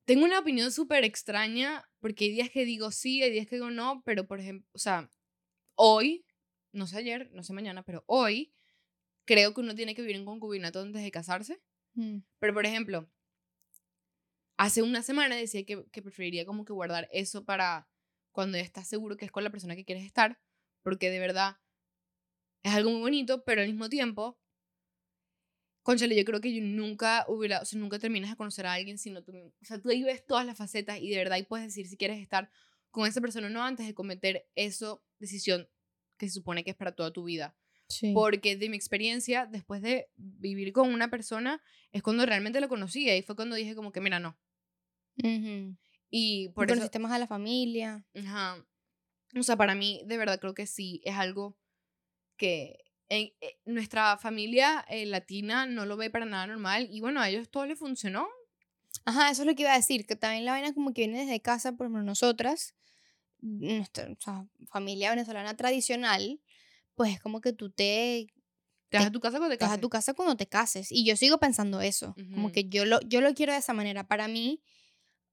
tengo 0.06 0.26
una 0.26 0.40
opinión 0.40 0.72
súper 0.72 1.04
extraña 1.04 1.90
porque 2.00 2.26
hay 2.26 2.32
días 2.32 2.50
que 2.50 2.66
digo 2.66 2.92
sí, 2.92 3.24
hay 3.24 3.32
días 3.32 3.48
que 3.48 3.56
digo 3.56 3.72
no, 3.72 4.04
pero 4.06 4.28
por 4.28 4.40
ejemplo, 4.40 4.68
o 4.74 4.78
sea, 4.78 5.10
hoy, 5.76 6.25
no 6.76 6.88
sé 6.88 6.98
ayer, 6.98 7.30
no 7.34 7.44
sé 7.44 7.54
mañana, 7.54 7.84
pero 7.84 8.04
hoy 8.08 8.54
creo 9.26 9.54
que 9.54 9.62
uno 9.62 9.76
tiene 9.76 9.96
que 9.96 10.02
vivir 10.02 10.18
en 10.18 10.26
concubinato 10.26 10.82
antes 10.82 11.02
de 11.02 11.12
casarse. 11.12 11.62
Mm. 11.94 12.20
Pero 12.40 12.54
por 12.54 12.66
ejemplo, 12.66 13.10
hace 14.58 14.82
una 14.82 15.02
semana 15.02 15.36
decía 15.36 15.66
que, 15.66 15.86
que 15.92 16.02
preferiría 16.02 16.46
como 16.46 16.66
que 16.66 16.74
guardar 16.74 17.08
eso 17.12 17.46
para 17.46 17.88
cuando 18.32 18.58
ya 18.58 18.64
estás 18.64 18.88
seguro 18.88 19.18
que 19.18 19.26
es 19.26 19.32
con 19.32 19.44
la 19.44 19.50
persona 19.50 19.76
que 19.76 19.86
quieres 19.86 20.06
estar, 20.06 20.40
porque 20.84 21.10
de 21.10 21.20
verdad 21.20 21.58
es 22.64 22.74
algo 22.74 22.92
muy 22.92 23.02
bonito, 23.02 23.44
pero 23.46 23.62
al 23.62 23.68
mismo 23.68 23.90
tiempo, 23.90 24.38
conchale, 25.84 26.16
yo 26.16 26.26
creo 26.26 26.42
que 26.42 26.54
yo 26.54 26.62
nunca 26.62 27.26
hubiera, 27.30 27.62
o 27.62 27.66
sea, 27.66 27.80
nunca 27.80 28.00
terminas 28.00 28.30
de 28.32 28.36
conocer 28.36 28.66
a 28.66 28.74
alguien 28.74 28.98
sino 28.98 29.24
tú, 29.24 29.32
mismo. 29.32 29.54
o 29.62 29.66
sea, 29.66 29.80
tú 29.80 29.90
ahí 29.90 30.04
ves 30.04 30.26
todas 30.26 30.46
las 30.46 30.58
facetas 30.58 31.00
y 31.00 31.10
de 31.10 31.18
verdad 31.18 31.34
ahí 31.34 31.44
puedes 31.44 31.68
decir 31.68 31.88
si 31.88 31.96
quieres 31.96 32.20
estar 32.20 32.50
con 32.92 33.08
esa 33.08 33.22
persona 33.22 33.48
o 33.48 33.50
no 33.50 33.64
antes 33.64 33.86
de 33.88 33.94
cometer 33.94 34.50
esa 34.56 34.98
decisión 35.20 35.70
que 36.18 36.28
se 36.28 36.36
supone 36.36 36.64
que 36.64 36.72
es 36.72 36.76
para 36.76 36.94
toda 36.94 37.12
tu 37.12 37.24
vida. 37.26 37.56
Porque 38.14 38.56
de 38.56 38.68
mi 38.68 38.76
experiencia, 38.76 39.46
después 39.46 39.82
de 39.82 40.10
vivir 40.16 40.74
con 40.74 40.92
una 40.92 41.10
persona, 41.10 41.62
es 41.92 42.02
cuando 42.02 42.26
realmente 42.26 42.60
lo 42.60 42.68
conocí. 42.68 43.10
Y 43.10 43.22
fue 43.22 43.36
cuando 43.36 43.56
dije 43.56 43.76
como 43.76 43.92
que, 43.92 44.02
mira, 44.02 44.20
no. 44.20 44.38
Ujú. 45.24 45.78
Y 46.10 46.50
Por 46.50 46.66
eso, 46.66 46.74
conociste 46.74 47.00
más 47.00 47.12
a 47.12 47.20
la 47.20 47.28
familia. 47.28 48.04
ajá. 48.16 48.66
O 49.38 49.44
sea, 49.44 49.56
para 49.56 49.76
mí, 49.76 50.02
de 50.06 50.18
verdad, 50.18 50.40
creo 50.40 50.54
que 50.54 50.66
sí, 50.66 51.02
es 51.04 51.16
algo 51.16 51.58
que 52.38 52.86
en, 53.10 53.34
eh, 53.42 53.60
nuestra 53.66 54.18
familia 54.18 54.86
eh, 54.90 55.06
latina 55.06 55.66
no 55.66 55.86
lo 55.86 55.98
ve 55.98 56.10
para 56.10 56.26
nada 56.26 56.48
normal. 56.48 56.88
Y 56.90 57.02
bueno, 57.02 57.22
a 57.22 57.30
ellos 57.30 57.50
todo 57.50 57.66
les 57.66 57.78
funcionó. 57.78 58.28
Ajá, 59.04 59.30
eso 59.30 59.44
es 59.44 59.48
lo 59.48 59.56
que 59.56 59.64
iba 59.64 59.74
a 59.74 59.78
decir, 59.78 60.06
que 60.08 60.16
también 60.16 60.46
la 60.46 60.54
vaina 60.54 60.74
como 60.74 60.94
que 60.94 61.02
viene 61.04 61.20
desde 61.26 61.42
casa, 61.42 61.74
por 61.74 61.90
nosotras, 61.90 62.74
nuestra 63.46 64.12
o 64.12 64.16
sea, 64.20 64.46
familia 64.68 65.10
venezolana 65.12 65.56
tradicional, 65.56 66.42
pues 66.96 67.14
es 67.16 67.20
como 67.22 67.42
que 67.42 67.54
tú 67.54 67.70
te 67.70 68.28
Te 68.90 68.98
vas 68.98 69.08
a 69.08 69.12
tu 69.12 69.20
casa 69.20 69.38
cuando 69.38 69.54
te 69.54 69.58
te 69.60 69.66
vas 69.66 69.72
a 69.72 69.76
cases. 69.76 69.82
tu 69.82 69.90
casa 69.90 70.14
cuando 70.14 70.36
te 70.38 70.48
cases. 70.48 70.92
Y 70.92 71.06
yo 71.06 71.16
sigo 71.16 71.38
pensando 71.40 71.82
eso, 71.82 72.16
como 72.34 72.48
Ujú. 72.48 72.54
que 72.54 72.66
yo 72.70 72.86
lo, 72.86 73.00
yo 73.02 73.22
lo 73.22 73.34
quiero 73.34 73.54
de 73.54 73.60
esa 73.60 73.74
manera. 73.74 74.08
Para 74.08 74.28
mí, 74.28 74.62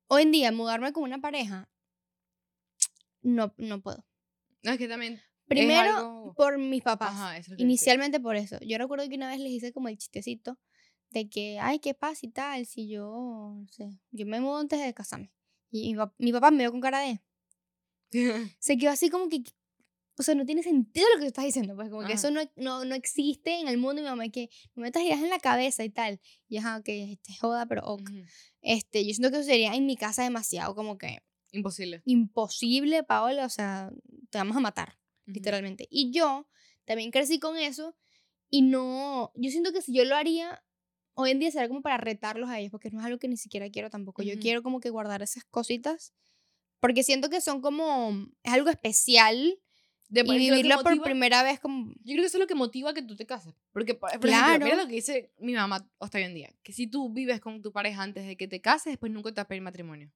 hoy 0.09 0.23
en 0.23 0.33
día, 0.33 0.53
mudarme 0.53 0.93
con 0.93 1.05
una 1.05 1.21
pareja, 1.21 1.69
no, 3.23 3.55
no 3.57 3.81
puedo. 3.81 4.05
No, 4.63 4.73
es 4.73 4.79
que 4.79 4.89
también. 4.89 5.21
Primero, 5.49 5.81
algo- 5.97 6.35
por 6.35 6.59
mis 6.59 6.83
papás. 6.83 7.13
Ajá, 7.13 7.37
eso 7.37 7.55
es. 7.55 7.61
Inicialmente 7.61 8.21
por 8.21 8.37
eso. 8.37 8.59
Yo 8.61 8.79
recuerdo 8.79 9.09
que 9.09 9.17
una 9.17 9.29
vez 9.31 9.41
les 9.41 9.53
hice 9.53 9.73
como 9.73 9.89
el 9.89 9.99
chistecito 9.99 10.59
de 11.11 11.29
que, 11.29 11.59
ay, 11.61 11.79
¿qué 11.79 11.95
pasa 11.95 12.27
y 12.27 12.31
tal? 12.31 12.65
Si 12.67 12.89
yo, 12.89 13.55
no 13.61 13.67
sé, 13.71 13.91
yo 14.11 14.25
me 14.27 14.41
mudo 14.41 14.59
antes 14.59 14.81
de 14.81 14.95
casarme. 14.95 15.31
Y 15.71 15.93
mi, 15.93 15.99
pap- 15.99 16.15
mi 16.19 16.33
papá 16.33 16.51
me 16.51 16.59
vio 16.59 16.71
con 16.71 16.81
cara 16.81 17.01
de... 17.01 17.21
Se 18.61 18.77
quedó 18.77 18.91
así 18.91 19.11
como 19.11 19.29
que... 19.29 19.43
O 20.19 20.23
sea, 20.23 20.35
no 20.35 20.45
tiene 20.45 20.63
sentido 20.63 21.07
lo 21.15 21.17
que 21.17 21.23
tú 21.23 21.27
estás 21.29 21.45
diciendo. 21.47 21.75
Pues 21.75 21.89
como 21.89 22.07
que 22.07 22.13
eso 22.13 22.31
no, 22.31 22.43
no, 22.57 22.85
no 22.85 22.95
existe 22.95 23.59
en 23.59 23.67
el 23.67 23.79
mundo. 23.79 24.01
Y 24.03 24.05
mi 24.05 24.11
mamá 24.11 24.29
que 24.29 24.51
no 24.75 24.83
metas 24.83 25.03
ideas 25.03 25.21
en 25.23 25.31
la 25.31 25.39
cabeza 25.39 25.85
y 25.85 25.91
tal. 25.91 26.21
Y 26.49 26.59
ajá, 26.59 26.83
que 26.83 27.19
te 27.23 27.33
joda, 27.41 27.65
pero 27.67 27.83
ok. 27.87 28.03
Ujú. 28.03 28.23
Este, 28.61 29.07
yo 29.07 29.15
siento 29.15 29.31
que 29.31 29.39
eso 29.39 29.47
sería 29.47 29.75
en 29.75 29.87
mi 29.87 29.97
casa 29.97 30.23
demasiado 30.23 30.75
como 30.75 30.99
que 30.99 31.23
Imposible. 31.53 32.03
imposible, 32.05 33.03
Paola. 33.05 33.47
O 33.47 33.49
sea, 33.49 33.91
te 34.31 34.39
vamos 34.39 34.57
a 34.57 34.61
matar 34.61 34.99
Ujú. 35.27 35.35
literalmente. 35.35 35.87
Y 35.91 36.13
yo 36.13 36.47
también 36.85 37.11
crecí 37.11 37.39
con 37.39 37.57
eso 37.57 37.97
y 38.51 38.61
no, 38.61 39.33
yo 39.35 39.51
siento 39.51 39.73
que 39.73 39.81
si 39.81 39.95
yo 39.95 40.05
lo 40.05 40.15
haría, 40.15 40.63
hoy 41.15 41.31
en 41.31 41.39
día 41.41 41.51
sería 41.51 41.69
como 41.69 41.81
para 41.81 41.97
retarlos 41.97 42.51
a 42.51 42.59
ellos, 42.61 42.71
porque 42.71 42.91
no 42.91 43.01
es 43.01 43.07
algo 43.07 43.19
que 43.19 43.29
ni 43.29 43.39
siquiera 43.39 43.71
quiero 43.71 43.89
tampoco. 43.89 44.23
Yo 44.23 44.35
Ujú. 44.35 44.43
quiero 44.43 44.63
como 44.63 44.79
que 44.79 44.91
guardar 44.91 45.23
esas 45.23 45.45
cositas, 45.45 46.13
porque 46.83 47.03
siento 47.05 47.31
que 47.31 47.41
son 47.41 47.61
como, 47.63 48.27
es 48.43 48.53
algo 48.53 48.69
especial 48.69 49.59
De- 50.09 50.21
y 50.21 50.31
es 50.31 50.37
vivirlo 50.37 50.83
por 50.83 51.01
primera 51.01 51.43
vez 51.45 51.61
como... 51.61 51.93
Yo 52.05 52.13
creo 52.13 52.17
que 52.23 52.27
eso 52.27 52.37
es 52.39 52.41
lo 52.41 52.47
que 52.49 52.57
motiva 52.57 52.93
que 52.93 53.03
tú 53.03 53.15
te 53.17 53.25
cases. 53.25 53.55
Porque, 53.73 53.95
por, 53.95 54.11
por 54.19 54.29
ejemplo, 54.29 54.53
mira 54.53 54.59
Claro. 54.59 54.83
lo 54.83 54.87
que 54.89 54.95
dice 54.97 55.33
mi 55.39 55.55
mamá 55.55 55.89
hasta 56.01 56.19
hoy 56.19 56.25
en 56.25 56.35
día. 56.35 56.53
Que 56.65 56.73
si 56.73 56.89
tú 56.89 57.11
vives 57.13 57.41
con 57.41 57.63
tu 57.63 57.71
pareja 57.73 58.03
antes 58.03 58.27
de 58.27 58.37
que 58.37 58.49
te 58.49 58.61
cases, 58.61 58.93
después 58.93 59.11
nunca 59.13 59.31
te 59.31 59.37
va 59.37 59.43
a 59.45 59.49
pedir 59.49 59.63
matrimonio. 59.63 60.13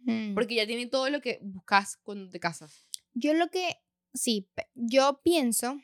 mm. 0.00 0.34
Porque 0.34 0.56
ya 0.56 0.66
tiene 0.66 0.86
todo 0.86 1.08
lo 1.08 1.20
que 1.20 1.38
buscas 1.40 1.96
cuando 2.02 2.28
te 2.28 2.40
casas. 2.40 2.84
Yo 3.14 3.32
lo 3.34 3.48
que, 3.48 3.76
sí, 4.12 4.48
yo 4.74 5.20
pienso 5.22 5.80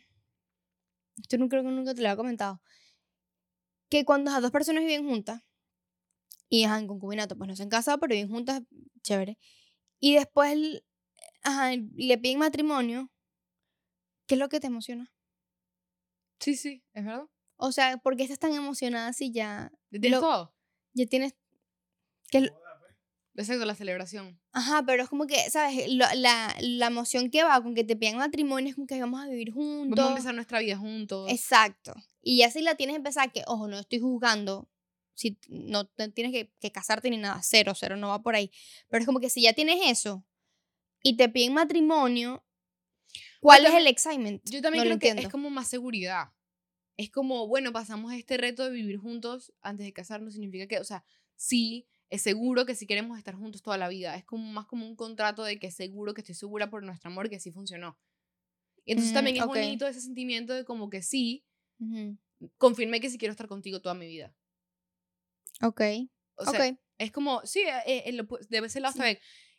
esto 1.22 1.38
no 1.38 1.48
creo 1.48 1.62
que 1.62 1.70
nunca 1.70 1.94
te 1.94 2.02
lo 2.02 2.08
había 2.08 2.16
comentado, 2.16 2.60
que 3.88 4.04
cuando 4.04 4.30
las 4.30 4.42
dos 4.42 4.50
personas 4.50 4.84
viven 4.84 5.06
juntas, 5.06 5.42
y 6.48 6.64
ajá, 6.64 6.78
en 6.78 6.86
concubinato, 6.86 7.36
pues 7.38 7.48
no 7.48 7.56
se 7.56 7.62
han 7.62 7.68
casado, 7.70 7.98
pero 7.98 8.14
viven 8.14 8.28
juntas, 8.30 8.62
chévere, 9.02 9.38
y 10.00 10.14
después 10.14 10.82
ajá, 11.42 11.70
le 11.94 12.18
piden 12.18 12.38
matrimonio, 12.38 13.10
¿qué 14.26 14.34
es 14.34 14.38
lo 14.38 14.48
que 14.48 14.60
te 14.60 14.66
emociona? 14.66 15.12
Sí, 16.40 16.56
sí, 16.56 16.82
es 16.92 17.04
verdad. 17.04 17.24
O 17.56 17.72
sea, 17.72 17.96
¿por 17.98 18.16
qué 18.16 18.22
estás 18.24 18.38
tan 18.38 18.52
emocionada 18.52 19.12
si 19.12 19.32
ya, 19.32 19.72
¿Ya 19.90 20.00
¿Tienes 20.00 20.10
Lo- 20.10 20.20
todo? 20.20 20.54
ya 20.92 21.06
tienes... 21.06 21.34
Que, 22.30 22.40
Joda, 22.40 22.52
pues. 22.80 23.48
Exacto, 23.48 23.64
la 23.64 23.74
celebración. 23.74 24.40
ajá, 24.52 24.82
pero 24.84 25.02
es 25.04 25.08
como 25.08 25.26
que, 25.26 25.38
¿sabes? 25.50 25.88
Lo- 25.92 26.04
la, 26.16 26.54
la 26.60 26.86
emoción 26.88 27.30
que 27.30 27.42
va 27.44 27.62
con 27.62 27.74
que 27.74 27.84
te 27.84 27.96
pidan 27.96 28.16
matrimonio 28.18 28.70
es 28.70 28.74
como 28.74 28.86
que 28.86 29.00
vamos 29.00 29.20
a 29.22 29.28
vivir 29.28 29.52
juntos. 29.52 29.96
Vamos 29.96 30.08
a 30.10 30.12
empezar 30.12 30.34
nuestra 30.34 30.58
vida 30.60 30.76
juntos. 30.76 31.30
Exacto. 31.30 31.94
Y 32.22 32.38
ya 32.38 32.50
si 32.50 32.60
la 32.62 32.74
tienes 32.74 32.96
empezada, 32.96 33.28
que, 33.28 33.42
ojo, 33.46 33.68
no 33.68 33.78
estoy 33.78 34.00
juzgando, 34.00 34.68
si 35.16 35.38
no 35.48 35.86
tienes 35.86 36.32
que, 36.32 36.52
que 36.60 36.70
casarte 36.70 37.10
ni 37.10 37.16
nada, 37.16 37.40
cero, 37.42 37.72
cero, 37.74 37.96
no 37.96 38.08
va 38.08 38.22
por 38.22 38.36
ahí. 38.36 38.52
Pero 38.88 39.00
es 39.00 39.06
como 39.06 39.18
que 39.18 39.30
si 39.30 39.42
ya 39.42 39.54
tienes 39.54 39.78
eso 39.84 40.24
y 41.02 41.16
te 41.16 41.28
piden 41.28 41.54
matrimonio, 41.54 42.44
¿cuál 43.40 43.66
es 43.66 43.74
el 43.74 43.86
excitement? 43.86 44.42
Yo 44.44 44.62
también 44.62 44.84
no 44.84 44.88
creo 44.90 44.98
que 44.98 45.08
entiendo. 45.08 45.28
es 45.28 45.32
como 45.32 45.50
más 45.50 45.68
seguridad. 45.68 46.32
Es 46.96 47.10
como, 47.10 47.46
bueno, 47.46 47.72
pasamos 47.72 48.12
este 48.12 48.36
reto 48.36 48.64
de 48.64 48.70
vivir 48.70 48.98
juntos 48.98 49.52
antes 49.62 49.84
de 49.86 49.92
casarnos, 49.92 50.34
significa 50.34 50.66
que, 50.66 50.78
o 50.78 50.84
sea, 50.84 51.04
sí, 51.34 51.86
es 52.08 52.22
seguro 52.22 52.66
que 52.66 52.74
si 52.74 52.86
queremos 52.86 53.18
estar 53.18 53.34
juntos 53.34 53.62
toda 53.62 53.78
la 53.78 53.88
vida. 53.88 54.16
Es 54.16 54.24
como 54.24 54.46
más 54.52 54.66
como 54.66 54.86
un 54.86 54.96
contrato 54.96 55.44
de 55.44 55.58
que 55.58 55.70
seguro 55.70 56.14
que 56.14 56.20
estoy 56.20 56.34
segura 56.34 56.70
por 56.70 56.82
nuestro 56.82 57.10
amor 57.10 57.28
que 57.28 57.40
sí 57.40 57.50
funcionó. 57.50 57.98
Y 58.84 58.92
entonces 58.92 59.12
Mm, 59.12 59.14
también 59.14 59.36
es 59.36 59.46
bonito 59.46 59.86
ese 59.86 60.00
sentimiento 60.00 60.54
de 60.54 60.64
como 60.64 60.88
que 60.88 61.02
sí, 61.02 61.44
confirmé 62.58 63.00
que 63.00 63.10
sí 63.10 63.18
quiero 63.18 63.32
estar 63.32 63.48
contigo 63.48 63.80
toda 63.80 63.94
mi 63.94 64.06
vida. 64.06 64.34
Ok, 65.62 65.80
O 66.36 66.44
sea, 66.46 66.68
ok. 66.70 66.78
es 66.98 67.12
como, 67.12 67.40
sí, 67.44 67.60
eh, 67.86 68.02
eh, 68.06 68.12
lo 68.12 68.24
pu- 68.26 68.46
de 68.46 68.58
ese 68.58 68.80
lado 68.80 68.92
está 68.92 69.04
bien. 69.04 69.18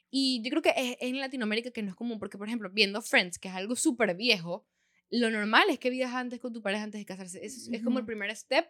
Y 0.10 0.42
yo 0.44 0.50
creo 0.50 0.62
que 0.62 0.70
es, 0.76 0.92
es 1.00 1.10
en 1.10 1.20
Latinoamérica 1.20 1.72
que 1.72 1.82
no 1.84 1.90
es 1.90 1.96
común, 1.96 2.20
porque, 2.20 2.38
por 2.38 2.48
ejemplo, 2.48 2.70
viendo 2.72 3.02
Friends, 3.02 3.40
que 3.40 3.48
es 3.50 3.54
algo 3.56 3.76
súper 3.76 4.16
viejo, 4.16 4.66
lo 5.10 5.30
normal 5.32 5.64
es 5.70 5.80
que 5.80 5.90
vivas 5.90 6.14
antes 6.14 6.40
con 6.40 6.54
tu 6.54 6.62
pareja 6.62 6.84
antes 6.84 7.00
de 7.00 7.06
casarse. 7.06 7.44
Es, 7.46 7.68
es 7.70 7.84
como 7.84 8.00
el 8.00 8.06
primer 8.06 8.34
step 8.36 8.68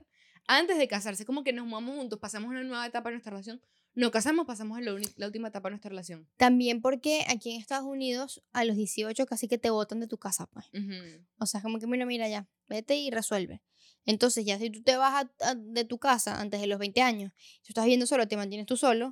antes 0.48 0.78
de 0.78 0.88
casarse. 0.88 1.26
Como 1.26 1.44
que 1.44 1.52
nos 1.54 1.66
mudamos 1.68 1.96
juntos, 1.96 2.20
pasamos 2.20 2.50
una 2.50 2.63
nueva 2.63 2.86
etapa 2.86 3.10
de 3.10 3.16
nuestra 3.16 3.32
relación. 3.32 3.62
Nos 3.94 4.12
casamos, 4.12 4.46
pasamos 4.46 4.78
en 4.78 4.86
la, 4.86 4.96
la 5.16 5.26
última 5.26 5.48
etapa 5.48 5.70
de 5.70 5.72
nuestra 5.72 5.90
relación. 5.90 6.28
También 6.38 6.82
porque 6.82 7.26
aquí 7.28 7.52
en 7.52 7.60
Estados 7.60 7.86
Unidos 7.88 8.44
a 8.54 8.63
los 8.63 8.76
18 8.76 9.26
casi 9.26 9.48
que 9.48 9.58
te 9.58 9.72
botan 9.72 10.00
de 10.00 10.08
tu 10.08 10.18
casa, 10.20 10.46
pues. 10.48 10.68
Ujú. 10.74 11.26
O 11.40 11.46
sea, 11.48 11.62
como 11.62 11.80
que, 11.80 11.88
mira, 11.88 12.06
mira 12.06 12.30
ya, 12.30 12.48
vete 12.68 12.96
y 12.98 13.10
resuelve. 13.10 13.63
Entonces, 14.08 14.43
ya 14.46 14.58
si 14.58 14.72
tú 14.72 14.82
te 14.82 14.98
vas 14.98 15.26
a- 15.26 15.50
a- 15.50 15.56
de 15.56 15.86
tu 15.86 16.00
casa 16.00 16.41
antes 16.41 16.60
de 16.60 16.65
los 16.67 16.80
20 16.80 17.02
años, 17.02 17.32
si 17.62 17.67
tú 17.67 17.70
estás 17.72 17.84
viviendo 17.86 18.08
solo, 18.08 18.28
te 18.28 18.36
mantienes 18.38 18.65
tú 18.65 18.76
solo, 18.78 19.06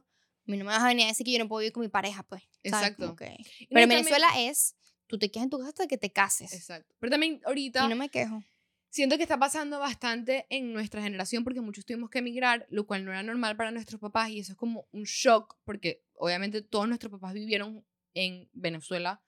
a 0.47 0.51
mí 0.51 0.57
no 0.57 0.65
me 0.65 0.71
vas 0.71 0.81
a 0.83 0.87
venir 0.87 1.05
a 1.05 1.09
decir 1.09 1.25
que 1.25 1.31
yo 1.33 1.39
no 1.39 1.47
puedo 1.47 1.59
vivir 1.59 1.73
con 1.73 1.81
mi 1.83 1.89
pareja, 1.89 2.23
pues. 2.23 2.41
Exacto. 2.63 3.15
Pero 3.15 3.29
en 3.31 3.37
y 3.59 3.67
también- 3.67 3.89
Venezuela 3.89 4.27
es, 4.39 4.75
tú 5.07 5.19
te 5.19 5.29
quedas 5.29 5.43
en 5.43 5.49
tu 5.51 5.57
casa 5.59 5.69
hasta 5.69 5.87
que 5.87 5.97
te 5.99 6.11
cases. 6.11 6.51
Exacto. 6.53 6.95
Pero 6.99 7.11
también 7.11 7.41
ahorita 7.45 7.85
Y 7.85 7.89
no 7.89 7.95
me 7.95 8.09
quejo. 8.09 8.41
siento 8.89 9.17
que 9.17 9.23
está 9.23 9.37
pasando 9.37 9.79
bastante 9.79 10.45
en 10.49 10.71
nuestra 10.73 11.01
generación 11.01 11.43
porque 11.43 11.61
muchos 11.61 11.85
tuvimos 11.85 12.09
que 12.09 12.19
emigrar, 12.19 12.65
lo 12.69 12.87
cual 12.87 13.03
no 13.05 13.11
era 13.11 13.21
normal 13.21 13.57
para 13.57 13.71
nuestros 13.71 13.99
papás 13.99 14.29
y 14.29 14.39
eso 14.39 14.53
es 14.53 14.57
como 14.57 14.87
un 14.93 15.03
shock 15.03 15.57
porque 15.65 16.03
obviamente 16.13 16.61
todos 16.61 16.87
nuestros 16.87 17.11
papás 17.11 17.33
vivieron 17.33 17.85
en 18.13 18.49
Venezuela 18.53 19.21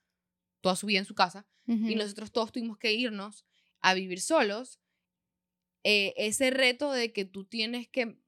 toda 0.62 0.74
su 0.76 0.86
vida 0.86 0.98
en 1.00 1.04
su 1.04 1.14
casa 1.14 1.46
y 1.66 1.94
nosotros 1.94 2.32
todos 2.32 2.50
tuvimos 2.52 2.78
que 2.78 2.92
irnos 2.94 3.44
a 3.80 3.92
vivir 3.94 4.20
solos. 4.22 4.80
Eh, 5.84 6.14
ese 6.16 6.50
reto 6.50 6.92
de 6.92 7.12
que 7.12 7.24
tú 7.24 7.44
tienes 7.44 7.88
que 7.88 8.18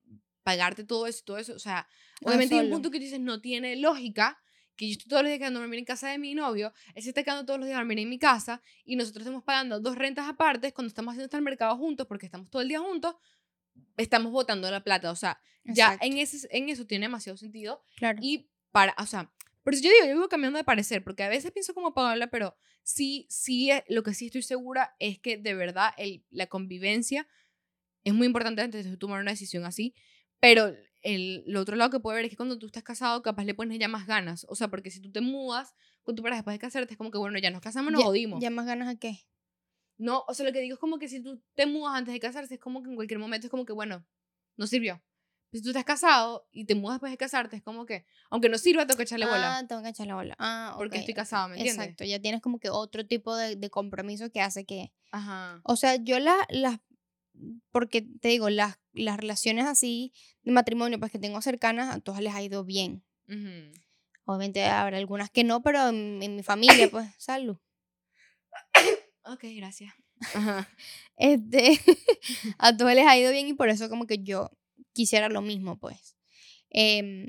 pagarte 0.42 0.84
todo 0.84 1.06
eso 1.06 1.20
y 1.20 1.24
todo 1.24 1.38
eso, 1.38 1.54
o 1.54 1.58
sea, 1.58 1.88
obviamente 2.22 2.54
hay 2.54 2.60
un 2.60 2.72
Ah, 2.72 2.74
punto 2.74 2.90
que 2.90 2.98
tú 2.98 3.04
dices 3.04 3.20
no 3.20 3.40
tiene 3.40 3.76
lógica 3.76 4.40
que 4.76 4.86
yo 4.86 4.92
estoy 4.92 5.10
todos 5.10 5.22
los 5.22 5.28
días 5.28 5.38
quedando 5.38 5.58
a 5.58 5.62
dormir 5.62 5.78
en 5.80 5.84
casa 5.84 6.08
de 6.08 6.18
mi 6.18 6.34
novio, 6.34 6.72
él 6.94 7.02
se 7.02 7.10
está 7.10 7.22
quedando 7.22 7.44
todos 7.44 7.58
los 7.60 7.66
días 7.66 7.76
a 7.76 7.80
dormir 7.80 7.98
en 7.98 8.08
mi 8.08 8.18
casa 8.18 8.62
y 8.84 8.96
nosotros 8.96 9.22
estamos 9.22 9.44
pagando 9.44 9.78
dos 9.78 9.94
rentas 9.94 10.26
aparte 10.26 10.72
cuando 10.72 10.88
estamos 10.88 11.12
haciendo 11.12 11.36
el 11.36 11.42
mercado 11.42 11.76
juntos 11.76 12.06
porque 12.06 12.24
estamos 12.24 12.48
todo 12.48 12.62
el 12.62 12.68
día 12.68 12.80
juntos, 12.80 13.16
estamos 13.98 14.32
botando 14.32 14.70
la 14.70 14.82
plata, 14.82 15.10
o 15.10 15.16
sea, 15.16 15.38
ya 15.64 15.98
en, 16.00 16.16
ese, 16.16 16.48
en 16.50 16.70
eso 16.70 16.86
tiene 16.86 17.04
demasiado 17.04 17.36
sentido 17.36 17.82
claro. 17.96 18.18
y 18.22 18.48
para, 18.70 18.94
o 18.98 19.04
sea, 19.06 19.30
por 19.70 19.74
eso 19.74 19.84
yo 19.84 19.90
digo, 19.90 20.06
yo 20.06 20.14
vivo 20.14 20.28
cambiando 20.28 20.56
de 20.56 20.64
parecer, 20.64 21.04
porque 21.04 21.22
a 21.22 21.28
veces 21.28 21.52
pienso 21.52 21.74
como 21.74 21.94
Paola, 21.94 22.26
pero 22.26 22.56
sí, 22.82 23.26
sí, 23.30 23.70
eh, 23.70 23.84
lo 23.88 24.02
que 24.02 24.14
sí 24.14 24.26
estoy 24.26 24.42
segura 24.42 24.96
es 24.98 25.20
que 25.20 25.36
de 25.38 25.54
verdad 25.54 25.92
el, 25.96 26.24
la 26.30 26.48
convivencia 26.48 27.28
es 28.02 28.12
muy 28.12 28.26
importante 28.26 28.62
antes 28.62 28.84
de 28.84 28.96
tomar 28.96 29.20
una 29.20 29.30
decisión 29.30 29.64
así, 29.64 29.94
pero 30.40 30.74
el, 31.02 31.44
el 31.46 31.56
otro 31.56 31.76
lado 31.76 31.88
que 31.90 32.00
puede 32.00 32.16
ver 32.16 32.24
es 32.24 32.30
que 32.30 32.36
cuando 32.36 32.58
tú 32.58 32.66
estás 32.66 32.82
casado, 32.82 33.22
capaz 33.22 33.44
le 33.44 33.54
pones 33.54 33.78
ya 33.78 33.86
más 33.86 34.08
ganas, 34.08 34.44
o 34.48 34.56
sea, 34.56 34.66
porque 34.66 34.90
si 34.90 35.00
tú 35.00 35.12
te 35.12 35.20
mudas 35.20 35.76
con 36.02 36.16
tu 36.16 36.22
pareja 36.24 36.38
después 36.38 36.54
de 36.54 36.58
casarte, 36.58 36.94
es 36.94 36.98
como 36.98 37.12
que, 37.12 37.18
bueno, 37.18 37.38
ya 37.38 37.52
nos 37.52 37.60
casamos, 37.60 37.92
nos 37.92 38.00
Ya- 38.00 38.06
jodimos. 38.06 38.42
¿Ya 38.42 38.50
más 38.50 38.66
ganas 38.66 38.88
a 38.88 38.98
qué? 38.98 39.20
No, 39.98 40.24
o 40.26 40.34
sea, 40.34 40.44
lo 40.46 40.52
que 40.52 40.60
digo 40.60 40.74
es 40.74 40.80
como 40.80 40.98
que 40.98 41.06
si 41.08 41.22
tú 41.22 41.40
te 41.54 41.66
mudas 41.66 41.94
antes 41.94 42.12
de 42.12 42.18
casarse, 42.18 42.54
es 42.54 42.60
como 42.60 42.82
que 42.82 42.88
en 42.88 42.96
cualquier 42.96 43.20
momento 43.20 43.46
es 43.46 43.50
como 43.52 43.64
que, 43.64 43.72
bueno, 43.72 44.04
no 44.56 44.66
sirvió. 44.66 45.00
Si 45.52 45.60
tú 45.62 45.70
estás 45.70 45.84
casado 45.84 46.46
y 46.52 46.64
te 46.64 46.74
mudas 46.76 46.96
después 46.96 47.10
de 47.10 47.16
casarte, 47.18 47.56
es 47.56 47.62
como 47.62 47.84
que, 47.84 48.06
aunque 48.30 48.48
no 48.48 48.56
sirva, 48.56 48.86
tengo 48.86 48.96
que 48.98 49.02
echarle 49.02 49.26
bola. 49.26 49.58
Ah, 49.58 49.66
tengo 49.66 49.82
que 49.82 49.88
echarle 49.88 50.14
bola. 50.14 50.36
Ah, 50.38 50.74
porque 50.76 50.96
ok, 50.96 51.00
estoy 51.00 51.14
casado, 51.14 51.48
¿me 51.48 51.56
entiendes? 51.56 51.84
Exacto, 51.84 52.04
ya 52.04 52.20
tienes 52.20 52.40
como 52.40 52.60
que 52.60 52.70
otro 52.70 53.04
tipo 53.06 53.34
de, 53.34 53.56
de 53.56 53.70
compromiso 53.70 54.30
que 54.30 54.40
hace 54.40 54.64
que... 54.64 54.92
Ajá. 55.10 55.60
O 55.64 55.74
sea, 55.76 55.96
yo 55.96 56.20
la- 56.20 56.46
las... 56.50 56.78
porque 57.72 58.02
te 58.02 58.28
digo, 58.28 58.48
las, 58.48 58.78
las 58.92 59.16
relaciones 59.16 59.66
así 59.66 60.12
de 60.42 60.52
matrimonio, 60.52 61.00
pues 61.00 61.10
que 61.10 61.18
tengo 61.18 61.42
cercanas, 61.42 61.92
a 61.94 61.98
todas 62.00 62.20
les 62.20 62.32
ha 62.34 62.42
ido 62.42 62.64
bien. 62.64 63.02
Ujú. 63.28 63.72
Obviamente 64.26 64.64
habrá 64.66 64.98
algunas 64.98 65.30
que 65.30 65.42
no, 65.42 65.62
pero 65.62 65.88
en, 65.88 66.22
en 66.22 66.36
mi 66.36 66.44
familia, 66.44 66.88
pues, 66.88 67.08
salud. 67.18 67.58
Ok, 69.24 69.44
gracias. 69.56 69.92
Ajá. 70.34 70.68
Este, 71.16 71.80
a 72.58 72.76
todos 72.76 72.94
les 72.94 73.06
ha 73.06 73.16
ido 73.18 73.32
bien 73.32 73.48
y 73.48 73.54
por 73.54 73.68
eso 73.68 73.88
como 73.88 74.06
que 74.06 74.22
yo 74.22 74.50
quisiera 74.92 75.28
lo 75.28 75.42
mismo, 75.42 75.78
pues. 75.78 76.16
Em, 76.70 77.28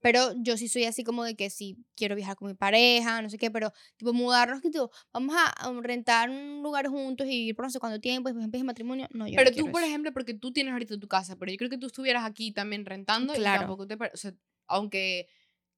pero 0.00 0.32
yo 0.36 0.56
sí 0.56 0.68
soy 0.68 0.84
así 0.84 1.02
como 1.02 1.24
de 1.24 1.34
que 1.34 1.50
sí 1.50 1.78
quiero 1.96 2.14
viajar 2.14 2.36
con 2.36 2.48
mi 2.48 2.54
pareja, 2.54 3.20
no 3.22 3.30
sé 3.30 3.38
qué, 3.38 3.50
pero 3.50 3.72
tipo 3.96 4.12
mudarnos, 4.12 4.60
que 4.60 4.70
tipo, 4.70 4.90
vamos 5.12 5.34
a, 5.36 5.46
a 5.48 5.72
rentar 5.80 6.30
un 6.30 6.62
lugar 6.62 6.86
juntos 6.88 7.26
y 7.26 7.30
vivir 7.30 7.56
por 7.56 7.64
no 7.64 7.70
sé 7.70 7.80
cuánto 7.80 8.00
tiempo 8.00 8.28
y 8.28 8.32
después 8.32 8.44
empieza 8.44 8.62
el 8.62 8.66
matrimonio. 8.66 9.08
No, 9.10 9.26
yo 9.26 9.32
no 9.32 9.36
Pero 9.38 9.50
tú, 9.50 9.54
quiero 9.54 9.72
por 9.72 9.80
eso. 9.82 9.88
ejemplo, 9.88 10.12
porque 10.12 10.34
tú 10.34 10.52
tienes 10.52 10.72
ahorita 10.72 10.98
tu 10.98 11.08
casa, 11.08 11.36
pero 11.36 11.50
yo 11.50 11.56
creo 11.58 11.70
que 11.70 11.78
tú 11.78 11.86
estuvieras 11.86 12.24
aquí 12.24 12.52
también 12.52 12.84
rentando 12.84 13.34
Claro. 13.34 13.56
y 13.56 13.60
tampoco 13.60 13.86
te 13.86 13.96
pare- 13.96 14.12
o 14.14 14.16
sea, 14.16 14.32
aunque 14.68 15.28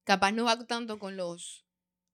capaz 0.03 0.31
no 0.33 0.43
va 0.45 0.63
tanto 0.65 0.99
con 0.99 1.15
los 1.17 1.65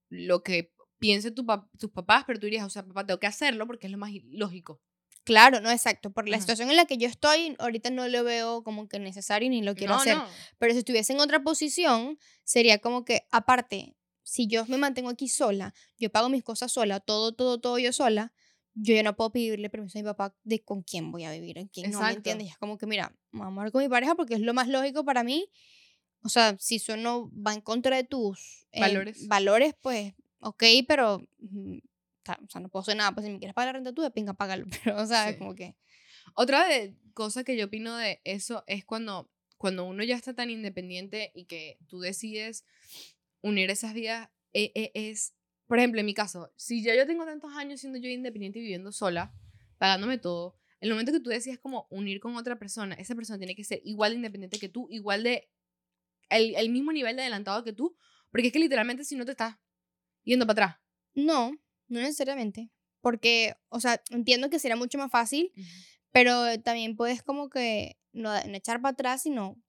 lo 0.10 0.44
que 0.44 0.72
piense 1.00 1.32
tu 1.32 1.44
pap- 1.46 1.70
tus 1.78 1.92
papás, 1.92 2.24
pero 2.26 2.40
tú 2.40 2.46
dirías, 2.46 2.66
o 2.66 2.70
sea, 2.70 2.86
papá, 2.86 3.06
tengo 3.06 3.20
que 3.20 3.28
hacerlo 3.28 3.66
porque 3.68 3.88
es 3.88 3.92
lo 3.92 3.98
más 3.98 4.12
lógico. 4.30 4.82
Claro, 5.26 5.60
no, 5.60 5.72
exacto. 5.72 6.12
Por 6.12 6.30
la 6.30 6.38
Ajá. 6.38 6.42
situación 6.44 6.70
en 6.70 6.76
la 6.78 6.86
que 6.86 6.98
yo 6.98 7.08
estoy, 7.08 7.56
ahorita 7.60 7.90
no 7.90 8.08
lo 8.08 8.24
veo 8.24 8.64
como 8.64 8.88
que 8.88 9.00
necesario 9.00 9.50
ni 9.50 9.62
lo 9.64 9.76
quiero 9.76 9.96
no, 9.96 10.00
hacer. 10.00 10.16
no. 10.16 10.26
Pero 10.60 10.72
si 10.74 10.80
estuviese 10.80 11.14
en 11.14 11.20
otra 11.20 11.44
posición, 11.44 12.18
sería 12.44 12.78
como 12.80 13.04
que, 13.04 13.28
aparte, 13.32 13.96
si 14.22 14.48
yo 14.48 14.66
me 14.68 14.78
mantengo 14.78 15.10
aquí 15.10 15.28
sola, 15.28 15.74
yo 15.98 16.12
pago 16.12 16.30
mis 16.30 16.44
cosas 16.44 16.72
sola, 16.72 17.00
todo, 17.00 17.34
todo, 17.34 17.60
todo 17.60 17.80
yo 17.80 17.92
sola, 17.92 18.34
yo 18.76 18.94
ya 18.94 19.04
no 19.04 19.16
puedo 19.16 19.32
pedirle 19.32 19.70
permiso 19.70 19.98
a 19.98 20.02
mi 20.02 20.06
papá 20.06 20.36
de 20.44 20.64
con 20.64 20.84
quién 20.84 21.12
voy 21.12 21.24
a 21.24 21.32
vivir, 21.32 21.58
en 21.58 21.68
quién 21.70 21.92
no, 21.92 22.00
¿me 22.00 22.04
Exacto. 22.06 22.18
entiendes? 22.18 22.48
Y 22.48 22.50
es 22.52 22.58
como 22.58 22.78
que, 22.78 22.86
mira, 22.86 23.16
vamos 23.32 23.60
a 23.60 23.64
ver 23.64 23.72
con 23.72 23.82
mi 23.82 23.90
pareja 23.90 24.16
porque 24.16 24.36
es 24.36 24.42
lo 24.42 24.54
más 24.54 24.68
lógico 24.68 25.04
para 25.06 25.24
mí. 25.24 25.50
O 26.22 26.30
sea, 26.30 26.56
si 26.60 26.76
eso 26.78 26.98
no 26.98 27.32
va 27.32 27.54
en 27.54 27.62
contra 27.62 27.96
de 27.96 28.04
tus 28.04 28.66
eh, 28.72 28.80
Valores. 28.82 29.28
valores, 29.28 29.76
pues, 29.82 30.14
ok, 30.40 30.64
pero, 30.88 31.22
o 32.34 32.50
sea, 32.50 32.62
no 32.62 32.70
puedo 32.70 32.82
hacer 32.82 32.98
nada, 32.98 33.12
pues 33.14 33.26
si 33.26 33.32
me 33.32 33.38
quieres 33.40 33.54
pagar 33.54 33.70
la 33.70 33.74
renta 33.74 33.94
tú, 33.94 34.02
de 34.02 34.12
pinga, 34.12 34.34
págalo. 34.34 34.66
Pero, 34.84 35.02
o 35.02 35.06
sea, 35.06 35.30
es 35.30 35.36
Sí. 35.36 35.40
como 35.40 35.56
que, 35.56 35.76
Otra 36.36 36.68
de, 36.68 36.96
cosa 37.14 37.44
que 37.44 37.56
yo 37.56 37.66
opino 37.66 37.96
de 37.96 38.20
eso 38.24 38.64
es 38.68 38.84
cuando, 38.86 39.32
cuando 39.58 39.86
uno 39.86 40.04
ya 40.04 40.16
está 40.16 40.34
tan 40.34 40.50
independiente 40.50 41.32
y 41.36 41.46
que 41.46 41.78
tú 41.88 42.00
decides 42.00 42.66
unir 43.42 43.70
esas 43.70 43.94
vidas, 43.94 44.30
e- 44.54 44.72
e- 44.76 44.92
es, 44.94 45.34
por 45.68 45.78
ejemplo, 45.78 46.00
en 46.00 46.06
mi 46.06 46.14
caso, 46.14 46.52
si 46.58 46.82
ya 46.84 46.96
yo 46.96 47.06
tengo 47.06 47.26
tantos 47.26 47.54
años 47.56 47.80
siendo 47.80 48.00
yo 48.00 48.10
independiente 48.10 48.60
y 48.60 48.64
viviendo 48.64 48.92
sola, 48.92 49.34
pagándome 49.78 50.18
todo, 50.18 50.58
el 50.82 50.90
momento 50.90 51.12
que 51.12 51.20
tú 51.20 51.30
decides 51.30 51.60
como 51.60 51.88
unir 51.90 52.20
con 52.20 52.36
otra 52.36 52.58
persona, 52.60 52.96
esa 52.96 53.16
persona 53.16 53.38
tiene 53.38 53.56
que 53.56 53.64
ser 53.64 53.82
igual 53.86 54.12
de 54.12 54.18
independiente 54.18 54.60
que 54.60 54.70
tú, 54.70 54.88
igual 54.90 55.24
de, 55.24 55.50
el, 56.30 56.56
el 56.56 56.70
mismo 56.70 56.92
nivel 56.92 57.16
de 57.16 57.22
adelantado 57.24 57.64
que 57.64 57.74
tú, 57.74 57.96
porque 58.32 58.48
es 58.48 58.54
que 58.54 58.60
literalmente 58.60 59.04
si 59.06 59.16
no 59.16 59.26
te 59.26 59.32
estás 59.32 59.58
yendo 60.24 60.46
para 60.48 60.66
atrás. 60.66 60.82
no, 61.14 61.54
no 61.88 62.00
necesariamente. 62.00 62.70
Porque, 63.02 63.56
o 63.70 63.80
sea, 63.80 64.02
entiendo 64.10 64.50
que 64.50 64.58
sería 64.60 64.76
mucho 64.76 64.98
más 64.98 65.12
fácil 65.12 65.52
Pero 66.12 66.60
también 66.62 66.96
puedes 66.96 67.22
como 67.22 67.50
que 67.50 67.98
no, 68.14 68.32
no 68.32 68.56
echar 68.56 68.82
para 68.82 68.94
atrás, 68.94 69.22
sino 69.24 69.62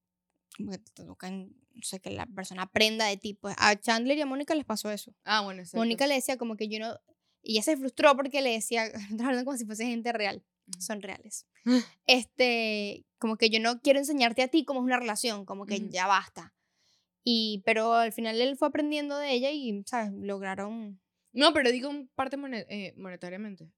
como 0.56 0.70
que 0.70 0.78
te 0.78 1.04
toca, 1.04 1.26
en- 1.28 1.54
no 1.74 1.82
sé, 1.82 2.00
que 2.00 2.10
la 2.10 2.24
persona 2.26 2.62
aprenda 2.62 3.06
de 3.06 3.16
ti. 3.16 3.34
Pues 3.34 3.54
a 3.58 3.74
Chandler 3.76 4.16
y 4.16 4.20
a 4.22 4.26
Mónica 4.26 4.54
les 4.54 4.64
pasó 4.64 4.90
eso. 4.90 5.12
Ah, 5.24 5.40
bueno, 5.42 5.60
exacto. 5.62 5.78
Mónica 5.78 6.06
le 6.06 6.14
decía 6.14 6.36
como 6.38 6.56
que 6.56 6.68
yo 6.68 6.78
no... 6.78 6.98
Y 7.42 7.52
ella 7.54 7.62
se 7.62 7.76
frustró 7.76 8.16
porque 8.16 8.40
le 8.42 8.52
decía, 8.52 8.84
hablando 9.20 9.44
como 9.44 9.56
si 9.58 9.66
fuese 9.66 9.86
gente 9.86 10.12
real. 10.12 10.42
son 10.78 11.02
reales. 11.02 11.46
Este, 12.06 13.04
como 13.18 13.36
que 13.36 13.50
yo 13.50 13.60
no 13.60 13.80
quiero 13.80 13.98
enseñarte 13.98 14.42
a 14.42 14.48
ti 14.48 14.64
cómo 14.64 14.80
es 14.80 14.84
una 14.84 14.98
relación, 14.98 15.44
como 15.44 15.66
que 15.66 15.76
Ujú. 15.76 15.88
ya 15.90 16.06
basta. 16.06 16.54
Y, 17.24 17.62
pero 17.66 17.94
al 17.94 18.12
final 18.12 18.40
él 18.40 18.56
fue 18.56 18.68
aprendiendo 18.68 19.18
de 19.18 19.32
ella 19.32 19.50
y, 19.50 19.82
¿sabes? 19.86 20.12
Lograron... 20.12 21.00
No, 21.36 21.52
pero 21.52 21.70
digo 21.70 21.90
en 21.90 22.08
parte 22.08 22.38
eh, 22.70 22.94
monetariamente. 22.96 23.70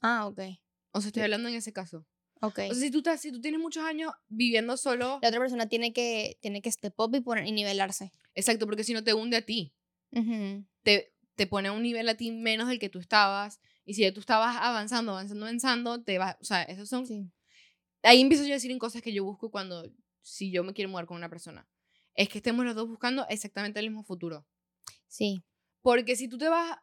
Ah, 0.00 0.26
ok. 0.26 0.40
O 0.92 1.00
sea, 1.00 1.08
estoy 1.08 1.22
hablando 1.22 1.50
en 1.50 1.54
ese 1.54 1.74
caso. 1.74 2.06
Ok. 2.40 2.58
O 2.70 2.74
sea, 2.74 2.74
si 2.74 2.90
tú, 2.90 2.98
estás, 2.98 3.20
si 3.20 3.30
tú 3.30 3.40
tienes 3.42 3.60
muchos 3.60 3.84
años 3.84 4.12
viviendo 4.28 4.78
solo. 4.78 5.18
la 5.20 5.28
otra 5.28 5.38
persona 5.38 5.68
tiene 5.68 5.92
que, 5.92 6.38
tiene 6.40 6.62
que 6.62 6.72
step 6.72 6.98
up 6.98 7.14
y, 7.14 7.20
poner, 7.20 7.46
y 7.46 7.52
nivelarse. 7.52 8.12
Exacto, 8.34 8.64
porque 8.64 8.82
si 8.82 8.94
no 8.94 9.04
te 9.04 9.12
hunde 9.12 9.36
a 9.36 9.42
ti. 9.42 9.74
Te, 10.82 11.12
te 11.34 11.46
pone 11.46 11.68
a 11.68 11.72
un 11.72 11.82
nivel 11.82 12.08
a 12.08 12.16
ti 12.16 12.30
menos 12.30 12.66
del 12.66 12.78
que 12.78 12.88
tú 12.88 12.98
estabas. 12.98 13.60
Y 13.84 13.92
si 13.92 14.00
ya 14.00 14.14
tú 14.14 14.20
estabas 14.20 14.56
avanzando, 14.56 15.12
avanzando, 15.12 15.44
avanzando, 15.44 16.02
te 16.02 16.16
va. 16.16 16.38
O 16.40 16.44
sea, 16.44 16.62
esos 16.62 16.88
son. 16.88 17.06
Sí. 17.06 17.30
Ahí 18.02 18.22
empiezo 18.22 18.44
yo 18.44 18.52
a 18.52 18.54
decir 18.54 18.70
en 18.70 18.78
cosas 18.78 19.02
que 19.02 19.12
yo 19.12 19.22
busco 19.22 19.50
cuando. 19.50 19.92
Si 20.22 20.50
yo 20.50 20.64
me 20.64 20.72
quiero 20.72 20.88
mudar 20.88 21.04
con 21.04 21.18
una 21.18 21.28
persona. 21.28 21.68
Es 22.14 22.30
que 22.30 22.38
estemos 22.38 22.64
los 22.64 22.74
dos 22.74 22.88
buscando 22.88 23.26
exactamente 23.28 23.80
el 23.80 23.90
mismo 23.90 24.02
futuro. 24.02 24.46
Sí. 25.08 25.44
Porque 25.82 26.16
si 26.16 26.28
tú 26.28 26.38
te 26.38 26.48
vas. 26.48 26.78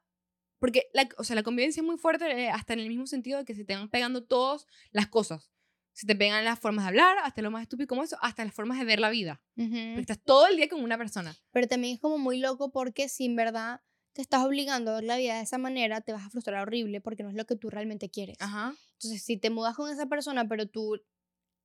Porque 0.59 0.89
la, 0.93 1.07
o 1.17 1.23
sea, 1.23 1.35
la 1.35 1.43
convivencia 1.43 1.81
es 1.81 1.85
muy 1.85 1.97
fuerte 1.97 2.25
eh, 2.31 2.49
hasta 2.49 2.73
en 2.73 2.79
el 2.79 2.89
mismo 2.89 3.05
sentido 3.05 3.37
de 3.37 3.45
que 3.45 3.53
se 3.53 3.63
te 3.63 3.75
van 3.75 3.89
pegando 3.89 4.23
todas 4.23 4.65
las 4.91 5.07
cosas. 5.07 5.51
Se 5.93 6.07
te 6.07 6.15
pegan 6.15 6.43
las 6.45 6.59
formas 6.59 6.85
de 6.85 6.89
hablar, 6.89 7.17
hasta 7.23 7.41
lo 7.41 7.51
más 7.51 7.63
estúpido 7.63 7.87
como 7.87 8.03
eso, 8.03 8.17
hasta 8.21 8.43
las 8.43 8.53
formas 8.53 8.79
de 8.79 8.85
ver 8.85 8.99
la 8.99 9.09
vida. 9.09 9.41
Ujú. 9.55 9.69
Porque 9.69 10.01
estás 10.01 10.21
todo 10.23 10.47
el 10.47 10.55
día 10.55 10.67
con 10.67 10.83
una 10.83 10.97
persona. 10.97 11.35
Pero 11.51 11.67
también 11.67 11.95
es 11.95 11.99
como 11.99 12.17
muy 12.17 12.39
loco 12.39 12.71
porque 12.71 13.07
si 13.07 13.25
en 13.25 13.35
verdad 13.35 13.81
te 14.13 14.21
estás 14.23 14.43
obligando 14.43 14.91
a 14.91 14.95
ver 14.95 15.03
la 15.03 15.17
vida 15.17 15.35
de 15.35 15.43
esa 15.43 15.59
manera, 15.59 16.01
te 16.01 16.11
vas 16.11 16.25
a 16.25 16.29
frustrar 16.31 16.61
horrible 16.63 17.01
porque 17.01 17.21
no 17.21 17.29
es 17.29 17.35
lo 17.35 17.45
que 17.45 17.55
tú 17.55 17.69
realmente 17.69 18.09
quieres. 18.09 18.37
Ajá. 18.39 18.73
Entonces, 18.93 19.23
si 19.23 19.37
te 19.37 19.51
mudas 19.51 19.75
con 19.75 19.91
esa 19.91 20.07
persona, 20.07 20.47
pero 20.47 20.67
tú 20.67 20.99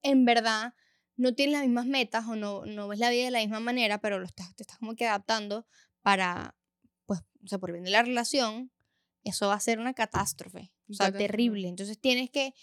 en 0.02 0.26
verdad 0.26 0.74
no 1.16 1.34
tienes 1.34 1.54
las 1.54 1.62
mismas 1.62 1.86
metas 1.86 2.26
o 2.26 2.36
no, 2.36 2.66
no 2.66 2.88
ves 2.88 2.98
la 2.98 3.10
vida 3.10 3.24
de 3.24 3.30
la 3.30 3.38
misma 3.38 3.60
manera, 3.60 4.00
pero 4.00 4.18
lo 4.18 4.26
estás, 4.26 4.54
te 4.54 4.64
estás 4.64 4.78
como 4.78 4.94
que 4.96 5.06
adaptando 5.06 5.66
para, 6.02 6.54
pues, 7.06 7.20
o 7.44 7.46
sea, 7.48 7.58
por 7.58 7.72
bien 7.72 7.84
de 7.84 7.90
la 7.90 8.02
relación, 8.02 8.70
eso 9.24 9.48
va 9.48 9.54
a 9.54 9.60
ser 9.60 9.78
una 9.78 9.94
catástrofe. 9.94 10.72
O 10.88 10.94
sea, 10.94 11.06
Catástrofe. 11.06 11.26
terrible. 11.26 11.68
Entonces, 11.68 11.98
tienes 12.00 12.30
que, 12.30 12.54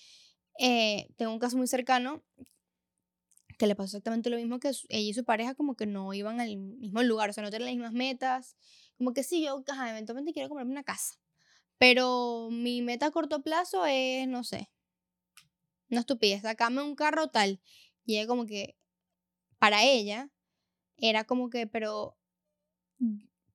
eh, 0.60 1.08
tengo 1.18 1.32
un 1.32 1.40
caso 1.40 1.58
muy 1.58 1.68
cercano 1.68 2.24
que 3.58 3.68
le 3.68 3.76
pasó 3.76 3.88
exactamente 3.98 4.30
lo 4.30 4.38
mismo 4.38 4.60
que 4.60 4.70
ella 4.70 5.10
y 5.10 5.14
su 5.14 5.26
pareja 5.26 5.54
como 5.54 5.76
que 5.76 5.86
no 5.86 6.14
iban 6.14 6.40
al 6.40 6.56
mismo 6.58 7.04
lugar, 7.04 7.30
o 7.30 7.34
sea, 7.34 7.44
no 7.44 7.50
tenían 7.52 7.68
las 7.68 7.76
mismas 7.76 7.94
metas. 7.94 8.56
Como 8.98 9.14
que 9.14 9.24
sí, 9.24 9.44
yo 9.44 9.64
ajá, 9.68 9.90
eventualmente 9.92 10.32
quiero 10.34 10.48
comprarme 10.50 10.72
una 10.72 10.84
casa. 10.84 11.16
Pero 11.78 12.50
mi 12.52 12.82
meta 12.82 13.08
a 13.08 13.12
corto 13.12 13.42
plazo 13.44 13.86
es, 13.86 14.28
no 14.28 14.44
sé, 14.44 14.70
una 15.90 16.02
estupidez, 16.02 16.42
sacarme 16.42 16.82
un 16.84 16.96
carro 16.96 17.28
tal. 17.30 17.62
Y 18.06 18.18
ella 18.18 18.28
como 18.28 18.46
que, 18.46 18.78
para 19.60 19.84
ella, 19.84 20.30
era 20.98 21.24
como 21.26 21.50
que, 21.50 21.68
pero, 21.68 22.18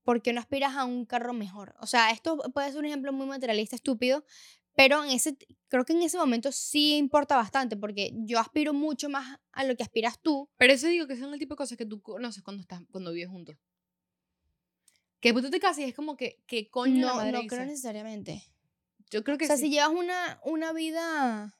¿por 0.05 0.23
qué 0.23 0.33
no 0.33 0.41
aspiras 0.41 0.75
a 0.77 0.85
un 0.85 1.05
carro 1.07 1.33
mejor? 1.33 1.75
O 1.81 1.87
sea, 1.87 2.11
esto 2.11 2.37
puede 2.53 2.69
ser 2.71 2.79
un 2.79 2.87
ejemplo 2.87 3.13
muy 3.13 3.27
materialista, 3.27 3.75
estúpido, 3.77 4.25
pero 4.77 5.03
en 5.05 5.11
ese, 5.11 5.37
creo 5.69 5.85
que 5.85 5.93
en 5.93 6.03
ese 6.03 6.19
momento 6.19 6.53
sí 6.53 6.97
importa 6.97 7.37
bastante, 7.37 7.77
porque 7.77 8.13
yo 8.15 8.39
aspiro 8.39 8.73
mucho 8.73 9.09
más 9.09 9.39
a 9.53 9.65
lo 9.65 9.77
que 9.77 9.83
aspiras 9.83 10.21
tú. 10.21 10.49
Pero 10.57 10.73
eso 10.73 10.87
digo 10.89 11.07
que 11.07 11.17
son 11.17 11.33
el 11.33 11.39
tipo 11.39 11.55
de 11.55 11.59
cosas 11.59 11.79
que 11.79 11.87
tú 11.87 12.01
conoces 12.03 12.43
cuando, 12.43 12.61
estás, 12.61 12.81
cuando 12.91 13.13
vives 13.13 13.31
juntos. 13.31 13.57
Que 15.21 15.33
tú 15.33 15.49
te 15.51 15.59
casas 15.61 15.79
y 15.79 15.85
es 15.85 15.95
como 15.95 16.17
que, 16.17 16.43
¿qué 16.47 16.69
coño 16.69 17.07
la 17.07 17.13
No, 17.13 17.17
madre 17.17 17.33
no 17.33 17.39
hice? 17.41 17.49
creo 17.49 17.65
necesariamente. 17.67 18.43
Yo 19.11 19.25
creo 19.25 19.39
que 19.39 19.45
O 19.45 19.49
sea, 19.49 19.57
sí. 19.57 19.65
si 19.65 19.71
llevas 19.71 19.91
una, 19.91 20.41
una 20.45 20.73
vida... 20.73 21.57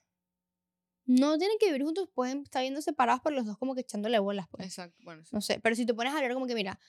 No 1.07 1.37
tienen 1.37 1.57
que 1.59 1.67
vivir 1.67 1.83
juntos, 1.83 2.09
pueden 2.13 2.41
estar 2.43 2.61
viendo 2.63 2.81
separados, 2.81 3.21
pero 3.23 3.35
los 3.35 3.45
dos 3.45 3.57
como 3.59 3.75
que 3.75 3.81
echándole 3.81 4.17
bolas, 4.19 4.47
pues. 4.49 4.65
Exacto, 4.65 4.97
bueno, 5.03 5.23
sí. 5.23 5.29
No 5.33 5.39
sé, 5.41 5.59
pero 5.59 5.75
si 5.75 5.85
te 5.85 5.93
pones 5.93 6.11
a 6.13 6.17
hablar 6.17 6.33
como 6.33 6.47
que, 6.47 6.55
mira, 6.55 6.79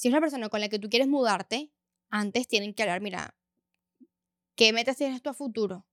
si 0.00 0.08
es 0.08 0.12
una 0.12 0.22
persona 0.22 0.48
con 0.48 0.62
la 0.62 0.70
que 0.70 0.78
tú 0.78 0.88
quieres 0.88 1.08
mudarte, 1.08 1.70
antes 2.08 2.48
tienen 2.48 2.72
que 2.72 2.82
hablar, 2.82 3.02
mira, 3.02 3.36
¿qué 4.54 4.72
metas 4.72 4.96
tienes 4.96 5.20
tú 5.20 5.28
a 5.28 5.34
futuro? 5.34 5.86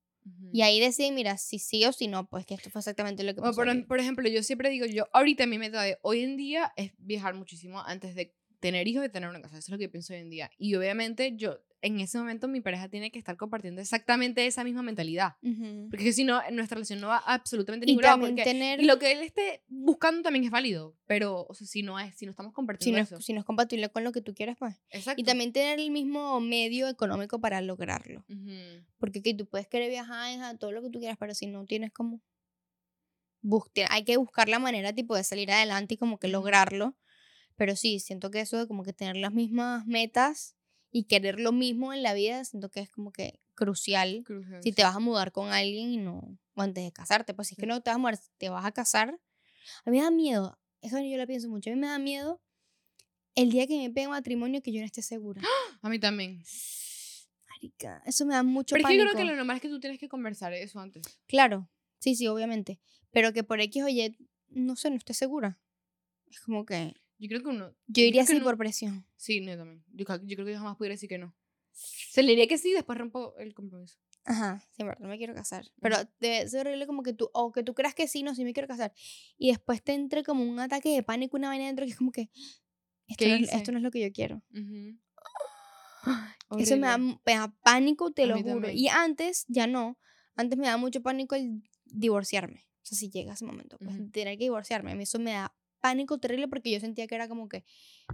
Y 0.53 0.61
ahí 0.61 0.79
deciden, 0.79 1.13
mira, 1.13 1.37
si 1.37 1.59
sí 1.59 1.83
o 1.83 1.91
si 1.91 2.07
no, 2.07 2.25
pues 2.29 2.45
que 2.45 2.53
esto 2.53 2.69
fue 2.69 2.79
exactamente 2.79 3.23
lo 3.23 3.35
que 3.35 3.41
pasó. 3.41 3.57
por, 3.57 3.67
aquí. 3.69 3.81
por 3.81 3.99
ejemplo, 3.99 4.29
yo 4.29 4.43
siempre 4.43 4.69
digo, 4.69 4.85
yo 4.85 5.09
ahorita 5.11 5.45
mi 5.45 5.57
meta 5.57 5.81
de 5.81 5.97
hoy 6.03 6.21
en 6.21 6.37
día 6.37 6.71
es 6.77 6.93
viajar 6.97 7.33
muchísimo 7.33 7.81
antes 7.81 8.15
de 8.15 8.33
tener 8.61 8.87
hijos 8.87 9.05
y 9.05 9.09
tener 9.09 9.27
una 9.27 9.41
casa. 9.41 9.57
Eso 9.57 9.65
es 9.65 9.71
lo 9.71 9.77
que 9.77 9.89
pienso 9.89 10.13
hoy 10.13 10.19
en 10.19 10.29
día. 10.29 10.51
Y 10.57 10.73
obviamente 10.75 11.35
yo, 11.35 11.59
en 11.82 11.99
ese 11.99 12.17
momento 12.17 12.47
mi 12.47 12.61
pareja 12.61 12.89
tiene 12.89 13.11
que 13.11 13.19
estar 13.19 13.38
compartiendo 13.38 13.82
exactamente 13.82 14.45
esa 14.45 14.63
misma 14.63 14.82
mentalidad. 14.82 15.36
Porque 15.89 16.11
si 16.11 16.23
no, 16.23 16.41
nuestra 16.51 16.75
relación 16.75 16.99
no 16.99 17.09
va 17.09 17.17
absolutamente 17.17 17.89
Y 17.89 17.97
también 17.97 18.36
Porque, 18.36 18.43
tener, 18.43 18.82
y 18.82 18.86
lo 18.86 18.97
que 18.97 19.11
él 19.11 19.19
esté 19.19 19.63
buscando 19.67 20.23
también 20.23 20.45
es 20.45 20.51
válido. 20.51 20.95
Pero, 21.05 21.45
o 21.47 21.53
sea, 21.53 21.67
si 21.67 21.84
no 21.84 21.99
es, 21.99 22.15
si 22.15 22.25
no 22.25 22.32
estamos 22.32 22.51
si 22.51 22.55
compartiendo 22.55 22.97
no, 22.97 23.03
eso. 23.03 23.17
es, 23.17 23.25
si 23.25 23.34
no 23.34 23.39
es 23.39 23.45
compatible 23.45 23.89
con 23.89 24.03
lo 24.03 24.11
que 24.11 24.21
tú 24.21 24.34
quieres, 24.34 24.57
pues. 24.57 24.75
Exacto. 24.89 25.21
Y 25.21 25.23
también 25.23 25.53
tener 25.53 25.80
el 25.80 25.91
mismo 25.91 26.39
medio 26.39 26.88
económico 26.88 27.39
para 27.39 27.61
lograrlo. 27.61 28.25
Porque 28.97 29.21
que 29.21 29.34
tú 29.34 29.45
puedes 29.45 29.67
querer 29.67 29.89
viajar 29.89 30.41
a 30.41 30.57
todo 30.57 30.71
lo 30.71 30.82
que 30.82 30.89
tú 30.89 30.99
quieras, 30.99 31.17
pero 31.19 31.36
si 31.36 31.47
no 31.47 31.65
tienes 31.65 31.91
como... 31.91 32.21
hay 33.89 34.03
que 34.03 34.17
buscar 34.17 34.49
la 34.49 34.59
manera 34.59 34.93
tipo 34.93 35.15
de 35.15 35.23
salir 35.23 35.51
adelante 35.51 35.93
y 35.93 35.97
como 35.97 36.17
que 36.17 36.28
lograrlo. 36.28 36.97
Pero 37.55 37.75
sí, 37.75 37.99
siento 37.99 38.30
que 38.30 38.39
eso 38.39 38.57
de 38.57 38.67
como 38.67 38.84
que 38.84 38.93
tener 38.93 39.15
las 39.15 39.34
mismas 39.34 39.86
metas 39.88 40.56
y 40.91 41.03
querer 41.05 41.39
lo 41.39 41.51
mismo 41.51 41.93
en 41.93 42.03
la 42.03 42.13
vida, 42.13 42.43
siento 42.45 42.69
que 42.69 42.79
es 42.79 42.89
como 42.89 43.11
que 43.11 43.39
crucial 43.55 44.23
Crucial, 44.25 44.61
si 44.63 44.71
te 44.71 44.83
vas 44.83 44.95
a 44.95 44.99
mudar 44.99 45.31
con 45.31 45.49
alguien 45.49 45.91
y 45.91 45.97
no 45.97 46.38
o 46.55 46.61
antes 46.61 46.83
de 46.83 46.91
casarte. 46.91 47.33
Pues 47.33 47.49
si 47.49 47.53
es 47.53 47.57
que 47.59 47.65
no 47.67 47.81
te 47.81 47.89
vas 47.89 47.95
a 47.95 47.99
mudar, 47.99 48.19
te 48.38 48.49
vas 48.49 48.65
a 48.65 48.71
casar. 48.71 49.19
A 49.85 49.91
mí 49.91 49.97
me 49.97 50.03
da 50.03 50.11
miedo, 50.11 50.59
eso 50.81 50.99
yo 50.99 51.17
lo 51.17 51.27
pienso 51.27 51.49
mucho, 51.49 51.69
a 51.69 51.73
mí 51.73 51.79
me 51.79 51.88
da 51.88 51.99
miedo 51.99 52.41
el 53.35 53.51
día 53.51 53.67
que 53.67 53.77
me 53.77 53.89
pegue 53.91 54.07
matrimonio 54.07 54.61
que 54.63 54.71
yo 54.71 54.79
no 54.79 54.85
esté 54.85 55.01
segura. 55.01 55.41
A 55.83 55.89
mí 55.89 55.99
también. 55.99 56.41
Marica, 57.49 58.01
eso 58.05 58.25
me 58.25 58.33
da 58.33 58.43
mucho 58.43 58.73
Pero 58.73 58.88
es 58.88 58.91
que 58.91 58.97
pánico. 58.97 59.03
creo 59.11 59.17
que 59.17 59.29
lo 59.29 59.35
normal 59.35 59.57
es 59.57 59.61
que 59.61 59.69
tú 59.69 59.79
tienes 59.79 59.99
que 59.99 60.09
conversar 60.09 60.53
eso 60.53 60.79
antes. 60.79 61.03
Claro, 61.27 61.69
sí, 61.99 62.15
sí, 62.15 62.27
obviamente. 62.27 62.79
Pero 63.11 63.33
que 63.33 63.43
por 63.43 63.61
X 63.61 63.83
o 63.83 63.88
Y, 63.88 64.17
no 64.49 64.75
sé, 64.75 64.89
no 64.89 64.95
esté 64.95 65.13
segura. 65.13 65.59
Es 66.29 66.39
como 66.39 66.65
que 66.65 66.95
Yo 67.20 67.28
creo 67.30 67.41
que 67.41 67.47
uno. 67.49 67.74
yo 67.88 68.03
iría 68.03 68.11
creo 68.11 68.26
que 68.26 68.32
así 68.34 68.39
no- 68.39 68.43
por 68.45 68.57
presión. 68.57 69.05
Sí, 69.15 69.41
no, 69.41 69.51
yo 69.51 69.57
también. 69.57 69.84
Yo, 69.93 70.05
yo 70.05 70.36
creo 70.36 70.45
que 70.45 70.51
yo 70.53 70.57
jamás 70.59 70.78
pudiera 70.78 70.93
decir 70.93 71.09
que 71.09 71.18
no. 71.18 71.36
Se 71.72 72.24
le 72.24 72.30
diría 72.30 72.47
que 72.47 72.57
sí, 72.57 72.72
después 72.72 72.97
rompo 72.97 73.36
el 73.38 73.53
compromiso. 73.53 73.97
Ajá, 74.26 74.61
sí, 74.76 74.84
verdad, 74.84 74.99
no 74.99 75.07
me 75.07 75.18
quiero 75.18 75.34
casar. 75.34 75.65
Pero 75.80 75.97
debe 76.20 76.47
ser 76.49 76.68
horrible 76.68 76.86
como 76.86 77.01
que 77.03 77.13
tú, 77.13 77.30
o 77.34 77.51
que 77.51 77.63
tú 77.63 77.74
creas 77.74 77.95
que 77.95 78.07
sí, 78.07 78.24
no, 78.24 78.36
sí 78.36 78.43
me 78.43 78.53
quiero 78.53 78.68
casar. 78.68 78.93
Y 79.38 79.49
después 79.49 79.82
te 79.84 79.93
entre 79.93 80.24
como 80.24 80.43
un 80.43 80.59
ataque 80.59 80.89
de 80.89 81.01
pánico, 81.03 81.38
una 81.38 81.47
vaina 81.49 81.65
dentro 81.65 81.86
que 81.86 81.91
es 81.91 81.97
como 81.97 82.11
que, 82.11 82.30
esto, 83.07 83.24
¿Qué 83.24 83.39
no, 83.39 83.47
esto 83.47 83.72
no 83.72 83.78
es 83.78 83.84
lo 83.84 83.91
que 83.91 84.01
yo 84.01 84.11
quiero. 84.11 84.43
Ujú. 84.53 84.99
Eso 86.57 86.78
me 86.78 86.88
da, 86.88 86.97
me 86.97 87.15
da 87.26 87.53
pánico, 87.63 88.11
te 88.11 88.24
A 88.24 88.28
lo 88.28 88.38
juro. 88.38 88.53
también. 88.53 88.78
Y 88.78 88.88
antes, 88.89 89.45
ya 89.47 89.68
no. 89.68 89.97
Antes 90.36 90.57
me 90.57 90.68
da 90.68 90.78
mucho 90.78 91.01
pánico 91.01 91.36
el 91.36 91.63
divorciarme. 91.86 92.65
O 92.82 92.86
sea, 92.86 92.97
si 92.97 93.09
llega 93.09 93.34
ese 93.34 93.45
momento, 93.45 93.78
pues 93.80 93.95
Ujú. 93.95 94.09
tener 94.11 94.38
que 94.38 94.45
divorciarme. 94.45 94.91
A 94.91 94.95
mí 94.95 95.03
eso 95.03 95.20
me 95.20 95.32
da 95.32 95.53
pánico 95.80 96.17
terrible 96.19 96.47
porque 96.47 96.71
yo 96.71 96.80
sentía 96.80 97.07
que 97.07 97.15
era 97.15 97.28
como 97.28 97.47
que 97.47 97.63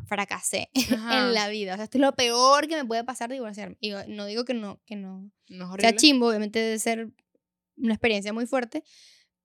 fracasé 0.05 0.69
Ajá. 0.91 1.27
en 1.27 1.33
la 1.33 1.47
vida. 1.49 1.73
O 1.73 1.75
sea, 1.75 1.85
esto 1.85 1.97
es 1.97 2.01
lo 2.01 2.13
peor 2.15 2.67
que 2.67 2.75
me 2.75 2.85
puede 2.85 3.03
pasar 3.03 3.31
divorciarme. 3.31 3.77
Y 3.79 3.91
no 4.07 4.25
digo 4.25 4.45
que 4.45 4.53
no, 4.53 4.81
que 4.85 4.95
no 4.95 5.31
No 5.49 5.75
es 5.75 5.81
sea 5.81 5.95
chimbo, 5.95 6.27
obviamente 6.27 6.59
debe 6.59 6.79
ser 6.79 7.11
una 7.77 7.93
experiencia 7.93 8.33
muy 8.33 8.45
fuerte, 8.45 8.83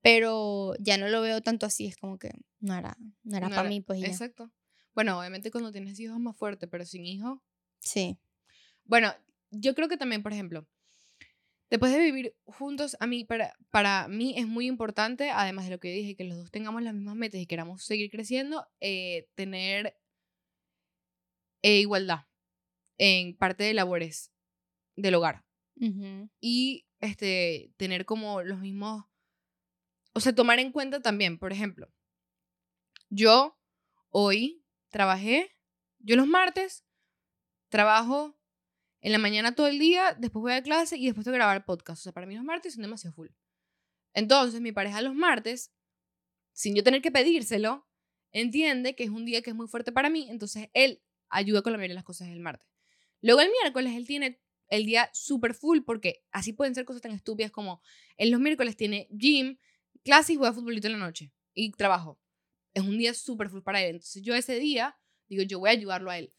pero 0.01 0.73
ya 0.79 0.97
no 0.97 1.07
lo 1.07 1.21
veo 1.21 1.41
tanto 1.41 1.65
así, 1.65 1.87
es 1.87 1.97
como 1.97 2.17
que 2.19 2.31
no 2.59 2.75
era, 2.75 2.95
no 3.23 3.37
era 3.37 3.49
No 3.49 3.55
para 3.55 3.69
mí, 3.69 3.81
pues 3.81 3.99
ya. 3.99 4.07
Exacto. 4.07 4.51
Bueno, 4.93 5.17
obviamente 5.19 5.51
cuando 5.51 5.71
tienes 5.71 5.99
hijos 5.99 6.15
es 6.17 6.21
más 6.21 6.35
fuerte, 6.35 6.67
pero 6.67 6.85
sin 6.85 7.05
hijos. 7.05 7.39
Sí. 7.79 8.17
Bueno, 8.83 9.13
yo 9.51 9.73
creo 9.75 9.87
que 9.87 9.97
también, 9.97 10.23
por 10.23 10.33
ejemplo, 10.33 10.67
después 11.69 11.91
de 11.91 11.99
vivir 11.99 12.35
juntos, 12.45 12.97
a 12.99 13.07
mí, 13.07 13.25
para, 13.25 13.53
para 13.69 14.07
mí 14.07 14.33
es 14.37 14.47
muy 14.47 14.67
importante, 14.67 15.29
además 15.29 15.65
de 15.65 15.71
lo 15.71 15.79
que 15.79 15.91
dije, 15.91 16.15
que 16.15 16.23
los 16.23 16.37
dos 16.37 16.51
tengamos 16.51 16.81
las 16.81 16.93
mismas 16.93 17.15
metas 17.15 17.39
y 17.39 17.47
queramos 17.47 17.83
seguir 17.83 18.09
creciendo, 18.09 18.67
eh, 18.79 19.27
tener 19.35 19.97
eh, 21.61 21.79
igualdad 21.79 22.25
en 22.97 23.35
parte 23.35 23.63
de 23.63 23.73
labores 23.73 24.31
del 24.95 25.15
hogar. 25.15 25.45
Y 26.41 26.85
este 26.99 27.73
tener 27.77 28.05
como 28.05 28.41
los 28.43 28.59
mismos 28.59 29.05
o 30.13 30.19
sea 30.19 30.35
tomar 30.35 30.59
en 30.59 30.71
cuenta 30.71 31.01
también 31.01 31.39
por 31.39 31.53
ejemplo 31.53 31.89
yo 33.09 33.57
hoy 34.09 34.65
trabajé 34.89 35.51
yo 35.99 36.15
los 36.15 36.27
martes 36.27 36.85
trabajo 37.69 38.38
en 39.01 39.11
la 39.11 39.17
mañana 39.17 39.55
todo 39.55 39.67
el 39.67 39.79
día 39.79 40.15
después 40.19 40.41
voy 40.41 40.53
a 40.53 40.63
clase 40.63 40.97
y 40.97 41.05
después 41.05 41.23
tengo 41.23 41.33
que 41.33 41.39
grabar 41.39 41.65
podcast 41.65 42.01
o 42.01 42.03
sea 42.03 42.11
para 42.11 42.27
mí 42.27 42.35
los 42.35 42.43
martes 42.43 42.73
son 42.73 42.81
demasiado 42.81 43.13
full 43.15 43.29
entonces 44.13 44.61
mi 44.61 44.71
pareja 44.71 45.01
los 45.01 45.15
martes 45.15 45.71
sin 46.53 46.75
yo 46.75 46.83
tener 46.83 47.01
que 47.01 47.11
pedírselo 47.11 47.87
entiende 48.31 48.95
que 48.95 49.03
es 49.03 49.09
un 49.09 49.25
día 49.25 49.41
que 49.41 49.51
es 49.51 49.55
muy 49.55 49.67
fuerte 49.67 49.91
para 49.91 50.09
mí 50.09 50.27
entonces 50.29 50.69
él 50.73 51.01
ayuda 51.29 51.61
con 51.61 51.71
la 51.71 51.77
mayoría 51.77 51.93
de 51.93 51.99
las 51.99 52.03
cosas 52.03 52.27
el 52.27 52.39
martes 52.39 52.67
luego 53.21 53.41
el 53.41 53.49
miércoles 53.61 53.93
él 53.95 54.05
tiene 54.05 54.41
el 54.69 54.85
día 54.85 55.09
súper 55.13 55.53
full 55.53 55.79
porque 55.85 56.23
así 56.31 56.53
pueden 56.53 56.75
ser 56.75 56.85
cosas 56.85 57.01
tan 57.01 57.11
estúpidas 57.11 57.51
como 57.51 57.81
en 58.17 58.31
los 58.31 58.39
miércoles 58.39 58.77
tiene 58.77 59.07
gym, 59.11 59.57
clase 60.03 60.33
y 60.33 60.35
juega 60.35 60.53
futbolito 60.53 60.87
en 60.87 60.93
la 60.93 60.99
noche 60.99 61.33
y 61.53 61.71
trabajo. 61.71 62.19
Es 62.73 62.83
un 62.83 62.97
día 62.97 63.13
súper 63.13 63.49
full 63.49 63.61
para 63.61 63.81
él. 63.81 63.95
Entonces 63.95 64.21
yo 64.21 64.35
ese 64.35 64.59
día 64.59 64.97
digo, 65.27 65.43
yo 65.43 65.59
voy 65.59 65.69
a 65.69 65.73
ayudarlo 65.73 66.11
a 66.11 66.19
él. 66.19 66.33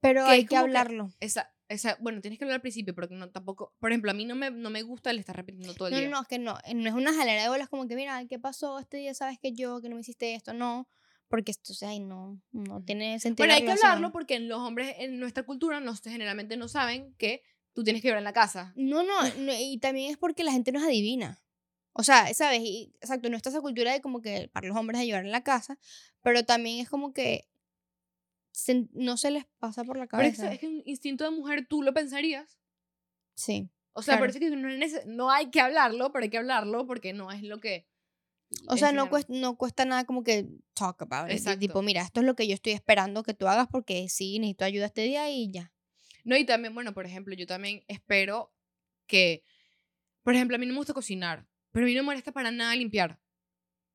Pero 0.00 0.24
que 0.24 0.30
hay 0.30 0.42
que 0.44 0.48
que- 0.48 0.56
hablarlo. 0.56 1.12
Esa, 1.20 1.54
esa, 1.72 1.96
bueno, 2.00 2.20
tienes 2.20 2.38
que 2.38 2.44
hablar 2.44 2.56
al 2.56 2.60
principio, 2.60 2.94
pero 2.94 3.08
que 3.08 3.14
no 3.14 3.30
tampoco, 3.30 3.74
por 3.80 3.90
ejemplo, 3.90 4.10
a 4.10 4.14
mí 4.14 4.24
no 4.24 4.34
me, 4.34 4.50
no 4.50 4.70
me 4.70 4.82
gusta 4.82 5.10
el 5.10 5.18
estar 5.18 5.34
repitiendo 5.36 5.74
todo 5.74 5.88
el 5.88 5.94
No, 5.94 6.00
día. 6.00 6.08
no, 6.08 6.16
no, 6.16 6.22
es 6.22 6.28
que 6.28 6.38
no, 6.38 6.58
eh, 6.64 6.74
no 6.74 6.88
es 6.88 6.94
una 6.94 7.12
jalera 7.14 7.42
de 7.42 7.48
bolas 7.48 7.68
como 7.68 7.86
que, 7.88 7.96
mira, 7.96 8.24
¿qué 8.26 8.38
pasó 8.38 8.78
este 8.78 8.98
día? 8.98 9.14
¿Sabes 9.14 9.38
que 9.38 9.52
yo, 9.52 9.80
que 9.80 9.88
no 9.88 9.96
me 9.96 10.00
hiciste 10.02 10.34
esto? 10.34 10.52
No, 10.54 10.88
porque 11.28 11.50
esto, 11.50 11.72
o 11.72 11.76
sea, 11.76 11.88
ay, 11.90 12.00
no, 12.00 12.40
no 12.52 12.82
tiene 12.84 13.18
sentido. 13.18 13.44
Bueno, 13.44 13.54
hay 13.54 13.60
que 13.60 13.66
relación. 13.66 13.90
hablarlo 13.90 14.12
porque 14.12 14.38
los 14.38 14.58
hombres 14.60 14.94
en 14.98 15.18
nuestra 15.18 15.44
cultura 15.44 15.80
no, 15.80 15.94
generalmente 15.96 16.56
no 16.56 16.68
saben 16.68 17.14
que 17.14 17.42
tú 17.72 17.82
tienes 17.84 18.02
que 18.02 18.08
llorar 18.08 18.18
en 18.20 18.24
la 18.24 18.32
casa. 18.34 18.72
No, 18.76 19.02
no, 19.02 19.14
no, 19.38 19.52
y 19.58 19.78
también 19.78 20.10
es 20.10 20.18
porque 20.18 20.44
la 20.44 20.52
gente 20.52 20.72
no 20.72 20.78
es 20.78 20.84
adivina. 20.84 21.42
O 21.94 22.02
sea, 22.02 22.32
¿sabes? 22.34 22.60
Y, 22.62 22.94
exacto, 23.00 23.28
no 23.28 23.36
está 23.36 23.50
esa 23.50 23.60
cultura 23.60 23.92
de 23.92 24.00
como 24.00 24.22
que 24.22 24.48
para 24.52 24.66
los 24.66 24.76
hombres 24.76 25.00
ayudar 25.00 25.24
en 25.24 25.30
la 25.32 25.42
casa, 25.42 25.78
pero 26.22 26.44
también 26.44 26.80
es 26.80 26.88
como 26.88 27.12
que 27.12 27.48
se- 28.52 28.88
no 28.92 29.16
se 29.16 29.30
les 29.32 29.44
pasa 29.58 29.82
por 29.84 29.96
la 29.96 30.06
Pero 30.06 30.22
es, 30.22 30.36
cabeza. 30.36 30.48
que- 30.48 30.54
es 30.54 30.60
que 30.60 30.68
un 30.68 30.82
instinto 30.86 31.24
de 31.24 31.30
mujer 31.30 31.66
tú 31.68 31.82
lo 31.82 31.92
pensarías. 31.92 32.58
Sí. 33.34 33.68
O 33.94 34.02
sea, 34.02 34.14
Claro. 34.14 34.22
por 34.22 34.30
eso 34.30 34.38
que 34.38 34.50
no, 34.50 34.68
no 35.06 35.30
hay 35.30 35.50
que 35.50 35.60
hablarlo, 35.60 36.12
pero 36.12 36.22
hay 36.22 36.30
que 36.30 36.38
hablarlo 36.38 36.86
porque 36.86 37.12
no 37.12 37.30
es 37.32 37.42
lo 37.42 37.58
que... 37.60 37.86
O 38.68 38.76
sea, 38.76 38.92
no 38.92 39.08
cuesta, 39.08 39.32
no 39.34 39.56
cuesta 39.56 39.84
nada 39.86 40.04
como 40.04 40.22
que 40.22 40.46
talk 40.74 41.00
about 41.02 41.30
it. 41.30 41.36
Exacto. 41.38 41.60
Tipo, 41.60 41.80
mira, 41.82 42.02
esto 42.02 42.20
es 42.20 42.26
lo 42.26 42.36
que 42.36 42.46
yo 42.46 42.52
estoy 42.54 42.72
esperando 42.74 43.22
que 43.22 43.32
tú 43.32 43.48
hagas 43.48 43.66
porque 43.70 44.08
sí, 44.10 44.38
necesito 44.38 44.66
ayuda 44.66 44.86
este 44.86 45.02
día 45.02 45.30
y 45.30 45.50
ya. 45.50 45.72
No, 46.24 46.36
y 46.36 46.44
también, 46.44 46.74
bueno, 46.74 46.92
por 46.92 47.06
ejemplo, 47.06 47.34
yo 47.34 47.46
también 47.46 47.82
espero 47.88 48.54
que, 49.06 49.42
por 50.22 50.34
ejemplo, 50.34 50.54
a 50.56 50.58
mí 50.58 50.66
no 50.66 50.72
me 50.74 50.78
gusta 50.78 50.92
cocinar, 50.94 51.48
pero 51.70 51.84
a 51.84 51.88
mí 51.88 51.94
no 51.94 52.02
me 52.02 52.06
molesta 52.06 52.30
para 52.32 52.50
nada 52.50 52.76
limpiar. 52.76 53.18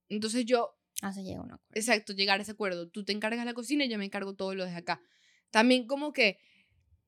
Entonces 0.10 0.46
yo, 0.46 0.77
Ah, 1.02 1.14
se 1.14 1.24
llega 1.24 1.40
a 1.40 1.44
un 1.44 1.52
acuerdo. 1.52 1.72
exacto, 1.80 2.14
llegar 2.14 2.40
a 2.40 2.44
ese 2.44 2.52
acuerdo. 2.52 2.90
Tú 2.90 3.04
te 3.06 3.12
encargas 3.14 3.46
la 3.46 3.54
cocina 3.54 3.86
y 3.86 3.90
yo 3.90 3.98
me 3.98 4.06
encargo 4.06 4.34
todo 4.36 4.56
lo 4.56 4.66
de 4.66 4.74
acá. 4.76 5.02
También 5.52 5.86
como 5.88 6.12
que 6.14 6.40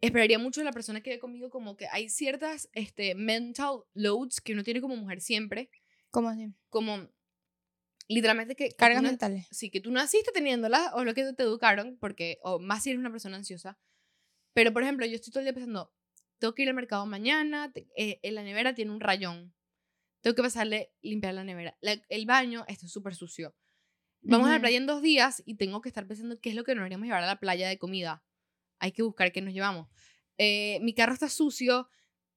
esperaría 0.01 0.39
mucho 0.39 0.61
de 0.61 0.65
la 0.65 0.71
persona 0.71 1.01
que 1.01 1.09
ve 1.09 1.19
conmigo 1.19 1.49
como 1.49 1.75
que 1.75 1.87
hay 1.91 2.07
ciertas 2.09 2.69
este, 2.73 3.15
mental 3.15 3.81
loads 3.93 4.41
que 4.41 4.53
uno 4.53 4.63
tiene 4.63 4.79
como 4.81 4.95
mujer 4.95 5.21
siempre, 5.21 5.69
¿Cómo 6.11 6.29
así? 6.29 6.53
como 6.69 7.09
literalmente 8.07 8.55
que... 8.55 8.71
Cargas 8.71 9.03
mentales. 9.03 9.47
sí, 9.51 9.69
que 9.69 9.81
tú 9.81 9.91
naciste 9.91 10.31
teniéndolas 10.31 10.91
o 10.93 11.03
lo 11.03 11.13
que 11.13 11.33
te 11.33 11.43
educaron, 11.43 11.97
porque, 11.99 12.39
o 12.43 12.59
más 12.59 12.83
si 12.83 12.89
eres 12.91 12.99
una 12.99 13.11
persona 13.11 13.37
ansiosa. 13.37 13.77
Pero, 14.53 14.73
por 14.73 14.83
ejemplo, 14.83 15.05
yo 15.05 15.15
estoy 15.15 15.31
todo 15.31 15.41
el 15.41 15.45
día 15.45 15.53
pensando, 15.53 15.93
tengo 16.39 16.55
que 16.55 16.63
ir 16.63 16.69
al 16.69 16.75
mercado 16.75 17.05
mañana, 17.05 17.71
te- 17.71 17.87
eh, 17.95 18.19
en 18.23 18.35
la 18.35 18.43
nevera 18.43 18.73
tiene 18.73 18.91
un 18.91 18.99
rayón, 18.99 19.53
tengo 20.21 20.35
que 20.35 20.41
pasarle, 20.41 20.91
limpiar 21.01 21.33
la 21.33 21.43
nevera. 21.43 21.77
La- 21.81 22.01
el 22.09 22.25
baño 22.25 22.65
está 22.67 22.87
súper 22.87 23.15
sucio. 23.15 23.55
Vamos 24.21 24.47
a 24.47 24.51
la 24.53 24.59
playa 24.59 24.77
en 24.77 24.85
dos 24.85 25.01
días 25.01 25.41
y 25.45 25.55
tengo 25.55 25.81
que 25.81 25.89
estar 25.89 26.05
pensando 26.07 26.39
qué 26.39 26.49
es 26.49 26.55
lo 26.55 26.63
que 26.63 26.73
nos 26.75 26.81
deberíamos 26.81 27.05
llevar 27.05 27.23
a 27.23 27.27
la 27.27 27.39
playa 27.39 27.67
de 27.69 27.77
comida. 27.77 28.23
Hay 28.79 28.91
que 28.91 29.01
buscar 29.03 29.31
qué 29.31 29.41
nos 29.41 29.53
llevamos. 29.53 29.87
Eh, 30.37 30.79
mi 30.81 30.93
carro 30.93 31.13
está 31.13 31.29
sucio 31.29 31.89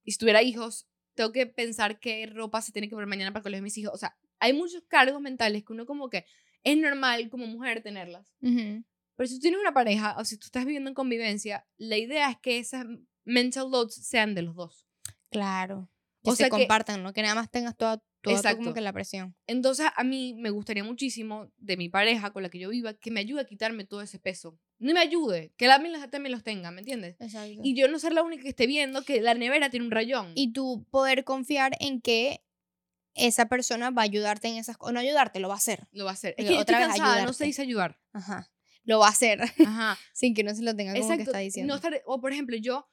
y 0.04 0.12
si 0.12 0.18
tuviera 0.18 0.42
hijos, 0.42 0.88
tengo 1.14 1.32
que 1.32 1.46
pensar 1.46 2.00
qué 2.00 2.26
ropa 2.26 2.62
se 2.62 2.72
tiene 2.72 2.88
que 2.88 2.94
poner 2.94 3.08
mañana 3.08 3.30
para 3.32 3.40
el 3.40 3.44
colegio 3.44 3.60
de 3.60 3.64
mis 3.64 3.78
hijos. 3.78 3.92
O 3.94 3.98
sea, 3.98 4.16
hay 4.40 4.52
muchos 4.52 4.82
cargos 4.88 5.20
mentales 5.20 5.64
que 5.64 5.72
uno 5.72 5.86
como 5.86 6.08
que 6.08 6.24
es 6.64 6.76
normal 6.78 7.28
como 7.30 7.46
mujer 7.46 7.82
tenerlas. 7.82 8.32
Pero 8.40 9.28
si 9.28 9.34
tú 9.34 9.40
tienes 9.40 9.60
una 9.60 9.74
pareja 9.74 10.16
o 10.18 10.24
si 10.24 10.38
tú 10.38 10.46
estás 10.46 10.64
viviendo 10.64 10.88
en 10.88 10.94
convivencia, 10.94 11.66
la 11.76 11.96
idea 11.98 12.30
es 12.30 12.38
que 12.38 12.58
esas 12.58 12.86
mental 13.24 13.70
loads 13.70 13.94
sean 13.94 14.34
de 14.34 14.42
los 14.42 14.54
dos. 14.56 14.86
Claro. 15.30 15.90
Que 16.22 16.30
O 16.30 16.32
se 16.32 16.38
sea 16.38 16.46
que- 16.46 16.50
compartan, 16.50 17.02
¿no? 17.02 17.12
Que 17.12 17.22
nada 17.22 17.34
más 17.34 17.50
tengas 17.50 17.76
toda, 17.76 18.02
toda 18.22 18.36
tú 18.36 18.42
como 18.42 18.52
Exacto. 18.52 18.74
que 18.74 18.80
la 18.80 18.92
presión. 18.92 19.36
Entonces, 19.46 19.86
a 19.94 20.04
mí 20.04 20.34
me 20.34 20.50
gustaría 20.50 20.84
muchísimo 20.84 21.50
de 21.58 21.76
mi 21.76 21.88
pareja 21.88 22.32
con 22.32 22.42
la 22.42 22.48
que 22.48 22.58
yo 22.58 22.70
viva 22.70 22.94
que 22.94 23.10
me 23.10 23.20
ayude 23.20 23.42
a 23.42 23.44
quitarme 23.44 23.84
todo 23.84 24.00
ese 24.00 24.18
peso. 24.18 24.58
No 24.78 24.94
me 24.94 25.00
ayude, 25.00 25.52
que 25.56 25.66
la 25.66 25.74
también, 25.74 26.10
también 26.10 26.32
los 26.32 26.42
tenga, 26.42 26.70
¿me 26.70 26.80
entiendes? 26.80 27.16
Exacto. 27.20 27.60
Y 27.62 27.74
yo 27.74 27.88
no 27.88 27.98
ser 27.98 28.12
la 28.12 28.22
única 28.22 28.42
que 28.42 28.48
esté 28.50 28.66
viendo 28.66 29.04
que 29.04 29.20
la 29.20 29.34
nevera 29.34 29.70
tiene 29.70 29.84
un 29.86 29.92
rayón. 29.92 30.32
y 30.34 30.52
tú 30.52 30.86
poder 30.90 31.24
confiar 31.24 31.72
en 31.80 32.00
que 32.00 32.42
esa 33.14 33.46
persona 33.46 33.90
va 33.90 34.02
a 34.02 34.04
ayudarte 34.04 34.48
en 34.48 34.56
esas 34.56 34.76
cosas. 34.76 34.94
No 34.94 35.00
ayudarte, 35.00 35.40
lo 35.40 35.48
va 35.48 35.54
a 35.54 35.58
hacer. 35.58 35.86
lo 35.92 36.04
va 36.04 36.12
a 36.12 36.14
hacer. 36.14 36.30
Es 36.30 36.36
Porque 36.36 36.48
que 36.48 36.54
yo 36.54 36.60
estoy 36.60 36.74
otra 36.74 36.86
vez 36.86 36.96
cansada, 36.96 37.26
no 37.26 37.32
se 37.32 37.44
dice 37.44 37.62
ayudar. 37.62 38.00
Ajá. 38.12 38.50
Lo 38.84 38.98
va 38.98 39.06
a 39.06 39.10
hacer 39.10 39.40
Ajá. 39.42 39.98
sin 40.12 40.34
que 40.34 40.42
no 40.42 40.54
se 40.54 40.62
lo 40.62 40.74
tenga 40.74 40.92
como 40.94 41.06
que 41.06 41.12
Exacto. 41.12 41.30
está 41.30 41.38
diciendo. 41.38 41.72
No 41.72 41.76
estar, 41.76 42.02
o 42.06 42.20
por 42.20 42.32
ejemplo, 42.32 42.56
yo, 42.56 42.88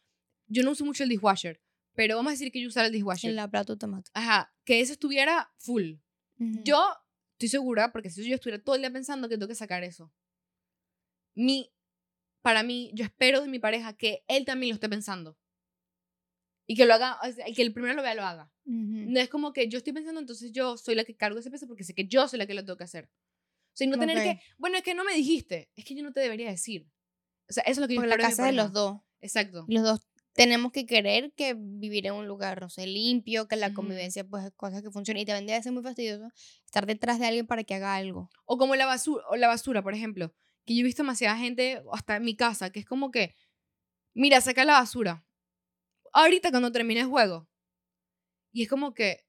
yo 0.48 0.64
no 0.64 0.72
uso 0.72 0.86
mucho 0.86 1.04
el 1.04 1.10
dishwasher, 1.10 1.62
pero 2.00 2.16
vamos 2.16 2.30
a 2.30 2.32
decir 2.32 2.50
que 2.50 2.62
yo 2.62 2.70
usara 2.70 2.88
el 2.88 2.94
dishwasher. 2.94 3.30
en 3.30 3.36
la 3.36 3.52
plato 3.52 3.74
automático. 3.74 4.10
Ajá, 4.14 4.54
que 4.64 4.80
eso 4.80 4.94
estuviera 4.94 5.52
full. 5.58 5.96
Yo 6.38 6.82
estoy 7.34 7.50
segura, 7.50 7.92
porque 7.92 8.10
si 8.10 8.26
yo 8.26 8.36
estuviera 8.36 8.64
todo 8.64 8.76
el 8.76 8.82
día 8.82 8.90
pensando 8.90 9.28
que 9.28 9.36
tengo 9.36 9.50
que 9.50 9.56
sacar 9.56 9.84
eso. 9.84 10.10
Mi, 11.36 11.74
para 12.42 12.64
mí, 12.64 12.90
yo 12.94 13.04
espero 13.04 13.42
de 13.42 13.50
mi 13.50 13.60
pareja 13.60 13.98
que 13.98 14.24
él 14.30 14.46
también 14.46 14.70
lo 14.70 14.76
esté 14.76 14.88
pensando. 14.88 15.38
Y 16.66 16.78
que 16.78 16.86
lo 16.86 16.94
haga, 16.94 17.20
o 17.22 17.30
sea, 17.34 17.44
que 17.54 17.62
el 17.62 17.74
primero 17.74 17.96
lo 17.96 18.02
vea, 18.02 18.16
lo 18.16 18.24
haga. 18.24 18.50
No 18.64 19.20
es 19.20 19.28
como 19.28 19.52
que 19.52 19.68
yo 19.68 19.80
estoy 19.80 19.92
pensando, 19.92 20.22
entonces 20.22 20.54
yo 20.54 20.78
soy 20.78 20.96
la 20.96 21.04
que 21.04 21.18
cargo 21.18 21.38
ese 21.38 21.52
peso 21.52 21.68
porque 21.68 21.84
sé 21.84 21.94
que 21.94 22.08
yo 22.08 22.30
soy 22.30 22.40
la 22.40 22.48
que 22.48 22.54
lo 22.54 22.64
tengo 22.64 22.78
que 22.78 22.86
hacer. 22.86 23.10
O 23.10 23.74
sea, 23.74 23.86
y 23.86 23.90
no 23.90 24.00
tener 24.00 24.24
que, 24.24 24.42
bueno, 24.58 24.78
es 24.78 24.84
que 24.84 24.94
no 24.94 25.04
me 25.04 25.16
dijiste, 25.16 25.70
es 25.76 25.84
que 25.84 25.96
yo 25.96 26.04
no 26.04 26.14
te 26.14 26.22
debería 26.22 26.50
decir. 26.50 26.88
O 27.50 27.52
sea, 27.52 27.64
eso 27.64 27.72
es 27.72 27.78
lo 27.80 27.90
que 27.90 27.96
yo 27.96 28.00
Porque 28.00 28.16
la 28.16 28.30
espero 28.30 28.46
de 28.48 28.52
mi 28.54 28.58
casa 28.58 28.64
de 28.64 28.70
los 28.70 28.72
dos. 28.72 29.02
Exacto. 29.20 29.66
Los 29.68 29.84
dos 29.84 30.00
tenemos 30.40 30.72
que 30.72 30.86
querer 30.86 31.34
que 31.34 31.54
vivir 31.54 32.08
en 32.08 32.14
un 32.14 32.26
lugar, 32.26 32.62
no 32.62 32.70
sé, 32.70 32.88
limpio, 32.88 33.50
que 33.50 33.58
la 33.58 33.74
convivencia, 33.74 34.24
pues, 34.24 34.46
es 34.46 34.52
cosas 34.56 34.82
que 34.82 34.90
funcionen. 34.90 35.24
Y 35.24 35.26
también 35.26 35.48
debe 35.48 35.62
ser 35.62 35.74
muy 35.74 35.84
fastidioso 35.84 36.32
estar 36.64 36.86
detrás 36.86 37.20
de 37.20 37.28
alguien 37.28 37.46
para 37.46 37.66
que 37.66 37.76
haga 37.76 37.94
algo. 37.94 38.30
O 38.46 38.58
como 38.58 38.78
la 38.78 38.86
basura, 38.86 39.22
o 39.30 39.36
la 39.36 39.50
basura, 39.50 39.84
por 39.84 39.94
ejemplo, 39.94 40.34
que 40.66 40.76
yo 40.76 40.80
he 40.80 40.84
visto 40.86 41.04
demasiada 41.04 41.36
gente, 41.36 41.84
hasta 41.92 42.16
en 42.16 42.24
mi 42.24 42.38
casa, 42.38 42.70
que 42.70 42.80
es 42.80 42.86
como 42.86 43.12
que, 43.12 43.36
mira, 44.14 44.40
saca 44.40 44.64
la 44.64 44.80
basura. 44.80 45.26
Ahorita 46.14 46.52
cuando 46.52 46.72
termine 46.72 47.02
el 47.02 47.08
juego. 47.08 47.50
Y 48.54 48.64
es 48.64 48.70
como 48.70 48.94
que 48.94 49.26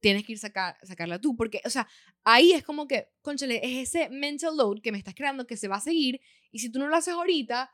tienes 0.00 0.24
que 0.26 0.32
ir 0.32 0.38
a 0.38 0.40
sacar, 0.40 0.76
sacarla 0.82 1.20
tú, 1.20 1.36
porque, 1.36 1.60
o 1.64 1.70
sea, 1.70 1.86
ahí 2.24 2.50
es 2.50 2.64
como 2.64 2.88
que, 2.88 3.06
conchale, 3.22 3.60
es 3.62 3.88
ese 3.88 4.08
mental 4.10 4.56
load 4.56 4.80
que 4.82 4.90
me 4.90 4.98
estás 4.98 5.14
creando 5.14 5.46
que 5.46 5.56
se 5.56 5.68
va 5.68 5.76
a 5.76 5.80
seguir, 5.80 6.20
y 6.50 6.58
si 6.58 6.70
tú 6.70 6.80
no 6.80 6.88
lo 6.88 6.96
haces 6.96 7.14
ahorita, 7.14 7.70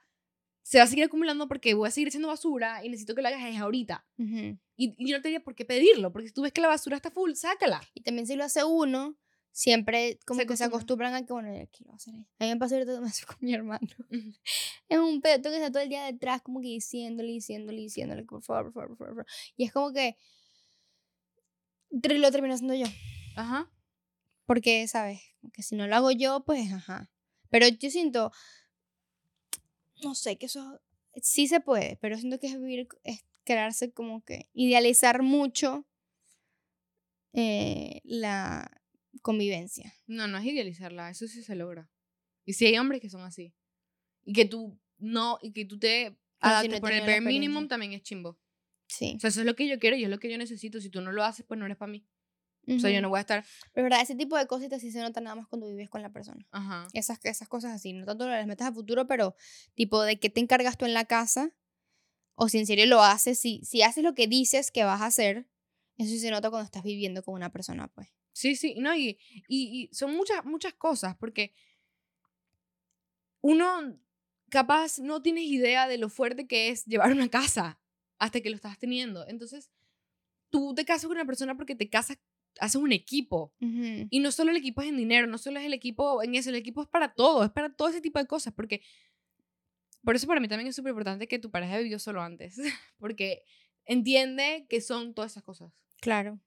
se 0.63 0.79
va 0.79 0.85
a 0.85 0.87
seguir 0.87 1.05
acumulando 1.05 1.49
porque 1.49 1.75
voy 1.75 1.89
a 1.89 1.91
seguir 1.91 2.09
haciendo 2.09 2.29
basura 2.29 2.85
y 2.85 2.89
necesito 2.89 3.15
que 3.15 3.23
lo 3.23 3.29
hagas 3.29 3.57
ahorita. 3.57 4.07
Ujú. 4.19 4.59
Y, 4.77 4.95
y 4.97 5.11
yo 5.11 5.17
no 5.17 5.23
tenía 5.23 5.41
por 5.41 5.55
qué 5.55 5.65
pedirlo, 5.65 6.13
porque 6.13 6.29
si 6.29 6.35
tú 6.35 6.43
ves 6.43 6.53
que 6.53 6.61
la 6.61 6.69
basura 6.69 6.97
está 6.97 7.11
full, 7.11 7.33
sácala. 7.35 7.81
Y 7.95 8.03
también 8.03 8.27
si 8.27 8.37
lo 8.37 8.45
hace 8.45 8.65
uno, 8.65 9.17
siempre 9.53 10.19
como 10.27 10.41
Se 10.41 10.47
que 10.47 10.57
se 10.57 10.65
acostumbra. 10.65 11.09
acostumbran 11.09 11.15
a 11.15 11.27
que, 11.27 11.33
bueno, 11.33 11.49
voy 11.51 11.93
a 11.93 11.97
hacer. 11.97 12.15
A 12.15 12.45
mí 12.45 12.51
me 12.51 12.57
pasa 12.57 12.77
ahorita 12.77 12.99
hace 13.05 13.27
con 13.27 13.37
mi 13.41 13.55
hermano. 13.55 13.89
Es 14.89 14.99
un 14.99 15.21
pedo, 15.21 15.43
que 15.43 15.55
estar 15.55 15.71
todo 15.71 15.83
el 15.83 15.89
día 15.89 16.05
detrás 16.05 16.43
como 16.43 16.61
que 16.61 16.69
diciéndole, 16.69 17.31
diciéndole, 17.31 17.81
diciéndole, 17.81 18.25
por 18.25 18.43
favor, 18.43 18.73
por 18.73 18.83
favor, 18.83 18.89
por 18.89 18.99
favor. 18.99 19.15
por 19.17 19.25
favor. 19.25 19.27
Y 19.57 19.65
es 19.65 19.73
como 19.73 19.93
que 19.93 20.17
lo 21.91 22.31
termino 22.31 22.55
haciendo 22.55 22.75
yo. 22.75 22.87
Ajá. 23.37 23.71
Porque, 24.47 24.87
¿sabes? 24.89 25.21
Que 25.53 25.63
si 25.63 25.77
no 25.77 25.87
lo 25.87 25.95
hago 25.95 26.11
yo, 26.11 26.45
pues, 26.45 26.73
ajá. 26.73 27.11
Pero 27.51 27.69
yo 27.69 27.91
siento, 27.91 28.33
no 30.03 30.15
sé, 30.15 30.37
que 30.37 30.47
eso 30.47 30.81
sí 31.23 31.47
se 31.47 31.61
puede, 31.61 31.97
pero 32.01 32.17
siento 32.17 32.39
que 32.39 32.49
es 32.49 32.61
vivir, 32.61 32.89
es 33.05 33.25
crearse 33.45 33.93
como 33.93 34.25
que, 34.25 34.49
idealizar 34.53 35.23
mucho 35.23 35.87
eh, 37.33 38.01
la 38.05 38.71
convivencia. 39.23 39.95
No, 40.07 40.27
no 40.27 40.39
es 40.39 40.45
idealizarla, 40.45 41.11
eso 41.11 41.27
sí 41.27 41.43
se 41.43 41.55
logra. 41.55 41.91
Y 42.45 42.55
si 42.55 42.67
hay 42.67 42.79
hombres 42.79 43.01
que 43.01 43.11
son 43.11 43.23
así. 43.23 43.55
Y 44.25 44.33
que 44.33 44.45
tú 44.45 44.79
no, 44.99 45.39
y 45.43 45.53
que 45.53 45.65
tú 45.65 45.79
te 45.79 46.19
adaptes 46.41 46.81
por 46.81 46.93
el 46.93 47.01
bare 47.01 47.21
minimum 47.21 47.69
también 47.69 47.93
es 47.93 48.03
chimbo. 48.03 48.39
Sí. 48.89 49.15
O 49.17 49.21
sea, 49.21 49.29
eso 49.29 49.41
es 49.41 49.47
lo 49.47 49.55
que 49.55 49.69
yo 49.69 49.79
quiero 49.79 49.97
y 49.97 50.05
es 50.05 50.11
lo 50.11 50.19
que 50.19 50.31
yo 50.31 50.37
necesito. 50.37 50.81
Si 50.81 50.91
tú 50.91 51.01
no 51.01 51.13
lo 51.13 51.25
haces, 51.25 51.45
pues 51.47 51.59
no 51.59 51.67
eres 51.67 51.79
para 51.79 51.93
mí. 51.93 52.07
O 52.69 52.79
sea, 52.79 52.91
yo 52.91 53.01
no 53.01 53.09
voy 53.09 53.19
a 53.19 53.21
estar. 53.23 53.45
Pero 53.73 53.85
verdad, 53.85 54.01
ese 54.03 54.15
tipo 54.15 54.37
de 54.37 54.47
cositas 54.47 54.81
sí 54.81 54.93
se 54.93 55.01
nota 55.01 55.21
nada 55.21 55.35
más 55.35 55.49
cuando 55.49 55.67
vives 55.67 55.91
con 55.91 56.03
la 56.03 56.13
persona. 56.13 56.47
Ajá. 56.53 56.87
Esas, 56.93 57.19
esas 57.25 57.49
cosas 57.49 57.73
así, 57.73 57.93
no 57.93 58.05
tanto 58.05 58.29
las 58.29 58.47
metas 58.47 58.69
a 58.69 58.73
futuro, 58.73 59.07
pero 59.07 59.35
tipo 59.75 60.03
de 60.03 60.21
qué 60.21 60.31
te 60.31 60.41
encargas 60.41 60.79
tú 60.79 60.85
en 60.85 60.95
la 60.95 61.05
casa 61.05 61.53
o 62.35 62.49
si 62.49 62.59
en 62.59 62.67
serio 62.67 62.87
lo 62.87 63.03
haces, 63.03 63.39
si, 63.39 63.63
si 63.65 63.83
haces 63.83 64.05
lo 64.05 64.15
que 64.15 64.27
dices 64.27 64.71
que 64.71 64.85
vas 64.85 65.01
a 65.01 65.07
hacer, 65.07 65.49
eso 65.97 66.11
sí 66.11 66.21
se 66.21 66.31
nota 66.31 66.49
cuando 66.49 66.65
estás 66.65 66.85
viviendo 66.85 67.23
con 67.23 67.35
una 67.35 67.51
persona, 67.51 67.89
pues. 67.89 68.09
Sí, 68.33 68.57
sí, 68.57 68.77
no, 68.79 68.95
y, 68.95 69.19
y, 69.49 69.91
y 69.91 69.95
son 69.95 70.15
muchas, 70.15 70.45
muchas 70.45 70.73
cosas, 70.75 71.17
porque 71.17 71.53
uno 73.41 73.99
capaz 74.51 74.99
no 74.99 75.23
tienes 75.23 75.45
idea 75.45 75.89
de 75.89 75.99
lo 75.99 76.09
fuerte 76.09 76.47
que 76.47 76.69
es 76.69 76.85
llevar 76.85 77.13
una 77.13 77.29
casa 77.29 77.81
hasta 78.19 78.41
que 78.41 78.51
lo 78.51 78.57
estás 78.57 78.79
teniendo. 78.79 79.27
Entonces, 79.27 79.71
tú 80.51 80.75
te 80.75 80.85
casas 80.85 81.07
con 81.07 81.17
una 81.17 81.25
persona 81.25 81.57
porque 81.57 81.75
te 81.75 81.89
casas, 81.89 82.19
haces 82.59 82.81
un 82.81 82.93
equipo. 82.93 83.53
Y 83.59 84.21
no 84.21 84.33
solo 84.33 84.51
el 84.51 84.57
equipo 84.57 84.83
es 84.83 84.89
en 84.89 84.97
dinero, 84.97 85.27
no 85.27 85.39
solo 85.39 85.61
es 85.61 85.67
el 85.67 85.73
equipo 85.73 86.23
en 86.23 86.35
eso, 86.35 86.51
el 86.51 86.57
equipo 86.57 86.83
es 86.83 86.89
para 86.89 87.15
todo, 87.15 87.45
es 87.45 87.51
para 87.51 87.73
todo 87.73 87.89
ese 87.89 88.01
tipo 88.01 88.19
de 88.19 88.27
cosas, 88.27 88.53
porque 88.53 88.83
por 90.03 90.17
eso 90.17 90.27
para 90.27 90.41
mí 90.41 90.49
también 90.49 90.69
es 90.69 90.77
súper 90.77 90.91
importante 90.91 91.29
que 91.29 91.39
tu 91.39 91.51
pareja 91.51 91.79
vivió 91.79 91.99
solo 91.99 92.23
antes, 92.23 92.57
porque 92.99 93.43
entiende 93.85 94.67
que 94.69 94.81
son 94.81 95.15
todas 95.15 95.33
esas 95.33 95.43
cosas. 95.43 95.73
Claro. 96.01 96.41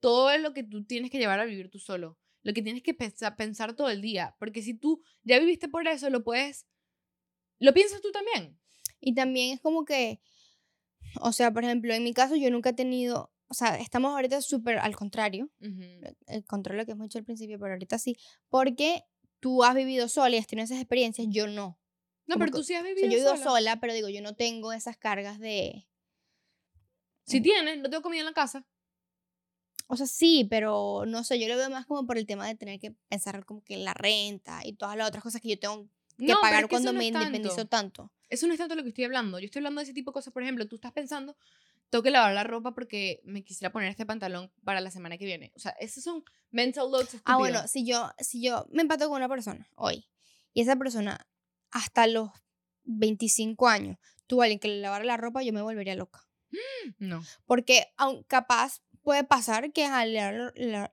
Todo 0.00 0.30
es 0.30 0.40
lo 0.40 0.54
que 0.54 0.62
tú 0.62 0.84
tienes 0.84 1.10
que 1.10 1.18
llevar 1.18 1.40
a 1.40 1.44
vivir 1.44 1.70
tú 1.70 1.78
solo, 1.78 2.18
lo 2.42 2.52
que 2.52 2.62
tienes 2.62 2.82
que 2.82 2.94
pensar, 2.94 3.36
pensar 3.36 3.74
todo 3.74 3.90
el 3.90 4.00
día, 4.00 4.36
porque 4.38 4.62
si 4.62 4.74
tú 4.74 5.02
ya 5.22 5.38
viviste 5.38 5.68
por 5.68 5.86
eso, 5.86 6.10
lo 6.10 6.24
puedes, 6.24 6.66
lo 7.58 7.72
piensas 7.74 8.00
tú 8.00 8.10
también. 8.12 8.58
Y 9.00 9.14
también 9.14 9.54
es 9.54 9.60
como 9.60 9.84
que, 9.84 10.20
o 11.20 11.32
sea, 11.32 11.52
por 11.52 11.64
ejemplo, 11.64 11.92
en 11.94 12.04
mi 12.04 12.12
caso 12.12 12.36
yo 12.36 12.50
nunca 12.50 12.70
he 12.70 12.74
tenido, 12.74 13.32
o 13.50 13.54
sea, 13.54 13.76
estamos 13.76 14.12
ahorita 14.12 14.40
súper 14.40 14.78
al 14.78 14.94
contrario, 14.96 15.50
el 16.26 16.44
control 16.46 16.78
lo 16.78 16.86
que 16.86 16.92
es 16.92 16.96
mucho 16.96 17.18
al 17.18 17.24
principio, 17.24 17.58
pero 17.58 17.72
ahorita 17.72 17.98
sí, 17.98 18.16
porque 18.48 19.04
tú 19.40 19.64
has 19.64 19.74
vivido 19.74 20.08
sola 20.08 20.36
y 20.36 20.38
has 20.38 20.46
tenido 20.46 20.64
esas 20.64 20.78
experiencias, 20.78 21.26
yo 21.30 21.46
no. 21.48 21.78
No, 22.26 22.34
Como 22.34 22.38
pero 22.44 22.52
que- 22.52 22.58
tú 22.58 22.64
sí 22.64 22.74
has 22.74 22.82
O 22.82 22.84
sea, 22.86 22.94
vivido 22.94 23.10
yo 23.10 23.18
vivo 23.18 23.30
sola. 23.36 23.44
sola, 23.44 23.80
pero 23.80 23.92
digo, 23.92 24.08
yo 24.08 24.22
no 24.22 24.34
tengo 24.36 24.72
esas 24.72 24.96
cargas 24.96 25.38
de... 25.40 25.86
Si 27.24 27.40
tienes, 27.40 27.78
no 27.78 27.90
tengo 27.90 28.02
comida 28.02 28.20
en 28.20 28.26
la 28.26 28.32
casa. 28.32 28.64
O 29.88 29.96
sea, 29.96 30.06
sí, 30.06 30.46
pero 30.48 31.04
no 31.06 31.24
sé, 31.24 31.40
yo 31.40 31.48
lo 31.48 31.56
veo 31.56 31.70
más 31.70 31.86
como 31.86 32.06
por 32.06 32.16
el 32.18 32.26
tema 32.26 32.46
de 32.46 32.54
tener 32.54 32.78
que 32.78 32.92
pensar 33.08 33.44
como 33.44 33.62
que 33.64 33.76
la 33.76 33.92
renta 33.94 34.60
y 34.64 34.72
todas 34.74 34.96
las 34.96 35.08
otras 35.08 35.22
cosas 35.22 35.40
que 35.40 35.48
yo 35.48 35.58
tengo 35.58 35.88
que 36.16 36.26
No, 36.26 36.40
pagar 36.40 36.60
es 36.60 36.66
que 36.66 36.70
cuando 36.70 36.92
no 36.92 36.98
me 36.98 37.06
independizo 37.06 37.66
tanto. 37.66 38.12
Eso 38.28 38.46
no 38.46 38.52
es 38.52 38.58
tanto 38.58 38.76
lo 38.76 38.82
que 38.84 38.90
estoy 38.90 39.04
hablando. 39.04 39.38
Yo 39.40 39.46
estoy 39.46 39.58
hablando 39.60 39.80
de 39.80 39.84
ese 39.84 39.92
tipo 39.92 40.10
de 40.10 40.14
cosas. 40.14 40.32
Por 40.32 40.42
ejemplo, 40.44 40.68
tú 40.68 40.76
estás 40.76 40.92
pensando, 40.92 41.36
tengo 41.90 42.02
que 42.02 42.10
lavar 42.10 42.32
la 42.34 42.44
ropa 42.44 42.72
porque 42.72 43.20
me 43.24 43.42
quisiera 43.44 43.72
poner 43.72 43.90
este 43.90 44.06
pantalón 44.06 44.50
para 44.64 44.80
la 44.80 44.90
semana 44.90 45.18
que 45.18 45.24
viene. 45.26 45.52
O 45.56 45.58
sea, 45.58 45.72
esos 45.80 46.02
son 46.04 46.24
mental 46.50 46.90
loads 46.90 47.16
Ah, 47.24 47.36
bueno, 47.36 47.58
estúpidos. 47.64 47.70
si 47.72 47.84
yo, 47.86 48.10
si 48.18 48.42
yo 48.42 48.66
me 48.70 48.82
empato 48.82 49.08
con 49.08 49.16
una 49.16 49.28
persona 49.28 49.68
hoy 49.74 50.08
y 50.54 50.62
esa 50.62 50.76
persona 50.76 51.26
hasta 51.70 52.06
los 52.06 52.30
25 52.84 53.68
años 53.68 53.98
tuvo 54.26 54.42
alguien 54.42 54.58
que 54.60 54.68
le 54.68 54.80
lavara 54.80 55.04
la 55.04 55.16
ropa, 55.16 55.42
yo 55.42 55.52
me 55.52 55.62
volvería 55.62 55.94
loca. 55.96 56.26
No. 56.98 57.22
Porque 57.46 57.92
aun 57.96 58.22
capaz 58.24 58.80
puede 59.02 59.24
pasar 59.24 59.72
que 59.72 59.84
al 59.84 60.14
la- 60.14 60.32
la- 60.32 60.52
la- 60.54 60.90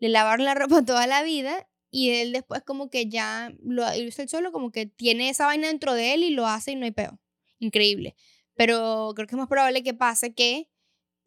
le 0.00 0.08
la 0.08 0.54
ropa 0.54 0.82
toda 0.86 1.06
la 1.06 1.22
vida 1.22 1.68
y 1.90 2.10
él 2.10 2.32
después 2.32 2.62
como 2.62 2.90
que 2.90 3.08
ya 3.08 3.52
lo 3.62 3.82
hizo 3.94 4.22
él 4.22 4.28
solo, 4.28 4.52
como 4.52 4.70
que 4.70 4.86
tiene 4.86 5.28
esa 5.30 5.46
vaina 5.46 5.68
dentro 5.68 5.94
de 5.94 6.14
él 6.14 6.22
y 6.22 6.30
lo 6.30 6.46
hace 6.46 6.72
y 6.72 6.76
no 6.76 6.84
hay 6.84 6.90
peo. 6.92 7.18
Increíble. 7.58 8.14
Pero 8.58 9.12
creo 9.14 9.28
que 9.28 9.36
es 9.36 9.38
más 9.38 9.48
probable 9.48 9.84
que 9.84 9.94
pase 9.94 10.34
que 10.34 10.68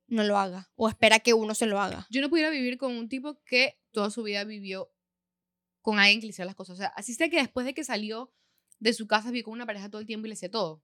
no 0.08 0.26
lo 0.26 0.38
haga 0.38 0.70
o 0.76 0.90
espera 0.90 1.20
que 1.20 1.34
uno 1.34 1.56
se 1.56 1.66
lo 1.66 1.80
haga. 1.80 2.06
Yo 2.10 2.20
no 2.20 2.30
pudiera 2.30 2.50
vivir 2.50 2.78
con 2.78 2.92
un 2.92 3.08
tipo 3.08 3.42
que 3.46 3.80
toda 3.92 4.10
su 4.10 4.22
vida 4.22 4.44
vivió 4.44 4.92
con 5.82 5.98
alguien 5.98 6.20
que 6.20 6.26
le 6.26 6.32
hiciera 6.32 6.46
las 6.48 6.56
cosas. 6.56 6.74
O 6.74 6.78
sea, 6.78 6.88
así 6.88 7.14
sea 7.14 7.30
que 7.30 7.38
después 7.38 7.66
de 7.66 7.74
que 7.74 7.86
salió 7.86 8.34
de 8.80 8.92
su 8.92 9.08
casa 9.08 9.32
vivió 9.32 9.46
con 9.46 9.54
una 9.54 9.66
pareja 9.66 9.90
todo 9.90 10.02
el 10.02 10.08
tiempo 10.08 10.26
y 10.26 10.30
le 10.30 10.34
hacía 10.34 10.52
todo. 10.52 10.84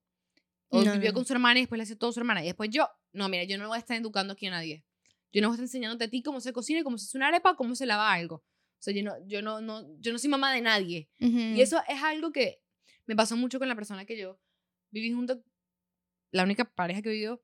O 0.69 0.81
No, 0.81 0.93
vivió 0.93 1.09
no. 1.09 1.15
con 1.15 1.25
su 1.25 1.33
hermana 1.33 1.59
y 1.59 1.63
después 1.63 1.77
le 1.79 1.83
hacía 1.83 1.97
todo 1.97 2.11
a 2.11 2.13
su 2.13 2.21
hermana. 2.21 2.41
Y 2.43 2.45
después 2.45 2.69
yo, 2.69 2.87
no, 3.11 3.27
mira, 3.27 3.43
yo 3.43 3.57
no 3.57 3.67
voy 3.67 3.75
a 3.75 3.79
estar 3.79 3.97
educando 3.97 4.31
aquí 4.31 4.47
a 4.47 4.51
nadie. 4.51 4.85
Yo 5.33 5.41
no 5.41 5.49
voy 5.49 5.55
a 5.55 5.55
estar 5.55 5.65
enseñándote 5.65 6.05
a 6.05 6.09
ti 6.09 6.23
cómo 6.23 6.39
se 6.39 6.53
cocina, 6.53 6.79
y 6.79 6.83
cómo 6.83 6.97
se 6.97 7.07
hace 7.07 7.17
una 7.17 7.27
arepa, 7.27 7.57
cómo 7.57 7.75
se 7.75 7.85
lava 7.85 8.13
algo. 8.13 8.35
O 8.35 8.81
sea, 8.81 8.93
yo 8.93 9.03
no, 9.03 9.13
yo 9.27 9.41
no, 9.41 9.59
no, 9.59 9.85
yo 9.99 10.13
no 10.13 10.17
soy 10.19 10.29
mamá 10.29 10.53
de 10.53 10.61
nadie. 10.61 11.09
Mm. 11.19 11.57
Y 11.57 11.61
eso 11.61 11.81
es 11.89 12.01
algo 12.03 12.31
que 12.31 12.61
me 13.05 13.17
pasó 13.17 13.35
mucho 13.35 13.59
con 13.59 13.67
la 13.67 13.75
persona 13.75 14.05
que 14.05 14.17
yo 14.17 14.39
viví 14.91 15.11
junto, 15.11 15.43
la 16.32 16.43
única 16.43 16.65
pareja 16.65 17.01
que 17.01 17.09
vivió, 17.09 17.43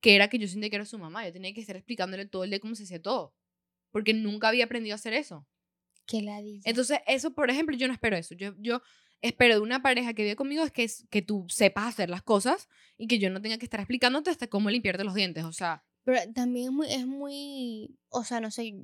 que 0.00 0.14
era 0.14 0.28
que 0.28 0.38
yo 0.38 0.48
sentía 0.48 0.70
que 0.70 0.76
era 0.76 0.84
su 0.84 0.98
mamá. 0.98 1.26
Yo 1.26 1.32
tenía 1.32 1.52
que 1.52 1.60
estar 1.60 1.76
explicándole 1.76 2.26
todo 2.26 2.44
el 2.44 2.50
día 2.50 2.60
cómo 2.60 2.74
se 2.74 2.84
hacía 2.84 3.00
todo. 3.00 3.34
Porque 3.90 4.14
nunca 4.14 4.48
había 4.48 4.64
aprendido 4.64 4.94
a 4.94 4.96
hacer 4.96 5.12
eso. 5.12 5.46
Qué 6.06 6.22
ladilla. 6.22 6.62
Entonces, 6.64 7.00
eso, 7.06 7.34
por 7.34 7.50
ejemplo, 7.50 7.76
yo 7.76 7.86
no 7.86 7.94
espero 7.94 8.16
eso. 8.16 8.34
Yo, 8.34 8.54
yo 8.58 8.82
espero 9.20 9.54
de 9.54 9.60
una 9.60 9.82
pareja 9.82 10.14
que 10.14 10.22
vive 10.22 10.36
conmigo 10.36 10.64
es 10.64 10.72
que, 10.72 10.84
es 10.84 11.06
que 11.10 11.22
tú 11.22 11.46
sepas 11.48 11.86
hacer 11.86 12.08
las 12.10 12.22
cosas 12.22 12.68
y 12.96 13.06
que 13.06 13.18
yo 13.18 13.30
no 13.30 13.40
tenga 13.42 13.58
que 13.58 13.66
estar 13.66 13.80
explicándote 13.80 14.30
hasta 14.30 14.46
cómo 14.46 14.70
limpiarte 14.70 15.04
los 15.04 15.14
dientes. 15.14 15.44
O 15.44 15.52
sea, 15.52 15.84
Pero 16.04 16.18
también 16.32 16.66
es 16.66 16.72
muy, 16.72 16.92
es 16.92 17.06
muy, 17.06 17.98
o 18.08 18.24
sea, 18.24 18.40
no 18.40 18.50
sé, 18.50 18.74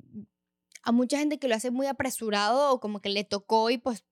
a 0.83 0.91
mucha 0.91 1.17
gente 1.17 1.39
que 1.39 1.47
lo 1.47 1.55
hace 1.55 1.71
muy 1.71 1.87
apresurado 1.87 2.71
o 2.71 2.79
como 2.79 3.01
que 3.01 3.09
le 3.09 3.23
tocó 3.23 3.69
y 3.69 3.77
pues, 3.77 4.05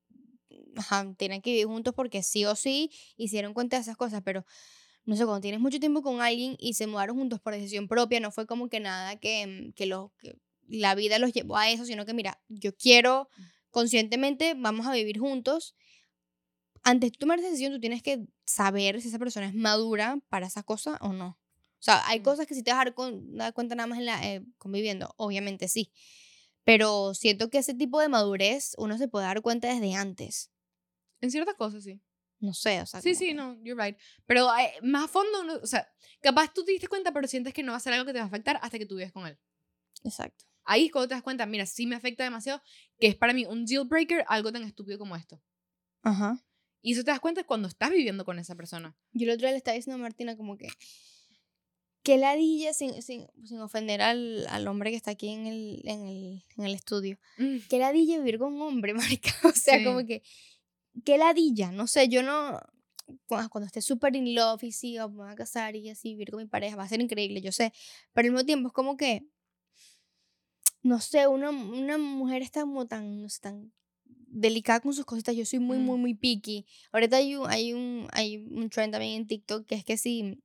ajá, 0.76 1.14
tienen 1.18 1.42
que 1.42 1.52
vivir 1.52 1.68
juntos 1.68 1.94
porque 1.94 2.24
sí 2.24 2.46
o 2.46 2.56
sí 2.56 2.92
hicieron 3.16 3.54
cuenta 3.54 3.78
de 3.78 3.84
esas 3.84 3.98
cosas, 3.98 4.22
pero 4.24 4.46
no 5.06 5.16
sé, 5.16 5.26
cuando 5.26 5.42
tienes 5.42 5.60
mucho 5.62 5.80
tiempo 5.80 6.02
con 6.02 6.22
alguien 6.22 6.56
y 6.60 6.74
se 6.76 6.88
mudaron 6.88 7.18
juntos 7.18 7.40
por 7.42 7.54
decisión 7.54 7.88
propia, 7.88 8.20
no 8.20 8.32
fue 8.32 8.48
como 8.48 8.70
que 8.70 8.80
nada 8.80 9.18
que, 9.18 9.48
mm, 9.48 9.74
que, 9.74 9.86
los, 9.86 10.12
que 10.20 10.38
la 10.68 10.96
vida 10.96 11.20
los 11.20 11.34
llevó 11.34 11.58
a 11.58 11.70
eso, 11.70 11.86
sino 11.86 12.06
que 12.06 12.14
mira, 12.14 12.42
yo 12.50 12.76
quiero 12.76 13.30
conscientemente, 13.72 14.56
vamos 14.58 14.88
a 14.88 14.94
vivir 14.94 15.20
juntos. 15.20 15.76
Antes 16.84 17.12
de 17.12 17.18
tomar 17.18 17.40
esa 17.40 17.48
decisión, 17.48 17.74
tú 17.74 17.80
tienes 17.80 18.04
que 18.04 18.26
saber 18.46 19.02
si 19.02 19.08
esa 19.08 19.18
persona 19.20 19.48
es 19.48 19.56
madura 19.56 20.20
para 20.30 20.46
esa 20.48 20.64
cosa 20.64 20.98
o 21.02 21.14
no. 21.14 21.30
O 21.80 21.84
sea, 21.86 22.08
hay 22.08 22.20
Mm. 22.20 22.24
cosas 22.24 22.48
que 22.48 22.54
si 22.56 22.64
te 22.64 22.72
vas 22.72 22.80
a 22.82 22.86
dar, 22.86 22.94
con- 22.94 23.36
dar 23.38 23.54
cuenta 23.54 23.76
nada 23.76 23.88
más 23.88 24.00
en 24.00 24.06
la, 24.06 24.24
eh, 24.34 24.44
conviviendo, 24.58 25.14
obviamente 25.18 25.68
sí. 25.68 25.92
Pero 26.64 27.14
siento 27.16 27.50
que 27.50 27.60
ese 27.60 27.74
tipo 27.76 28.00
de 28.00 28.10
madurez 28.10 28.74
uno 28.78 28.98
se 28.98 29.08
puede 29.08 29.26
dar 29.26 29.42
cuenta 29.42 29.68
desde 29.74 29.94
antes. 29.96 30.52
en 31.22 31.32
ciertas 31.32 31.56
cosas 31.56 31.84
sí. 31.84 32.02
No 32.46 32.54
sé, 32.54 32.82
o 32.82 32.86
sea. 32.86 33.02
Sí, 33.02 33.16
sí, 33.16 33.28
que- 33.28 33.34
no, 33.34 33.56
you're 33.64 33.82
right. 33.84 33.98
Pero 34.26 34.48
eh, 34.58 34.74
más 34.84 35.06
a 35.06 35.08
fondo, 35.08 35.44
no- 35.44 35.56
o 35.56 35.68
sea, 35.68 35.88
capaz 36.22 36.54
tú 36.54 36.64
te 36.64 36.72
diste 36.72 36.88
cuenta, 36.88 37.12
pero 37.12 37.28
sientes 37.28 37.54
que 37.54 37.64
no 37.64 37.72
va 37.72 37.78
a 37.78 37.82
ser 37.82 37.94
algo 37.94 38.06
que 38.06 38.14
te 38.14 38.20
va 38.20 38.26
a 38.26 38.28
afectar 38.28 38.60
hasta 38.62 38.78
que 38.78 38.86
tú 38.86 38.96
vives 38.96 39.12
con 39.12 39.26
él. 39.28 39.38
Exacto. 40.04 40.46
Ahí 40.64 40.86
es 40.88 40.92
cuando 40.92 41.08
te 41.10 41.14
das 41.16 41.24
cuenta, 41.24 41.46
mira, 41.46 41.66
sí 41.66 41.86
me 41.86 41.96
afecta 41.96 42.24
demasiado, 42.24 42.62
que 43.00 43.08
es 43.08 43.16
para 43.16 43.34
mí 43.34 43.46
un 43.46 43.66
deal 43.66 43.86
breaker 43.86 44.26
algo 44.28 44.52
tan 44.52 44.64
estúpido 44.64 44.98
como 44.98 45.16
esto. 45.16 45.42
Ajá. 46.02 46.44
Y 46.82 46.94
eso 46.94 47.04
te 47.04 47.12
das 47.12 47.20
cuenta 47.20 47.44
cuando 47.44 47.68
estás 47.68 47.90
viviendo 47.92 48.26
con 48.26 48.38
esa 48.40 48.56
persona. 48.56 48.96
Yo 49.12 49.26
el 49.26 49.32
otro 49.32 49.42
día 49.48 49.52
le 49.52 49.58
estaba 49.58 49.76
diciendo 49.76 49.96
a 50.00 50.02
Martina 50.04 50.38
como 50.38 50.58
que. 50.58 50.70
Que 52.04 52.20
ladilla, 52.20 52.72
sin, 52.74 53.02
sin, 53.02 53.26
sin 53.44 53.60
ofender 53.62 54.00
al, 54.04 54.46
al 54.50 54.68
hombre 54.68 54.92
que 54.92 54.96
está 54.98 55.10
aquí 55.12 55.30
en 55.30 55.48
el, 55.48 55.82
en 55.86 56.06
el, 56.06 56.44
en 56.56 56.66
el 56.66 56.76
estudio. 56.76 57.18
Que 57.68 57.80
ladilla 57.80 58.20
vivir 58.20 58.38
con 58.38 58.54
un 58.54 58.62
hombre, 58.62 58.94
marica. 59.20 59.34
O 59.44 59.52
sea, 59.52 59.80
Sí. 59.80 59.84
como 59.84 60.06
que. 60.06 60.22
Que 61.04 61.18
ladilla. 61.18 61.72
No 61.72 61.88
sé, 61.88 62.08
yo 62.08 62.24
no. 62.24 62.60
Cuando, 63.28 63.66
esté 63.66 63.82
súper 63.82 64.16
in 64.16 64.34
love 64.34 64.64
y 64.64 64.72
sí, 64.72 64.94
me 64.98 65.06
voy 65.06 65.30
a 65.30 65.36
casar 65.36 65.76
y 65.76 65.90
así 65.90 66.10
vivir 66.10 66.32
con 66.32 66.40
mi 66.42 66.48
pareja, 66.48 66.76
va 66.76 66.84
a 66.84 66.88
ser 66.90 67.02
increíble, 67.02 67.40
yo 67.42 67.52
sé. 67.52 67.72
Pero 68.14 68.28
al 68.28 68.32
mismo 68.32 68.46
tiempo 68.46 68.68
es 68.70 68.74
como 68.74 68.98
que. 68.98 69.26
No 70.82 71.00
sé, 71.00 71.28
una, 71.28 71.50
una 71.50 71.98
mujer 71.98 72.42
está 72.44 72.62
como 72.62 72.86
tan, 72.88 73.22
no 73.24 73.30
sé, 73.30 73.42
tan 73.42 73.74
delicada 74.06 74.80
con 74.80 74.94
sus 74.94 75.06
cositas. 75.06 75.36
Yo 75.36 75.46
soy 75.46 75.60
muy, 75.60 75.78
muy, 75.80 75.98
Mm. 75.98 76.02
muy 76.02 76.14
picky. 76.14 76.66
Ahorita 76.92 77.18
hay 77.18 77.36
un, 77.36 77.50
hay 77.50 77.74
un, 77.74 78.08
hay 78.12 78.38
un 78.38 78.70
trend 78.70 78.94
también 78.94 79.22
en 79.22 79.28
TikTok 79.28 79.66
que 79.66 79.76
es 79.76 79.84
que 79.86 79.98
si 79.98 80.40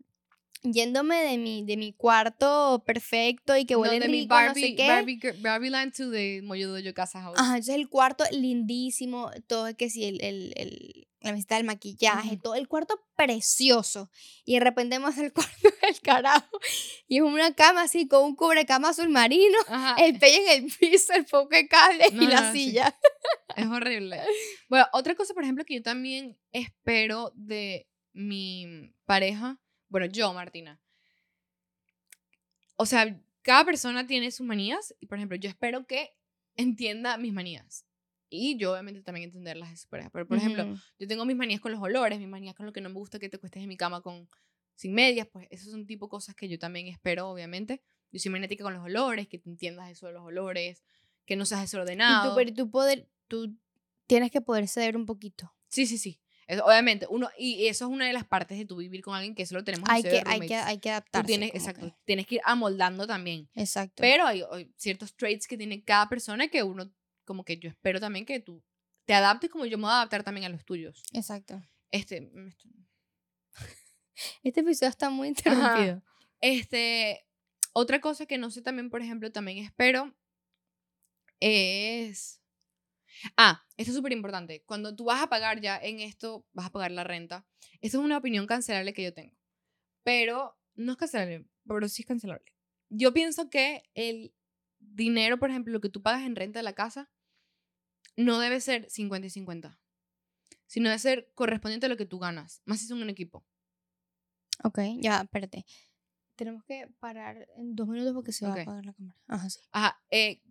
yéndome 0.63 1.17
de 1.23 1.39
mi, 1.39 1.65
de 1.65 1.77
mi 1.77 1.93
cuarto 1.93 2.83
perfecto 2.87 3.57
y 3.57 3.65
que 3.65 3.75
No, 3.75 3.81
huele 3.81 4.01
de 4.01 4.09
mi 4.09 4.21
rico, 4.23 4.35
no 4.35 4.41
sé 4.41 4.47
Barbie, 4.61 4.77
qué. 4.77 4.87
Barbie, 4.89 5.21
Barbie 5.41 5.71
Land 5.71 5.95
to 5.97 6.11
the 6.11 6.43
Moyo 6.43 6.71
Dojo 6.73 6.95
Casa 6.95 7.21
House. 7.23 7.39
Ajá, 7.39 7.53
entonces 7.57 7.75
el 7.77 7.89
cuarto 7.89 8.25
lindísimo, 8.31 9.31
todo 9.47 9.69
es 9.69 9.75
que 9.77 9.89
sí, 9.91 10.05
el, 10.05 10.21
el, 10.23 10.53
el- 10.57 11.07
la 11.23 11.33
mesita 11.33 11.57
del 11.57 11.65
maquillaje, 11.67 12.29
Ujú. 12.29 12.41
todo 12.41 12.55
el 12.55 12.67
cuarto 12.67 12.99
precioso. 13.15 14.11
Y 14.47 14.55
de 14.55 14.61
repente 14.61 14.99
vamos 14.99 15.19
al 15.19 15.33
cuarto 15.35 15.69
del 15.83 16.01
carajo. 16.01 16.59
Y 17.09 17.19
es 17.19 17.23
una 17.23 17.53
cama 17.55 17.83
así, 17.83 18.09
con 18.09 18.25
un 18.25 18.35
cubrecama 18.37 18.89
azul 18.89 19.11
marino, 19.11 19.59
Ajá, 19.69 20.03
el 20.03 20.19
pello 20.19 20.39
en 20.49 20.65
el 20.65 20.73
piso, 20.79 21.13
el 21.13 21.27
foco 21.27 21.51
de 21.51 21.69
cable 21.69 22.05
No, 22.13 22.23
y 22.23 22.27
la 22.27 22.41
no, 22.41 22.53
sí. 22.53 22.65
silla. 22.71 22.97
es 23.55 23.67
horrible. 23.67 24.19
Bueno, 24.71 24.87
otra 24.95 25.15
cosa, 25.15 25.35
por 25.35 25.43
ejemplo, 25.43 25.65
que 25.67 25.75
yo 25.75 25.83
también 25.83 26.39
espero 26.53 27.33
de 27.35 27.87
mi 28.15 28.91
pareja, 29.05 29.60
bueno, 29.91 30.07
yo, 30.07 30.33
Martina. 30.33 30.81
O 32.77 32.87
sea, 32.87 33.21
cada 33.43 33.65
persona 33.67 34.07
tiene 34.07 34.31
sus 34.31 34.47
manías 34.47 34.95
y, 35.01 35.07
por 35.07 35.19
ejemplo, 35.19 35.37
yo 35.37 35.51
espero 35.51 35.87
que 35.87 36.17
entienda 36.57 37.19
mis 37.19 37.33
manías. 37.33 37.85
Y 38.31 38.57
yo, 38.57 38.73
obviamente, 38.73 39.03
también 39.03 39.25
entenderlas 39.25 39.71
de 39.71 39.77
su 39.77 39.89
pareja. 39.89 40.09
Pero, 40.11 40.27
por 40.27 40.39
ejemplo, 40.39 40.65
yo 40.99 41.09
tengo 41.09 41.25
mis 41.25 41.37
manías 41.37 41.61
con 41.61 41.73
los 41.73 41.83
olores, 41.83 42.19
mis 42.19 42.29
manías 42.29 42.55
con 42.55 42.65
lo 42.65 42.73
que 42.73 42.81
no 42.81 42.89
me 42.89 42.95
gusta 42.95 43.19
que 43.19 43.29
te 43.29 43.39
cuestes 43.39 43.63
en 43.63 43.69
mi 43.69 43.77
cama 43.77 44.01
con 44.01 44.29
sin 44.77 44.95
medias, 44.95 45.27
pues 45.31 45.47
esos 45.51 45.73
son 45.73 45.85
tipo 45.85 46.09
cosas 46.09 46.35
que 46.35 46.49
yo 46.49 46.59
también 46.59 46.87
espero, 46.87 47.29
obviamente. 47.29 47.83
Yo 48.13 48.19
soy 48.19 48.31
magnética 48.31 48.65
con 48.65 48.73
los 48.73 48.83
olores, 48.83 49.29
que 49.29 49.39
te 49.39 49.51
entiendas 49.51 49.91
eso 49.91 50.07
de 50.07 50.15
los 50.15 50.23
olores, 50.23 50.83
que 51.27 51.37
no 51.37 51.45
seas 51.45 51.61
Y 51.61 51.65
tú, 51.65 51.77
desordenado. 51.77 52.35
pero 52.35 52.55
tú, 52.55 52.71
poder, 52.71 53.07
tú 53.29 53.55
tienes 54.07 54.31
que 54.31 54.41
poder 54.41 54.69
ceder 54.69 54.97
un 54.97 55.05
poquito. 55.05 55.53
Sí, 55.69 55.87
sí, 55.87 55.99
sí. 55.99 56.19
Obviamente, 56.65 57.07
uno, 57.11 57.29
y 57.39 57.67
eso 57.67 57.85
es 57.87 57.91
una 57.91 58.07
de 58.07 58.13
las 58.13 58.25
partes 58.27 58.59
de 58.59 58.65
tu 58.65 58.77
vivir 58.77 59.03
con 59.03 59.15
alguien 59.15 59.35
que 59.35 59.43
eso 59.45 59.55
lo 59.55 59.63
tenemos 59.65 59.89
Hay 59.89 60.03
que, 60.03 60.23
hay, 60.27 60.41
que, 60.41 60.57
hay 60.57 60.79
que 60.79 60.89
Tú 60.89 60.93
adaptarse. 60.93 61.27
tienes, 61.27 61.51
exacto, 61.55 61.87
que- 61.87 61.95
tienes 62.05 62.27
que 62.27 62.37
ir 62.37 62.41
amoldando 62.45 63.07
también. 63.07 63.49
Exacto. 63.55 64.01
Pero 64.01 64.25
hay, 64.27 64.43
hay 64.51 64.73
ciertos 64.77 65.15
traits 65.15 65.47
que 65.47 65.57
tiene 65.57 65.85
cada 65.85 66.09
persona 66.09 66.49
que 66.49 66.63
uno, 66.63 66.93
como 67.25 67.45
que 67.45 67.59
yo 67.59 67.69
espero 67.69 68.01
también 68.01 68.27
que 68.27 68.41
tú 68.41 68.63
te 69.05 69.15
adaptes 69.15 69.51
como 69.51 69.67
yo 69.67 69.77
me 69.79 69.83
voy 69.83 69.91
a 69.93 69.97
adaptar 69.97 70.23
también 70.25 70.47
a 70.47 70.49
los 70.51 70.65
tuyos. 70.65 71.03
Exacto. 71.13 71.63
Este, 71.91 72.21
mm, 72.21 72.51
Este 74.43 74.61
episodio 74.61 74.91
está 74.91 75.11
muy 75.11 75.29
interrumpido. 75.29 76.03
Este, 76.41 77.27
otra 77.73 78.01
cosa 78.01 78.27
que 78.27 78.39
no 78.39 78.51
sé 78.51 78.63
también, 78.63 78.91
por 78.91 79.03
ejemplo, 79.03 79.31
también 79.33 79.59
espero 79.65 80.15
es... 81.41 82.41
Ah, 83.37 83.65
esto 83.77 83.91
es 83.91 83.97
súper 83.97 84.13
importante. 84.13 84.63
Cuando 84.65 84.95
tú 84.95 85.05
vas 85.05 85.23
a 85.23 85.29
pagar 85.29 85.61
ya 85.61 85.79
en 85.79 86.01
esto, 86.01 86.47
vas 86.53 86.67
a 86.67 86.73
pagar 86.73 86.91
la 86.91 87.05
renta. 87.05 87.47
Esa 87.81 87.99
es 87.99 88.05
una 88.05 88.19
opinión 88.19 88.47
cancelable 88.47 88.93
que 88.93 89.03
yo 89.03 89.15
tengo. 89.15 89.37
Pero 90.03 90.59
no 90.75 90.93
es 90.93 90.99
cancelable, 90.99 91.47
pero 91.67 91.89
sí 91.89 92.03
es 92.03 92.07
cancelable. 92.07 92.53
Yo 92.89 93.13
pienso 93.13 93.51
que 93.51 93.83
el 93.95 94.35
dinero, 94.79 95.39
por 95.39 95.51
ejemplo, 95.51 95.73
lo 95.73 95.81
que 95.81 95.91
tú 95.91 96.03
pagas 96.03 96.23
en 96.23 96.37
renta 96.37 96.59
de 96.59 96.65
la 96.65 96.73
casa, 96.73 97.11
no 98.17 98.39
debe 98.41 98.61
ser 98.61 98.91
50 98.91 99.27
y 99.27 99.31
50, 99.31 99.81
sino 100.67 100.89
debe 100.89 100.99
ser 100.99 101.31
correspondiente 101.35 101.87
a 101.87 101.89
lo 101.89 101.97
que 101.97 102.07
tú 102.07 102.19
ganas, 102.19 102.63
más 102.65 102.81
si 102.81 102.87
son 102.87 103.03
un 103.03 103.11
equipo. 103.11 103.45
Ok, 104.63 104.79
ya, 104.99 105.23
espérate. 105.23 105.65
Tenemos 106.37 106.65
que 106.65 106.89
parar 106.99 107.49
en 107.57 107.75
dos 107.77 107.89
minutos 107.89 108.15
porque 108.15 108.33
se 108.33 108.47
va 108.47 108.55
a 108.55 108.63
apagar 108.63 108.85
la 108.85 108.93
cámara. 108.93 109.19
Ajá, 109.29 109.51
sí. 109.51 109.61
Ajá, 109.73 110.03
eh, 110.11 110.43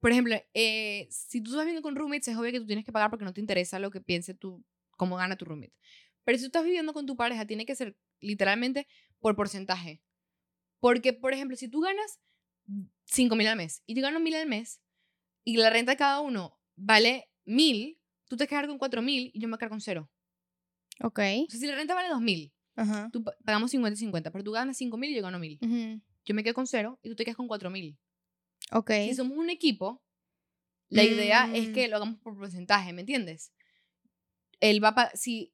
por 0.00 0.10
ejemplo, 0.12 0.36
eh, 0.54 1.06
si 1.10 1.40
tú 1.40 1.50
estás 1.50 1.64
viviendo 1.64 1.82
con 1.82 1.96
roommates, 1.96 2.28
es 2.28 2.36
obvio 2.36 2.52
que 2.52 2.60
tú 2.60 2.66
tienes 2.66 2.84
que 2.84 2.92
pagar 2.92 3.10
porque 3.10 3.24
no 3.24 3.32
te 3.32 3.40
interesa 3.40 3.78
lo 3.78 3.90
que 3.90 4.00
piense 4.00 4.34
tú, 4.34 4.64
cómo 4.92 5.16
gana 5.16 5.36
tu 5.36 5.44
roommate. 5.44 5.72
Pero 6.24 6.38
si 6.38 6.44
tú 6.44 6.48
estás 6.48 6.64
viviendo 6.64 6.92
con 6.92 7.06
tu 7.06 7.16
pareja, 7.16 7.46
tiene 7.46 7.64
que 7.66 7.74
ser 7.74 7.96
literalmente 8.20 8.86
por 9.20 9.34
porcentaje. 9.36 10.02
Porque, 10.80 11.12
por 11.12 11.32
ejemplo, 11.32 11.56
si 11.56 11.68
tú 11.68 11.80
ganas 11.80 12.20
5 13.06 13.34
mil 13.36 13.46
al 13.48 13.56
mes 13.56 13.82
y 13.86 13.94
yo 13.94 14.02
gano 14.02 14.20
mil 14.20 14.34
al 14.34 14.46
mes 14.46 14.80
y 15.44 15.56
la 15.56 15.70
renta 15.70 15.92
de 15.92 15.96
cada 15.96 16.20
uno 16.20 16.58
vale 16.76 17.28
mil, 17.44 17.98
tú 18.28 18.36
te 18.36 18.46
quedas 18.46 18.66
con 18.66 18.78
4 18.78 19.00
mil 19.02 19.30
y 19.32 19.40
yo 19.40 19.48
me 19.48 19.56
quedo 19.58 19.70
con 19.70 19.80
cero. 19.80 20.10
Ok. 21.02 21.18
O 21.46 21.50
sea, 21.50 21.60
si 21.60 21.66
la 21.66 21.74
renta 21.76 21.94
vale 21.94 22.08
2 22.10 22.20
mil, 22.20 22.52
Ajá. 22.76 23.08
tú 23.12 23.24
pa- 23.24 23.34
pagamos 23.44 23.70
50 23.70 23.94
y 23.94 23.98
50, 23.98 24.30
pero 24.30 24.44
tú 24.44 24.52
ganas 24.52 24.76
5 24.76 24.96
mil 24.98 25.10
y 25.10 25.14
yo 25.16 25.22
gano 25.22 25.38
mil. 25.38 25.58
Ujú. 25.62 26.00
Yo 26.24 26.34
me 26.34 26.42
quedo 26.44 26.54
con 26.54 26.66
cero 26.66 26.98
y 27.02 27.08
tú 27.08 27.16
te 27.16 27.24
quedas 27.24 27.36
con 27.36 27.48
4 27.48 27.70
mil. 27.70 27.96
Ok. 28.72 28.90
Si 29.04 29.14
somos 29.14 29.36
un 29.38 29.50
equipo, 29.50 30.02
la 30.88 31.04
idea 31.04 31.50
es 31.54 31.68
Mm. 31.68 31.72
que 31.74 31.88
lo 31.88 31.96
hagamos 31.96 32.18
por 32.20 32.36
porcentaje, 32.36 32.92
¿me 32.92 33.00
entiendes? 33.02 33.52
Él 34.60 34.82
va 34.82 34.88
a 34.88 35.10
si, 35.16 35.52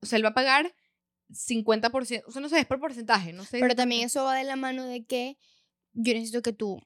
o 0.00 0.06
sea, 0.06 0.16
él 0.18 0.24
va 0.24 0.30
a 0.30 0.34
pagar 0.34 0.74
50%, 1.30 2.24
o 2.26 2.30
sea, 2.32 2.40
no 2.40 2.48
sé, 2.48 2.60
es 2.60 2.66
por 2.66 2.80
porcentaje, 2.80 3.32
no 3.32 3.44
sé. 3.44 3.58
Pero 3.60 3.74
también 3.74 4.02
eso 4.06 4.24
va 4.24 4.34
de 4.36 4.44
la 4.44 4.56
mano 4.56 4.86
de 4.86 5.04
que 5.04 5.38
yo 5.92 6.12
necesito 6.14 6.42
que 6.42 6.52
tú 6.52 6.80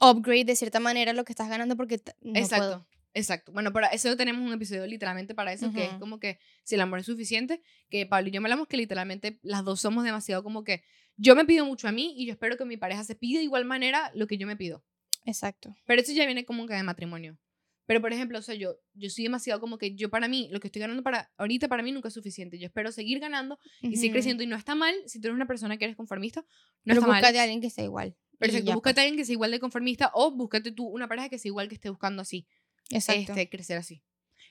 upgrade 0.00 0.44
de 0.44 0.56
cierta 0.56 0.80
manera 0.80 1.12
lo 1.12 1.24
que 1.24 1.32
estás 1.32 1.48
ganando 1.48 1.76
porque 1.76 2.00
no 2.20 2.38
Exacto, 2.38 2.56
puedo. 2.66 2.86
exacto. 3.14 3.52
Bueno, 3.52 3.72
para 3.72 3.88
eso 3.88 4.16
tenemos 4.16 4.44
un 4.44 4.52
episodio 4.52 4.86
literalmente 4.86 5.34
para 5.34 5.52
eso, 5.52 5.72
que 5.72 5.84
es 5.84 5.94
como 5.94 6.18
que 6.18 6.38
si 6.64 6.74
el 6.74 6.80
amor 6.80 6.98
es 6.98 7.06
suficiente, 7.06 7.62
que 7.88 8.06
Pablo 8.06 8.28
y 8.28 8.32
yo 8.32 8.40
me 8.40 8.46
hablamos 8.48 8.66
que 8.66 8.76
literalmente 8.76 9.38
las 9.42 9.64
dos 9.64 9.80
somos 9.80 10.02
demasiado 10.04 10.42
como 10.42 10.64
que 10.64 10.82
yo 11.22 11.36
me 11.36 11.44
pido 11.44 11.64
mucho 11.64 11.86
a 11.88 11.92
mí 11.92 12.14
y 12.16 12.26
yo 12.26 12.32
espero 12.32 12.56
que 12.56 12.64
mi 12.64 12.76
pareja 12.76 13.04
se 13.04 13.14
pida 13.14 13.38
de 13.38 13.44
igual 13.44 13.64
manera 13.64 14.10
lo 14.14 14.26
que 14.26 14.36
yo 14.38 14.46
me 14.46 14.56
pido. 14.56 14.84
Exacto. 15.24 15.74
Pero 15.86 16.02
eso 16.02 16.12
ya 16.12 16.26
viene 16.26 16.44
como 16.44 16.66
que 16.66 16.74
de 16.74 16.82
matrimonio. 16.82 17.38
Pero, 17.86 18.00
por 18.00 18.12
ejemplo, 18.12 18.38
o 18.38 18.42
sea, 18.42 18.54
yo, 18.54 18.76
yo 18.94 19.10
soy 19.10 19.24
demasiado 19.24 19.60
como 19.60 19.76
que 19.76 19.94
yo 19.94 20.08
para 20.08 20.28
mí, 20.28 20.48
lo 20.50 20.60
que 20.60 20.68
estoy 20.68 20.80
ganando 20.80 21.02
para 21.02 21.30
ahorita 21.36 21.68
para 21.68 21.82
mí 21.82 21.92
nunca 21.92 22.08
es 22.08 22.14
suficiente. 22.14 22.58
Yo 22.58 22.66
espero 22.66 22.90
seguir 22.92 23.18
ganando 23.20 23.58
y 23.80 23.96
seguir 23.96 24.10
Ujú. 24.10 24.14
creciendo. 24.14 24.42
Y 24.42 24.46
no 24.46 24.56
está 24.56 24.74
mal 24.74 24.94
si 25.06 25.20
tú 25.20 25.28
eres 25.28 25.36
una 25.36 25.46
persona 25.46 25.76
que 25.76 25.84
eres 25.84 25.96
conformista. 25.96 26.40
No 26.40 26.94
Pero 26.94 27.00
está 27.00 27.06
mal. 27.08 27.24
a 27.24 27.42
alguien 27.42 27.60
que 27.60 27.70
sea 27.70 27.84
igual. 27.84 28.16
Ya, 28.40 28.74
búscate 28.74 29.00
a 29.00 29.02
alguien 29.04 29.16
que 29.16 29.24
sea 29.24 29.34
igual 29.34 29.50
de 29.52 29.60
conformista 29.60 30.10
o 30.14 30.32
búscate 30.32 30.72
tú 30.72 30.86
una 30.86 31.06
pareja 31.06 31.28
que 31.28 31.38
sea 31.38 31.48
igual 31.48 31.68
que 31.68 31.74
esté 31.74 31.90
buscando 31.90 32.22
así. 32.22 32.46
Exacto. 32.90 33.32
Este, 33.32 33.48
crecer 33.48 33.78
así. 33.78 34.02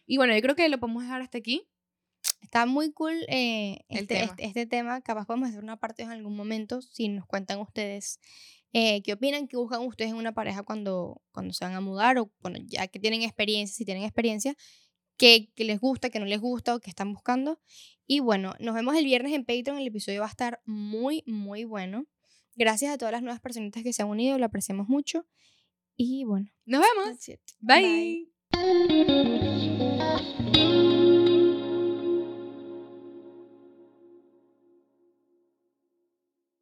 Y 0.06 0.18
bueno, 0.18 0.34
yo 0.36 0.42
creo 0.42 0.56
que 0.56 0.68
lo 0.70 0.80
podemos 0.80 1.04
dejar 1.04 1.22
hasta 1.22 1.38
aquí. 1.38 1.68
Está 2.42 2.66
muy 2.66 2.92
cool 2.92 3.14
eh, 3.28 3.86
este, 3.90 4.06
tema. 4.06 4.24
este, 4.26 4.46
este 4.46 4.66
tema. 4.66 5.02
Capaz 5.02 5.26
podemos 5.26 5.50
hacer 5.50 5.64
una 5.64 5.78
parte 5.78 6.04
en 6.04 6.12
algún 6.12 6.36
momento 6.36 6.82
si 6.82 7.08
nos 7.08 7.26
cuentan 7.26 7.60
ustedes 7.60 8.20
eh, 8.74 9.02
qué 9.04 9.14
opinan, 9.14 9.48
qué 9.48 9.58
buscan 9.58 9.82
ustedes 9.82 10.12
en 10.12 10.18
una 10.18 10.34
pareja 10.34 10.64
cuando, 10.64 11.22
cuando 11.32 11.54
se 11.54 11.66
van 11.66 11.74
a 11.74 11.82
mudar 11.82 12.18
o 12.18 12.32
bueno, 12.40 12.58
ya 12.66 12.88
que 12.88 13.00
tienen 13.00 13.22
experiencia, 13.22 13.76
si 13.76 13.84
tienen 13.84 14.04
experiencia, 14.04 14.56
qué, 15.18 15.50
qué 15.56 15.66
les 15.66 15.80
gusta, 15.80 16.10
qué 16.10 16.20
no 16.20 16.26
les 16.26 16.40
gusta 16.40 16.76
o 16.76 16.80
qué 16.80 16.90
están 16.90 17.14
buscando. 17.14 17.60
Y 18.08 18.20
bueno, 18.20 18.54
nos 18.60 18.76
vemos 18.76 18.96
el 18.96 19.06
viernes 19.06 19.34
en 19.34 19.46
Patreon. 19.46 19.78
El 19.78 19.88
episodio 19.88 20.22
va 20.22 20.28
a 20.28 20.30
estar 20.30 20.62
muy, 20.66 21.24
muy 21.26 21.64
bueno. 21.64 22.06
Gracias 22.56 22.94
a 22.94 22.98
todas 22.98 23.12
las 23.14 23.22
nuevas 23.22 23.40
personitas 23.40 23.84
que 23.84 23.94
se 23.94 24.02
han 24.02 24.10
unido, 24.10 24.38
lo 24.38 24.46
apreciamos 24.46 24.88
mucho. 24.88 25.26
Y 25.96 26.24
bueno, 26.26 26.50
Nos 26.66 26.82
vemos. 26.82 27.18
Bye. 27.60 28.32